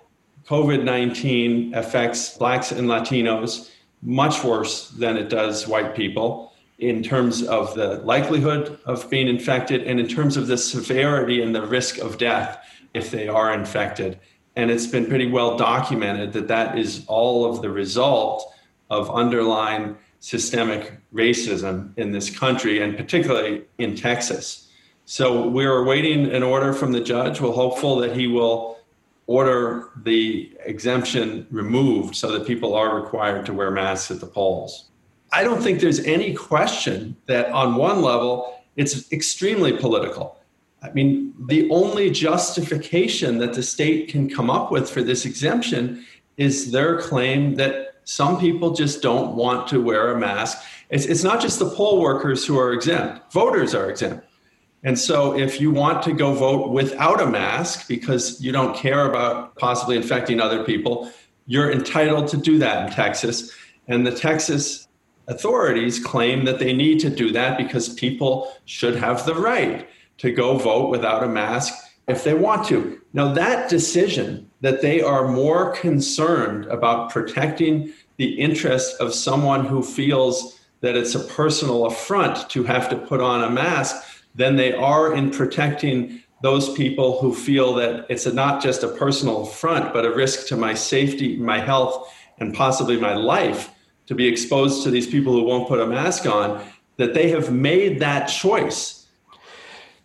COVID 0.47 0.84
19 0.84 1.73
affects 1.73 2.38
Blacks 2.38 2.71
and 2.71 2.88
Latinos 2.88 3.71
much 4.01 4.43
worse 4.43 4.89
than 4.91 5.17
it 5.17 5.30
does 5.30 5.67
white 5.67 5.95
people 5.95 6.53
in 6.78 7.01
terms 7.01 7.43
of 7.43 7.73
the 7.73 7.97
likelihood 7.99 8.78
of 8.86 9.09
being 9.09 9.28
infected 9.28 9.84
and 9.84 9.99
in 9.99 10.07
terms 10.07 10.38
of 10.38 10.47
the 10.47 10.57
severity 10.57 11.41
and 11.41 11.55
the 11.55 11.65
risk 11.65 11.97
of 11.97 12.17
death 12.17 12.63
if 12.93 13.11
they 13.11 13.28
are 13.28 13.53
infected. 13.53 14.19
And 14.56 14.72
it's 14.72 14.88
been 14.88 15.08
pretty 15.08 15.30
well 15.30 15.58
documented 15.58 16.34
that 16.34 16.47
that 16.47 16.78
is 16.78 17.03
all 17.08 17.45
of 17.45 17.62
the 17.62 17.70
result 17.70 18.53
of 18.89 19.10
underlying 19.12 19.97
systemic 20.20 20.93
racism 21.14 21.95
in 21.97 22.12
this 22.12 22.36
country 22.36 22.82
and 22.82 22.97
particularly 22.97 23.64
in 23.78 23.95
Texas. 23.95 24.70
So 25.06 25.47
we're 25.47 25.78
awaiting 25.78 26.32
an 26.32 26.41
order 26.41 26.74
from 26.74 26.91
the 26.91 27.01
judge. 27.01 27.39
We're 27.39 27.51
hopeful 27.51 27.97
that 27.97 28.16
he 28.16 28.28
will 28.28 28.80
order 29.28 29.89
the 30.03 30.56
exemption 30.66 31.47
removed 31.51 32.16
so 32.16 32.32
that 32.32 32.47
people 32.47 32.76
are 32.76 32.95
required 32.95 33.45
to 33.47 33.53
wear 33.53 33.72
masks 33.72 34.12
at 34.12 34.20
the 34.20 34.26
polls. 34.26 34.89
I 35.32 35.43
don't 35.43 35.62
think 35.62 35.80
there's 35.80 35.99
any 35.99 36.34
question 36.34 37.16
that 37.26 37.51
on 37.51 37.76
one 37.76 38.01
level, 38.01 38.64
it's 38.76 39.12
extremely 39.12 39.74
political. 39.78 40.38
I 40.86 40.93
mean, 40.93 41.33
the 41.47 41.69
only 41.71 42.11
justification 42.11 43.39
that 43.39 43.53
the 43.53 43.63
state 43.63 44.09
can 44.09 44.29
come 44.29 44.49
up 44.49 44.71
with 44.71 44.89
for 44.89 45.01
this 45.01 45.25
exemption 45.25 46.05
is 46.38 46.71
their 46.71 46.99
claim 46.99 47.55
that 47.55 47.95
some 48.03 48.39
people 48.39 48.73
just 48.73 49.01
don't 49.01 49.36
want 49.36 49.67
to 49.69 49.81
wear 49.81 50.11
a 50.11 50.19
mask. 50.19 50.63
It's, 50.89 51.05
it's 51.05 51.23
not 51.23 51.41
just 51.41 51.57
the 51.57 51.69
poll 51.69 51.99
workers 51.99 52.45
who 52.45 52.59
are 52.59 52.71
exempt, 52.71 53.31
voters 53.33 53.73
are 53.73 53.89
exempt. 53.89 54.25
And 54.83 54.99
so, 54.99 55.36
if 55.36 55.59
you 55.59 55.71
want 55.71 56.03
to 56.03 56.13
go 56.13 56.33
vote 56.33 56.69
without 56.69 57.19
a 57.19 57.25
mask 57.25 57.88
because 57.88 58.39
you 58.39 58.51
don't 58.51 58.75
care 58.75 59.09
about 59.09 59.55
possibly 59.55 59.97
infecting 59.97 60.39
other 60.39 60.63
people, 60.63 61.11
you're 61.47 61.71
entitled 61.71 62.27
to 62.27 62.38
do 62.38 62.59
that 62.59 62.88
in 62.88 62.93
Texas. 62.93 63.51
And 63.88 64.05
the 64.05 64.11
Texas 64.11 64.88
authorities 65.27 65.99
claim 65.99 66.45
that 66.45 66.59
they 66.59 66.71
need 66.71 66.99
to 66.99 67.09
do 67.09 67.31
that 67.31 67.57
because 67.57 67.95
people 67.95 68.53
should 68.65 68.95
have 68.95 69.25
the 69.25 69.33
right 69.33 69.88
to 70.18 70.32
go 70.32 70.57
vote 70.57 70.89
without 70.89 71.24
a 71.24 71.28
mask 71.28 71.74
if 72.07 72.24
they 72.24 72.34
want 72.34 72.68
to. 72.68 73.01
Now, 73.13 73.34
that 73.34 73.70
decision 73.70 74.49
that 74.61 74.82
they 74.82 75.01
are 75.01 75.28
more 75.28 75.72
concerned 75.72 76.66
about 76.66 77.09
protecting 77.09 77.93
the 78.18 78.39
interest 78.39 78.99
of 78.99 79.13
someone 79.13 79.66
who 79.66 79.84
feels 79.84 80.59
that 80.82 80.95
it's 80.95 81.16
a 81.16 81.20
personal 81.20 81.86
affront 81.86 82.49
to 82.49 82.63
have 82.63 82.89
to 82.89 82.97
put 82.97 83.22
on 83.22 83.43
a 83.43 83.49
mask 83.49 83.95
than 84.36 84.55
they 84.55 84.74
are 84.74 85.13
in 85.13 85.32
protecting 85.32 86.22
those 86.41 86.74
people 86.74 87.20
who 87.20 87.34
feel 87.34 87.74
that 87.74 88.05
it's 88.09 88.26
not 88.26 88.61
just 88.61 88.84
a 88.84 88.88
personal 88.88 89.43
affront, 89.43 89.93
but 89.93 90.05
a 90.05 90.13
risk 90.13 90.47
to 90.47 90.55
my 90.55 90.74
safety, 90.74 91.38
my 91.38 91.59
health, 91.59 92.13
and 92.39 92.53
possibly 92.53 92.99
my 92.99 93.16
life 93.16 93.72
to 94.05 94.13
be 94.13 94.28
exposed 94.28 94.84
to 94.84 94.91
these 94.91 95.07
people 95.07 95.34
who 95.34 95.43
won't 95.43 95.68
put 95.68 95.80
a 95.80 95.88
mask 95.88 96.28
on, 96.28 96.63
that 96.97 97.13
they 97.13 97.30
have 97.30 97.51
made 97.51 97.99
that 97.99 98.28
choice 98.28 99.05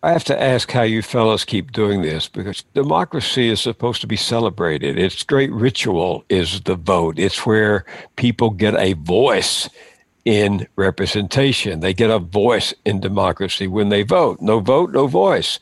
I 0.03 0.11
have 0.13 0.23
to 0.25 0.41
ask 0.41 0.71
how 0.71 0.81
you 0.81 1.03
fellows 1.03 1.45
keep 1.45 1.71
doing 1.71 2.01
this 2.01 2.27
because 2.27 2.63
democracy 2.73 3.49
is 3.49 3.61
supposed 3.61 4.01
to 4.01 4.07
be 4.07 4.15
celebrated. 4.15 4.97
Its 4.97 5.21
great 5.21 5.51
ritual 5.51 6.25
is 6.27 6.61
the 6.61 6.73
vote. 6.73 7.19
It's 7.19 7.45
where 7.45 7.85
people 8.15 8.49
get 8.49 8.73
a 8.79 8.93
voice 8.93 9.69
in 10.25 10.67
representation. 10.75 11.81
They 11.81 11.93
get 11.93 12.09
a 12.09 12.17
voice 12.17 12.73
in 12.83 12.99
democracy 12.99 13.67
when 13.67 13.89
they 13.89 14.01
vote. 14.01 14.41
No 14.41 14.59
vote, 14.59 14.91
no 14.91 15.05
voice. 15.05 15.59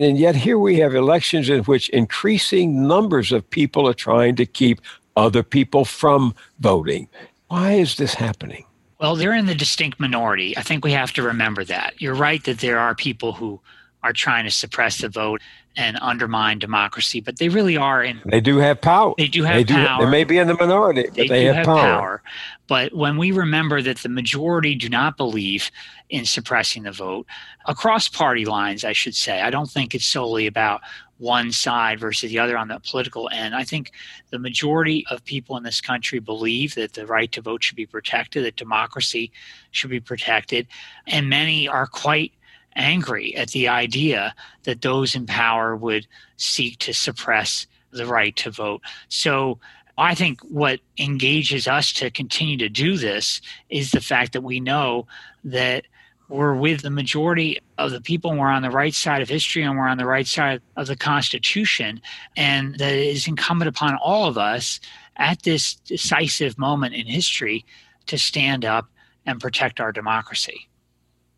And 0.00 0.18
yet 0.18 0.34
here 0.34 0.58
we 0.58 0.78
have 0.80 0.94
elections 0.94 1.48
in 1.48 1.62
which 1.64 1.88
increasing 1.90 2.88
numbers 2.88 3.30
of 3.30 3.48
people 3.48 3.88
are 3.88 3.94
trying 3.94 4.34
to 4.36 4.46
keep 4.46 4.80
other 5.16 5.44
people 5.44 5.84
from 5.84 6.34
voting. 6.58 7.08
Why 7.46 7.74
is 7.74 7.96
this 7.96 8.14
happening? 8.14 8.64
Well, 8.98 9.14
they're 9.14 9.34
in 9.34 9.46
the 9.46 9.54
distinct 9.54 10.00
minority. 10.00 10.56
I 10.56 10.62
think 10.62 10.84
we 10.84 10.92
have 10.92 11.12
to 11.12 11.22
remember 11.22 11.64
that. 11.64 12.00
You're 12.00 12.14
right 12.14 12.42
that 12.44 12.58
there 12.58 12.78
are 12.78 12.94
people 12.94 13.32
who 13.32 13.60
are 14.06 14.12
trying 14.12 14.44
to 14.44 14.50
suppress 14.50 14.98
the 14.98 15.08
vote 15.08 15.42
and 15.76 15.98
undermine 16.00 16.58
democracy, 16.58 17.20
but 17.20 17.38
they 17.38 17.48
really 17.48 17.76
are 17.76 18.02
in. 18.02 18.22
They 18.24 18.40
do 18.40 18.58
have 18.58 18.80
power. 18.80 19.14
They 19.18 19.26
do 19.26 19.42
have 19.42 19.66
they 19.66 19.74
power. 19.74 20.04
they 20.04 20.10
may 20.10 20.24
be 20.24 20.38
in 20.38 20.46
the 20.46 20.54
minority, 20.54 21.02
but 21.02 21.14
they, 21.14 21.28
they 21.28 21.40
do 21.42 21.46
have, 21.48 21.56
have 21.56 21.66
power. 21.66 21.76
power. 21.76 22.22
But 22.68 22.94
when 22.94 23.18
we 23.18 23.32
remember 23.32 23.82
that 23.82 23.98
the 23.98 24.08
majority 24.08 24.74
do 24.76 24.88
not 24.88 25.16
believe 25.16 25.70
in 26.08 26.24
suppressing 26.24 26.84
the 26.84 26.92
vote 26.92 27.26
across 27.66 28.08
party 28.08 28.44
lines, 28.44 28.84
I 28.84 28.92
should 28.92 29.16
say, 29.16 29.42
I 29.42 29.50
don't 29.50 29.68
think 29.68 29.94
it's 29.94 30.06
solely 30.06 30.46
about 30.46 30.80
one 31.18 31.50
side 31.50 31.98
versus 31.98 32.30
the 32.30 32.38
other 32.38 32.56
on 32.56 32.68
the 32.68 32.78
political 32.78 33.28
end. 33.32 33.54
I 33.54 33.64
think 33.64 33.92
the 34.30 34.38
majority 34.38 35.04
of 35.10 35.24
people 35.24 35.56
in 35.56 35.62
this 35.62 35.80
country 35.80 36.20
believe 36.20 36.74
that 36.74 36.92
the 36.92 37.06
right 37.06 37.30
to 37.32 37.40
vote 37.40 37.64
should 37.64 37.76
be 37.76 37.86
protected, 37.86 38.44
that 38.44 38.56
democracy 38.56 39.32
should 39.72 39.90
be 39.90 40.00
protected, 40.00 40.66
and 41.06 41.28
many 41.28 41.68
are 41.68 41.86
quite 41.86 42.32
angry 42.76 43.34
at 43.36 43.50
the 43.50 43.68
idea 43.68 44.34
that 44.64 44.82
those 44.82 45.14
in 45.14 45.26
power 45.26 45.74
would 45.74 46.06
seek 46.36 46.78
to 46.78 46.92
suppress 46.92 47.66
the 47.90 48.06
right 48.06 48.36
to 48.36 48.50
vote. 48.50 48.82
So 49.08 49.58
I 49.98 50.14
think 50.14 50.40
what 50.42 50.80
engages 50.98 51.66
us 51.66 51.92
to 51.94 52.10
continue 52.10 52.58
to 52.58 52.68
do 52.68 52.96
this 52.96 53.40
is 53.70 53.90
the 53.90 54.00
fact 54.00 54.34
that 54.34 54.42
we 54.42 54.60
know 54.60 55.06
that 55.44 55.86
we're 56.28 56.54
with 56.54 56.82
the 56.82 56.90
majority 56.90 57.58
of 57.78 57.92
the 57.92 58.00
people 58.00 58.32
and 58.32 58.40
we're 58.40 58.48
on 58.48 58.62
the 58.62 58.70
right 58.70 58.92
side 58.92 59.22
of 59.22 59.28
history 59.28 59.62
and 59.62 59.78
we're 59.78 59.88
on 59.88 59.96
the 59.96 60.06
right 60.06 60.26
side 60.26 60.60
of 60.76 60.88
the 60.88 60.96
Constitution. 60.96 62.00
And 62.36 62.76
that 62.78 62.92
it 62.92 63.06
is 63.06 63.28
incumbent 63.28 63.68
upon 63.68 63.96
all 63.96 64.26
of 64.26 64.36
us 64.36 64.80
at 65.16 65.42
this 65.42 65.76
decisive 65.76 66.58
moment 66.58 66.94
in 66.94 67.06
history 67.06 67.64
to 68.06 68.18
stand 68.18 68.64
up 68.64 68.88
and 69.24 69.40
protect 69.40 69.80
our 69.80 69.92
democracy 69.92 70.68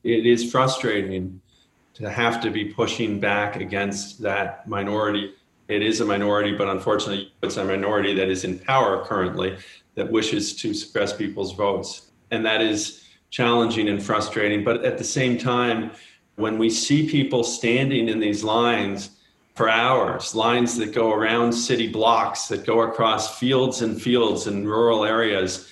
it 0.04 0.26
is 0.26 0.50
frustrating 0.50 1.40
to 1.94 2.08
have 2.08 2.40
to 2.42 2.50
be 2.50 2.64
pushing 2.64 3.18
back 3.18 3.56
against 3.56 4.22
that 4.22 4.68
minority. 4.68 5.34
It 5.66 5.82
is 5.82 6.00
a 6.00 6.04
minority, 6.04 6.54
but 6.56 6.68
unfortunately, 6.68 7.32
it's 7.42 7.56
a 7.56 7.64
minority 7.64 8.14
that 8.14 8.28
is 8.28 8.44
in 8.44 8.58
power 8.58 9.04
currently 9.04 9.56
that 9.96 10.10
wishes 10.10 10.54
to 10.56 10.72
suppress 10.72 11.12
people's 11.12 11.54
votes. 11.54 12.10
And 12.30 12.46
that 12.46 12.60
is 12.60 13.04
challenging 13.30 13.88
and 13.88 14.02
frustrating. 14.02 14.64
But 14.64 14.84
at 14.84 14.96
the 14.96 15.04
same 15.04 15.36
time, 15.36 15.90
when 16.36 16.56
we 16.56 16.70
see 16.70 17.08
people 17.08 17.42
standing 17.42 18.08
in 18.08 18.20
these 18.20 18.44
lines 18.44 19.10
for 19.56 19.68
hours, 19.68 20.36
lines 20.36 20.78
that 20.78 20.94
go 20.94 21.12
around 21.12 21.52
city 21.52 21.88
blocks, 21.88 22.46
that 22.46 22.64
go 22.64 22.82
across 22.82 23.38
fields 23.40 23.82
and 23.82 24.00
fields 24.00 24.46
in 24.46 24.66
rural 24.66 25.04
areas, 25.04 25.68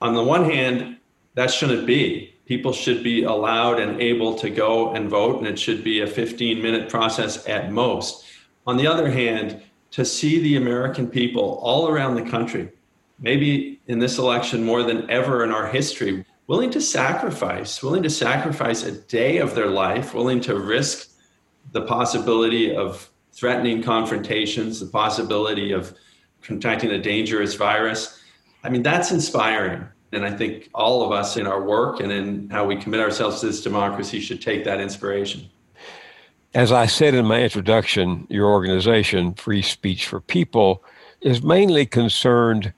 on 0.00 0.14
the 0.14 0.24
one 0.24 0.44
hand, 0.44 0.96
that 1.34 1.50
shouldn't 1.50 1.86
be. 1.86 2.34
People 2.46 2.72
should 2.72 3.02
be 3.02 3.24
allowed 3.24 3.80
and 3.80 4.00
able 4.00 4.34
to 4.36 4.48
go 4.48 4.92
and 4.92 5.10
vote, 5.10 5.38
and 5.38 5.46
it 5.46 5.58
should 5.58 5.82
be 5.82 6.00
a 6.00 6.06
15 6.06 6.62
minute 6.62 6.88
process 6.88 7.46
at 7.48 7.72
most. 7.72 8.24
On 8.66 8.76
the 8.76 8.86
other 8.86 9.10
hand, 9.10 9.62
to 9.90 10.04
see 10.04 10.40
the 10.40 10.56
American 10.56 11.08
people 11.08 11.58
all 11.62 11.88
around 11.88 12.14
the 12.14 12.30
country, 12.30 12.70
maybe 13.18 13.80
in 13.86 13.98
this 13.98 14.18
election 14.18 14.64
more 14.64 14.82
than 14.82 15.08
ever 15.10 15.42
in 15.42 15.50
our 15.50 15.66
history, 15.66 16.24
willing 16.46 16.70
to 16.70 16.80
sacrifice, 16.80 17.82
willing 17.82 18.02
to 18.02 18.10
sacrifice 18.10 18.84
a 18.84 18.92
day 18.92 19.38
of 19.38 19.54
their 19.54 19.68
life, 19.68 20.14
willing 20.14 20.40
to 20.40 20.58
risk 20.58 21.08
the 21.72 21.82
possibility 21.82 22.74
of 22.74 23.10
threatening 23.32 23.82
confrontations, 23.82 24.80
the 24.80 24.86
possibility 24.86 25.72
of 25.72 25.94
contracting 26.42 26.90
a 26.90 26.98
dangerous 26.98 27.54
virus. 27.54 28.22
I 28.62 28.68
mean, 28.68 28.82
that's 28.82 29.10
inspiring. 29.10 29.86
And 30.16 30.24
I 30.24 30.30
think 30.30 30.70
all 30.74 31.04
of 31.04 31.12
us 31.12 31.36
in 31.36 31.46
our 31.46 31.62
work 31.62 32.00
and 32.00 32.10
in 32.10 32.48
how 32.48 32.64
we 32.64 32.74
commit 32.74 33.00
ourselves 33.00 33.40
to 33.40 33.46
this 33.46 33.62
democracy 33.62 34.18
should 34.18 34.40
take 34.40 34.64
that 34.64 34.80
inspiration. 34.80 35.48
As 36.54 36.72
I 36.72 36.86
said 36.86 37.14
in 37.14 37.26
my 37.26 37.42
introduction, 37.42 38.26
your 38.30 38.46
organization, 38.46 39.34
Free 39.34 39.60
Speech 39.60 40.06
for 40.06 40.22
People, 40.22 40.82
is 41.20 41.42
mainly 41.42 41.84
concerned 41.84 42.72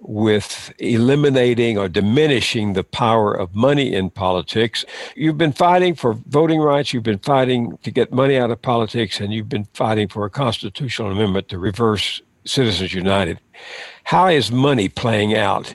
with 0.00 0.70
eliminating 0.78 1.78
or 1.78 1.88
diminishing 1.88 2.74
the 2.74 2.84
power 2.84 3.32
of 3.32 3.54
money 3.54 3.94
in 3.94 4.10
politics. 4.10 4.84
You've 5.16 5.38
been 5.38 5.52
fighting 5.52 5.94
for 5.94 6.12
voting 6.26 6.60
rights, 6.60 6.92
you've 6.92 7.04
been 7.04 7.20
fighting 7.20 7.78
to 7.84 7.90
get 7.90 8.12
money 8.12 8.36
out 8.36 8.50
of 8.50 8.60
politics, 8.60 9.18
and 9.18 9.32
you've 9.32 9.48
been 9.48 9.66
fighting 9.72 10.08
for 10.08 10.26
a 10.26 10.30
constitutional 10.30 11.10
amendment 11.10 11.48
to 11.48 11.58
reverse 11.58 12.20
Citizens 12.44 12.92
United. 12.92 13.40
How 14.04 14.26
is 14.26 14.52
money 14.52 14.90
playing 14.90 15.34
out 15.34 15.74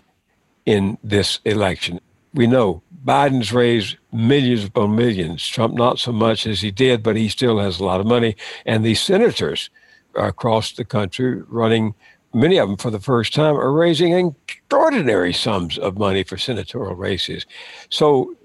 in 0.68 0.99
this 1.03 1.39
election? 1.45 1.99
We 2.36 2.45
know 2.45 2.84
Biden's 3.03 3.51
raised 3.51 3.97
millions 4.11 4.65
upon 4.65 4.95
millions. 4.95 5.47
Trump, 5.47 5.74
not 5.74 5.97
so 5.97 6.11
much 6.11 6.45
as 6.45 6.61
he 6.61 6.70
did, 6.70 7.01
but 7.01 7.15
he 7.15 7.30
still 7.30 7.57
has 7.57 7.80
a 7.80 7.86
lot 7.86 7.99
of 7.99 8.05
money. 8.05 8.36
And 8.65 8.86
these 8.86 9.01
senators 9.01 9.72
across 10.13 10.74
the 10.74 10.86
country 10.86 11.41
running 11.47 11.95
many 12.34 12.57
of 12.57 12.68
them 12.68 12.78
for 12.78 12.91
the 12.91 12.99
first 12.99 13.34
time 13.34 13.55
are 13.55 13.72
raising 13.72 14.36
extraordinary 14.47 15.34
sums 15.34 15.78
of 15.78 15.97
money 15.97 16.24
for 16.24 16.38
senatorial 16.38 16.95
races. 16.95 17.45
So 17.89 18.36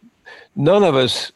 none 0.54 0.84
of 0.84 0.94
us 0.94 1.32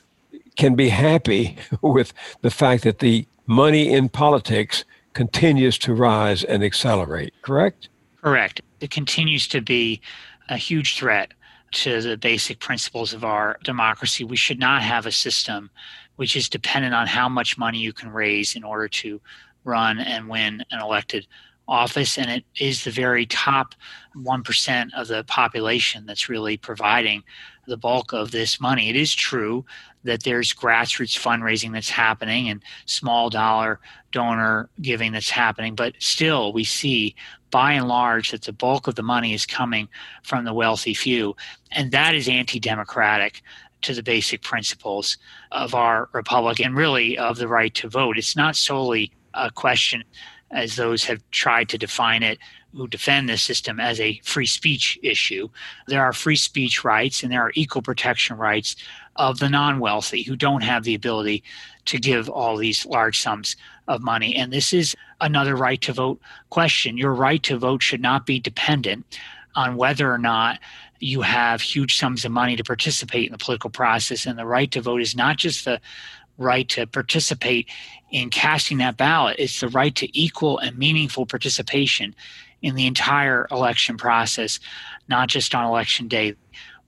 can 0.56 0.74
be 0.74 0.88
happy 0.88 1.56
with 1.82 2.12
the 2.42 2.50
fact 2.50 2.84
that 2.84 3.00
the 3.00 3.26
money 3.46 3.92
in 3.92 4.08
politics 4.08 4.84
continues 5.12 5.78
to 5.78 5.94
rise 5.94 6.44
and 6.44 6.62
accelerate, 6.62 7.32
correct? 7.42 7.88
Correct. 8.20 8.60
It 8.80 8.90
continues 8.90 9.48
to 9.48 9.60
be 9.60 10.00
a 10.48 10.56
huge 10.56 10.96
threat 10.98 11.32
to 11.72 12.00
the 12.00 12.16
basic 12.16 12.60
principles 12.60 13.12
of 13.12 13.24
our 13.24 13.58
democracy. 13.64 14.24
We 14.24 14.36
should 14.36 14.58
not 14.58 14.82
have 14.82 15.06
a 15.06 15.12
system 15.12 15.70
which 16.16 16.36
is 16.36 16.48
dependent 16.48 16.94
on 16.94 17.06
how 17.06 17.28
much 17.28 17.58
money 17.58 17.78
you 17.78 17.92
can 17.92 18.10
raise 18.10 18.56
in 18.56 18.64
order 18.64 18.88
to 18.88 19.20
run 19.64 19.98
and 19.98 20.28
win 20.28 20.64
an 20.70 20.80
elected 20.80 21.26
office, 21.68 22.16
and 22.16 22.30
it 22.30 22.44
is 22.58 22.84
the 22.84 22.90
very 22.90 23.26
top 23.26 23.74
1% 24.16 24.94
of 24.94 25.08
the 25.08 25.24
population 25.24 26.06
that's 26.06 26.28
really 26.28 26.56
providing 26.56 27.22
the 27.66 27.76
bulk 27.76 28.12
of 28.12 28.30
this 28.30 28.60
money. 28.60 28.88
It 28.88 28.96
is 28.96 29.14
true 29.14 29.64
that 30.06 30.22
there's 30.22 30.54
grassroots 30.54 31.18
fundraising 31.18 31.72
that's 31.72 31.90
happening 31.90 32.48
and 32.48 32.62
small 32.86 33.28
dollar 33.30 33.80
donor 34.12 34.68
giving 34.80 35.12
that's 35.12 35.30
happening, 35.30 35.74
but 35.74 35.94
still 35.98 36.52
we 36.52 36.64
see 36.64 37.14
by 37.50 37.72
and 37.72 37.88
large 37.88 38.30
that 38.30 38.42
the 38.42 38.52
bulk 38.52 38.86
of 38.86 38.94
the 38.94 39.02
money 39.02 39.34
is 39.34 39.46
coming 39.46 39.88
from 40.22 40.44
the 40.44 40.54
wealthy 40.54 40.94
few. 40.94 41.36
And 41.72 41.90
that 41.92 42.14
is 42.14 42.28
anti 42.28 42.58
democratic 42.58 43.42
to 43.82 43.94
the 43.94 44.02
basic 44.02 44.42
principles 44.42 45.18
of 45.52 45.74
our 45.74 46.08
republic 46.12 46.60
and 46.60 46.74
really 46.74 47.18
of 47.18 47.36
the 47.36 47.48
right 47.48 47.74
to 47.74 47.88
vote. 47.88 48.18
It's 48.18 48.36
not 48.36 48.56
solely 48.56 49.12
a 49.34 49.50
question 49.50 50.02
as 50.50 50.76
those 50.76 51.04
have 51.04 51.22
tried 51.30 51.68
to 51.68 51.78
define 51.78 52.22
it 52.22 52.38
who 52.74 52.86
defend 52.86 53.28
this 53.28 53.42
system 53.42 53.80
as 53.80 54.00
a 54.00 54.20
free 54.22 54.46
speech 54.46 54.98
issue. 55.02 55.48
There 55.86 56.02
are 56.02 56.12
free 56.12 56.36
speech 56.36 56.84
rights 56.84 57.22
and 57.22 57.32
there 57.32 57.42
are 57.42 57.52
equal 57.54 57.82
protection 57.82 58.36
rights 58.36 58.76
of 59.16 59.38
the 59.38 59.48
non 59.48 59.80
wealthy 59.80 60.22
who 60.22 60.36
don't 60.36 60.62
have 60.62 60.84
the 60.84 60.94
ability 60.94 61.42
to 61.86 61.98
give 61.98 62.28
all 62.28 62.56
these 62.56 62.86
large 62.86 63.20
sums 63.20 63.56
of 63.88 64.02
money. 64.02 64.34
And 64.34 64.52
this 64.52 64.72
is 64.72 64.94
another 65.20 65.56
right 65.56 65.80
to 65.82 65.92
vote 65.92 66.20
question. 66.50 66.96
Your 66.96 67.14
right 67.14 67.42
to 67.44 67.58
vote 67.58 67.82
should 67.82 68.00
not 68.00 68.26
be 68.26 68.40
dependent 68.40 69.18
on 69.54 69.76
whether 69.76 70.12
or 70.12 70.18
not 70.18 70.58
you 70.98 71.22
have 71.22 71.60
huge 71.60 71.98
sums 71.98 72.24
of 72.24 72.32
money 72.32 72.56
to 72.56 72.64
participate 72.64 73.26
in 73.26 73.32
the 73.32 73.38
political 73.38 73.70
process. 73.70 74.26
And 74.26 74.38
the 74.38 74.46
right 74.46 74.70
to 74.72 74.80
vote 74.80 75.00
is 75.00 75.16
not 75.16 75.36
just 75.36 75.64
the 75.64 75.80
right 76.38 76.68
to 76.70 76.86
participate 76.86 77.68
in 78.10 78.30
casting 78.30 78.78
that 78.78 78.96
ballot. 78.96 79.36
It's 79.38 79.60
the 79.60 79.68
right 79.68 79.94
to 79.96 80.18
equal 80.18 80.58
and 80.58 80.76
meaningful 80.76 81.26
participation 81.26 82.14
in 82.62 82.74
the 82.74 82.86
entire 82.86 83.46
election 83.50 83.96
process, 83.96 84.58
not 85.08 85.28
just 85.28 85.54
on 85.54 85.64
election 85.64 86.08
day. 86.08 86.34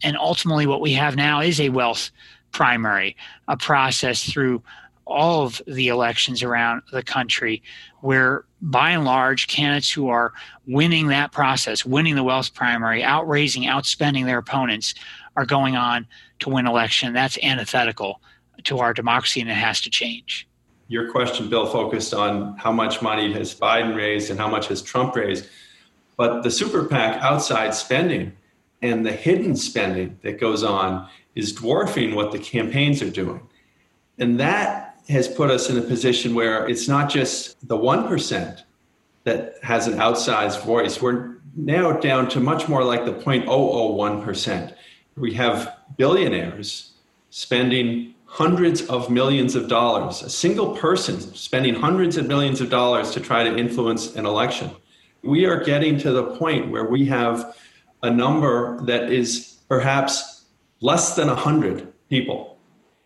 And 0.02 0.16
ultimately, 0.16 0.66
what 0.66 0.80
we 0.80 0.92
have 0.92 1.16
now 1.16 1.40
is 1.40 1.60
a 1.60 1.70
wealth 1.70 2.10
primary, 2.52 3.16
a 3.46 3.56
process 3.56 4.30
through 4.30 4.62
all 5.08 5.44
of 5.44 5.62
the 5.66 5.88
elections 5.88 6.42
around 6.42 6.82
the 6.92 7.02
country 7.02 7.62
where 8.00 8.44
by 8.60 8.90
and 8.90 9.04
large 9.04 9.46
candidates 9.48 9.90
who 9.90 10.08
are 10.08 10.32
winning 10.66 11.08
that 11.08 11.32
process 11.32 11.84
winning 11.84 12.14
the 12.14 12.22
wealth 12.22 12.52
primary 12.52 13.02
outraising 13.02 13.62
outspending 13.62 14.26
their 14.26 14.36
opponents 14.36 14.94
are 15.36 15.46
going 15.46 15.76
on 15.76 16.06
to 16.40 16.50
win 16.50 16.66
election 16.66 17.14
that's 17.14 17.38
antithetical 17.42 18.20
to 18.64 18.78
our 18.80 18.92
democracy 18.92 19.40
and 19.40 19.48
it 19.48 19.54
has 19.54 19.80
to 19.80 19.88
change. 19.88 20.46
Your 20.88 21.10
question, 21.10 21.48
Bill, 21.48 21.66
focused 21.66 22.12
on 22.12 22.56
how 22.56 22.72
much 22.72 23.02
money 23.02 23.32
has 23.32 23.54
Biden 23.54 23.94
raised 23.94 24.30
and 24.30 24.38
how 24.38 24.48
much 24.48 24.68
has 24.68 24.82
Trump 24.82 25.14
raised. 25.14 25.46
But 26.16 26.42
the 26.42 26.50
super 26.50 26.84
PAC 26.84 27.22
outside 27.22 27.74
spending 27.74 28.32
and 28.82 29.04
the 29.04 29.12
hidden 29.12 29.56
spending 29.56 30.18
that 30.22 30.40
goes 30.40 30.62
on 30.62 31.08
is 31.34 31.52
dwarfing 31.52 32.14
what 32.14 32.32
the 32.32 32.38
campaigns 32.38 33.02
are 33.02 33.10
doing. 33.10 33.40
And 34.18 34.38
that 34.40 35.00
has 35.08 35.28
put 35.28 35.50
us 35.50 35.70
in 35.70 35.78
a 35.78 35.82
position 35.82 36.34
where 36.34 36.68
it's 36.68 36.88
not 36.88 37.10
just 37.10 37.66
the 37.66 37.76
1% 37.76 38.62
that 39.24 39.54
has 39.62 39.86
an 39.86 39.94
outsized 39.98 40.64
voice. 40.64 41.00
We're 41.00 41.38
now 41.56 41.92
down 41.92 42.28
to 42.30 42.40
much 42.40 42.68
more 42.68 42.84
like 42.84 43.04
the 43.04 43.12
0.001%. 43.12 44.74
We 45.16 45.34
have 45.34 45.76
billionaires 45.96 46.92
spending 47.30 48.14
hundreds 48.26 48.82
of 48.86 49.10
millions 49.10 49.54
of 49.54 49.68
dollars, 49.68 50.22
a 50.22 50.30
single 50.30 50.76
person 50.76 51.20
spending 51.20 51.74
hundreds 51.74 52.16
of 52.16 52.26
millions 52.26 52.60
of 52.60 52.68
dollars 52.70 53.10
to 53.12 53.20
try 53.20 53.42
to 53.42 53.56
influence 53.56 54.14
an 54.16 54.26
election. 54.26 54.70
We 55.22 55.46
are 55.46 55.62
getting 55.64 55.98
to 55.98 56.12
the 56.12 56.24
point 56.36 56.70
where 56.70 56.84
we 56.84 57.06
have 57.06 57.56
a 58.02 58.10
number 58.10 58.80
that 58.84 59.10
is 59.10 59.58
perhaps 59.68 60.44
less 60.80 61.16
than 61.16 61.28
100 61.28 61.92
people 62.08 62.58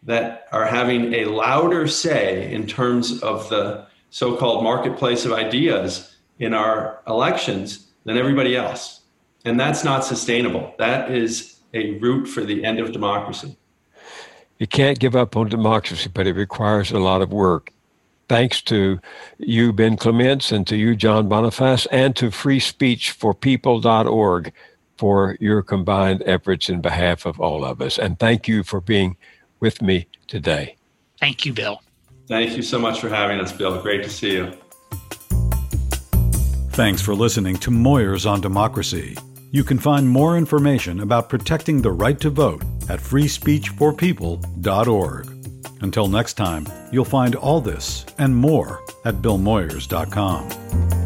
that 0.03 0.49
are 0.53 0.66
having 0.66 1.14
a 1.14 1.24
louder 1.26 1.86
say 1.86 2.53
in 2.53 2.66
terms 2.66 3.22
of 3.22 3.49
the 3.49 3.86
so 4.11 4.36
called 4.36 4.64
marketplace 4.64 5.24
of 5.24 5.32
ideas 5.32 6.14
in 6.38 6.53
our 6.53 7.01
elections 7.07 7.86
than 8.05 8.18
everybody 8.18 8.55
else. 8.57 9.01
And 9.45 9.59
that's 9.59 9.82
not 9.84 10.05
sustainable. 10.05 10.74
That 10.78 11.11
is 11.11 11.57
a 11.74 11.99
route 11.99 12.26
for 12.26 12.45
the 12.45 12.64
end 12.64 12.78
of 12.78 12.93
democracy. 12.93 13.57
You 14.59 14.66
can't 14.66 14.99
give 14.99 15.16
up 15.16 15.36
on 15.36 15.49
democracy, 15.49 16.11
but 16.12 16.26
it 16.26 16.34
requires 16.34 16.93
a 16.93 16.99
lot 16.99 17.22
of 17.22 17.32
work. 17.32 17.72
Thanks 18.28 18.61
to 18.62 19.01
you, 19.38 19.72
Ben 19.72 19.97
Clements, 19.97 20.53
and 20.53 20.66
to 20.68 20.76
you, 20.76 20.95
John 20.95 21.28
Bonifaz, 21.28 21.88
and 21.90 22.14
to 22.16 22.30
freespeechforpeople.org 22.30 24.53
for 24.97 25.36
your 25.40 25.62
combined 25.62 26.22
efforts 26.26 26.68
in 26.68 26.80
behalf 26.80 27.26
of 27.26 27.40
all 27.40 27.64
of 27.64 27.80
us. 27.80 27.99
And 27.99 28.16
thank 28.18 28.49
you 28.49 28.62
for 28.62 28.80
being 28.80 29.16
with 29.61 29.82
me 29.82 30.07
today. 30.26 30.76
Thank 31.18 31.47
you, 31.47 31.53
Bill. 31.53 31.82
Thank 32.28 32.57
you 32.57 32.62
so 32.62 32.78
much 32.78 33.01
for 33.01 33.09
having 33.09 33.40
us, 33.40 33.51
Bill. 33.53 33.82
Great 33.82 34.05
to 34.05 34.11
see 34.11 34.32
you. 34.32 34.53
Thanks 36.70 37.03
for 37.03 37.14
listening 37.14 37.57
to 37.59 37.70
Moyers 37.70 38.28
on 38.30 38.40
Democracy. 38.40 39.16
You 39.51 39.64
can 39.64 39.78
find 39.78 40.09
more 40.09 40.38
information 40.38 41.01
about 41.01 41.28
protecting 41.28 41.82
the 41.82 41.93
right 41.93 42.18
to 42.20 42.30
vote 42.30 42.62
at 42.88 42.99
freespeechforpeople.org. 42.99 45.26
Until 45.82 46.09
next 46.09 46.34
time, 46.34 46.66
you'll 46.90 47.05
find 47.05 47.34
all 47.34 47.61
this 47.61 48.07
and 48.18 48.34
more 48.34 48.82
at 49.05 49.16
billmoyers.com. 49.16 51.02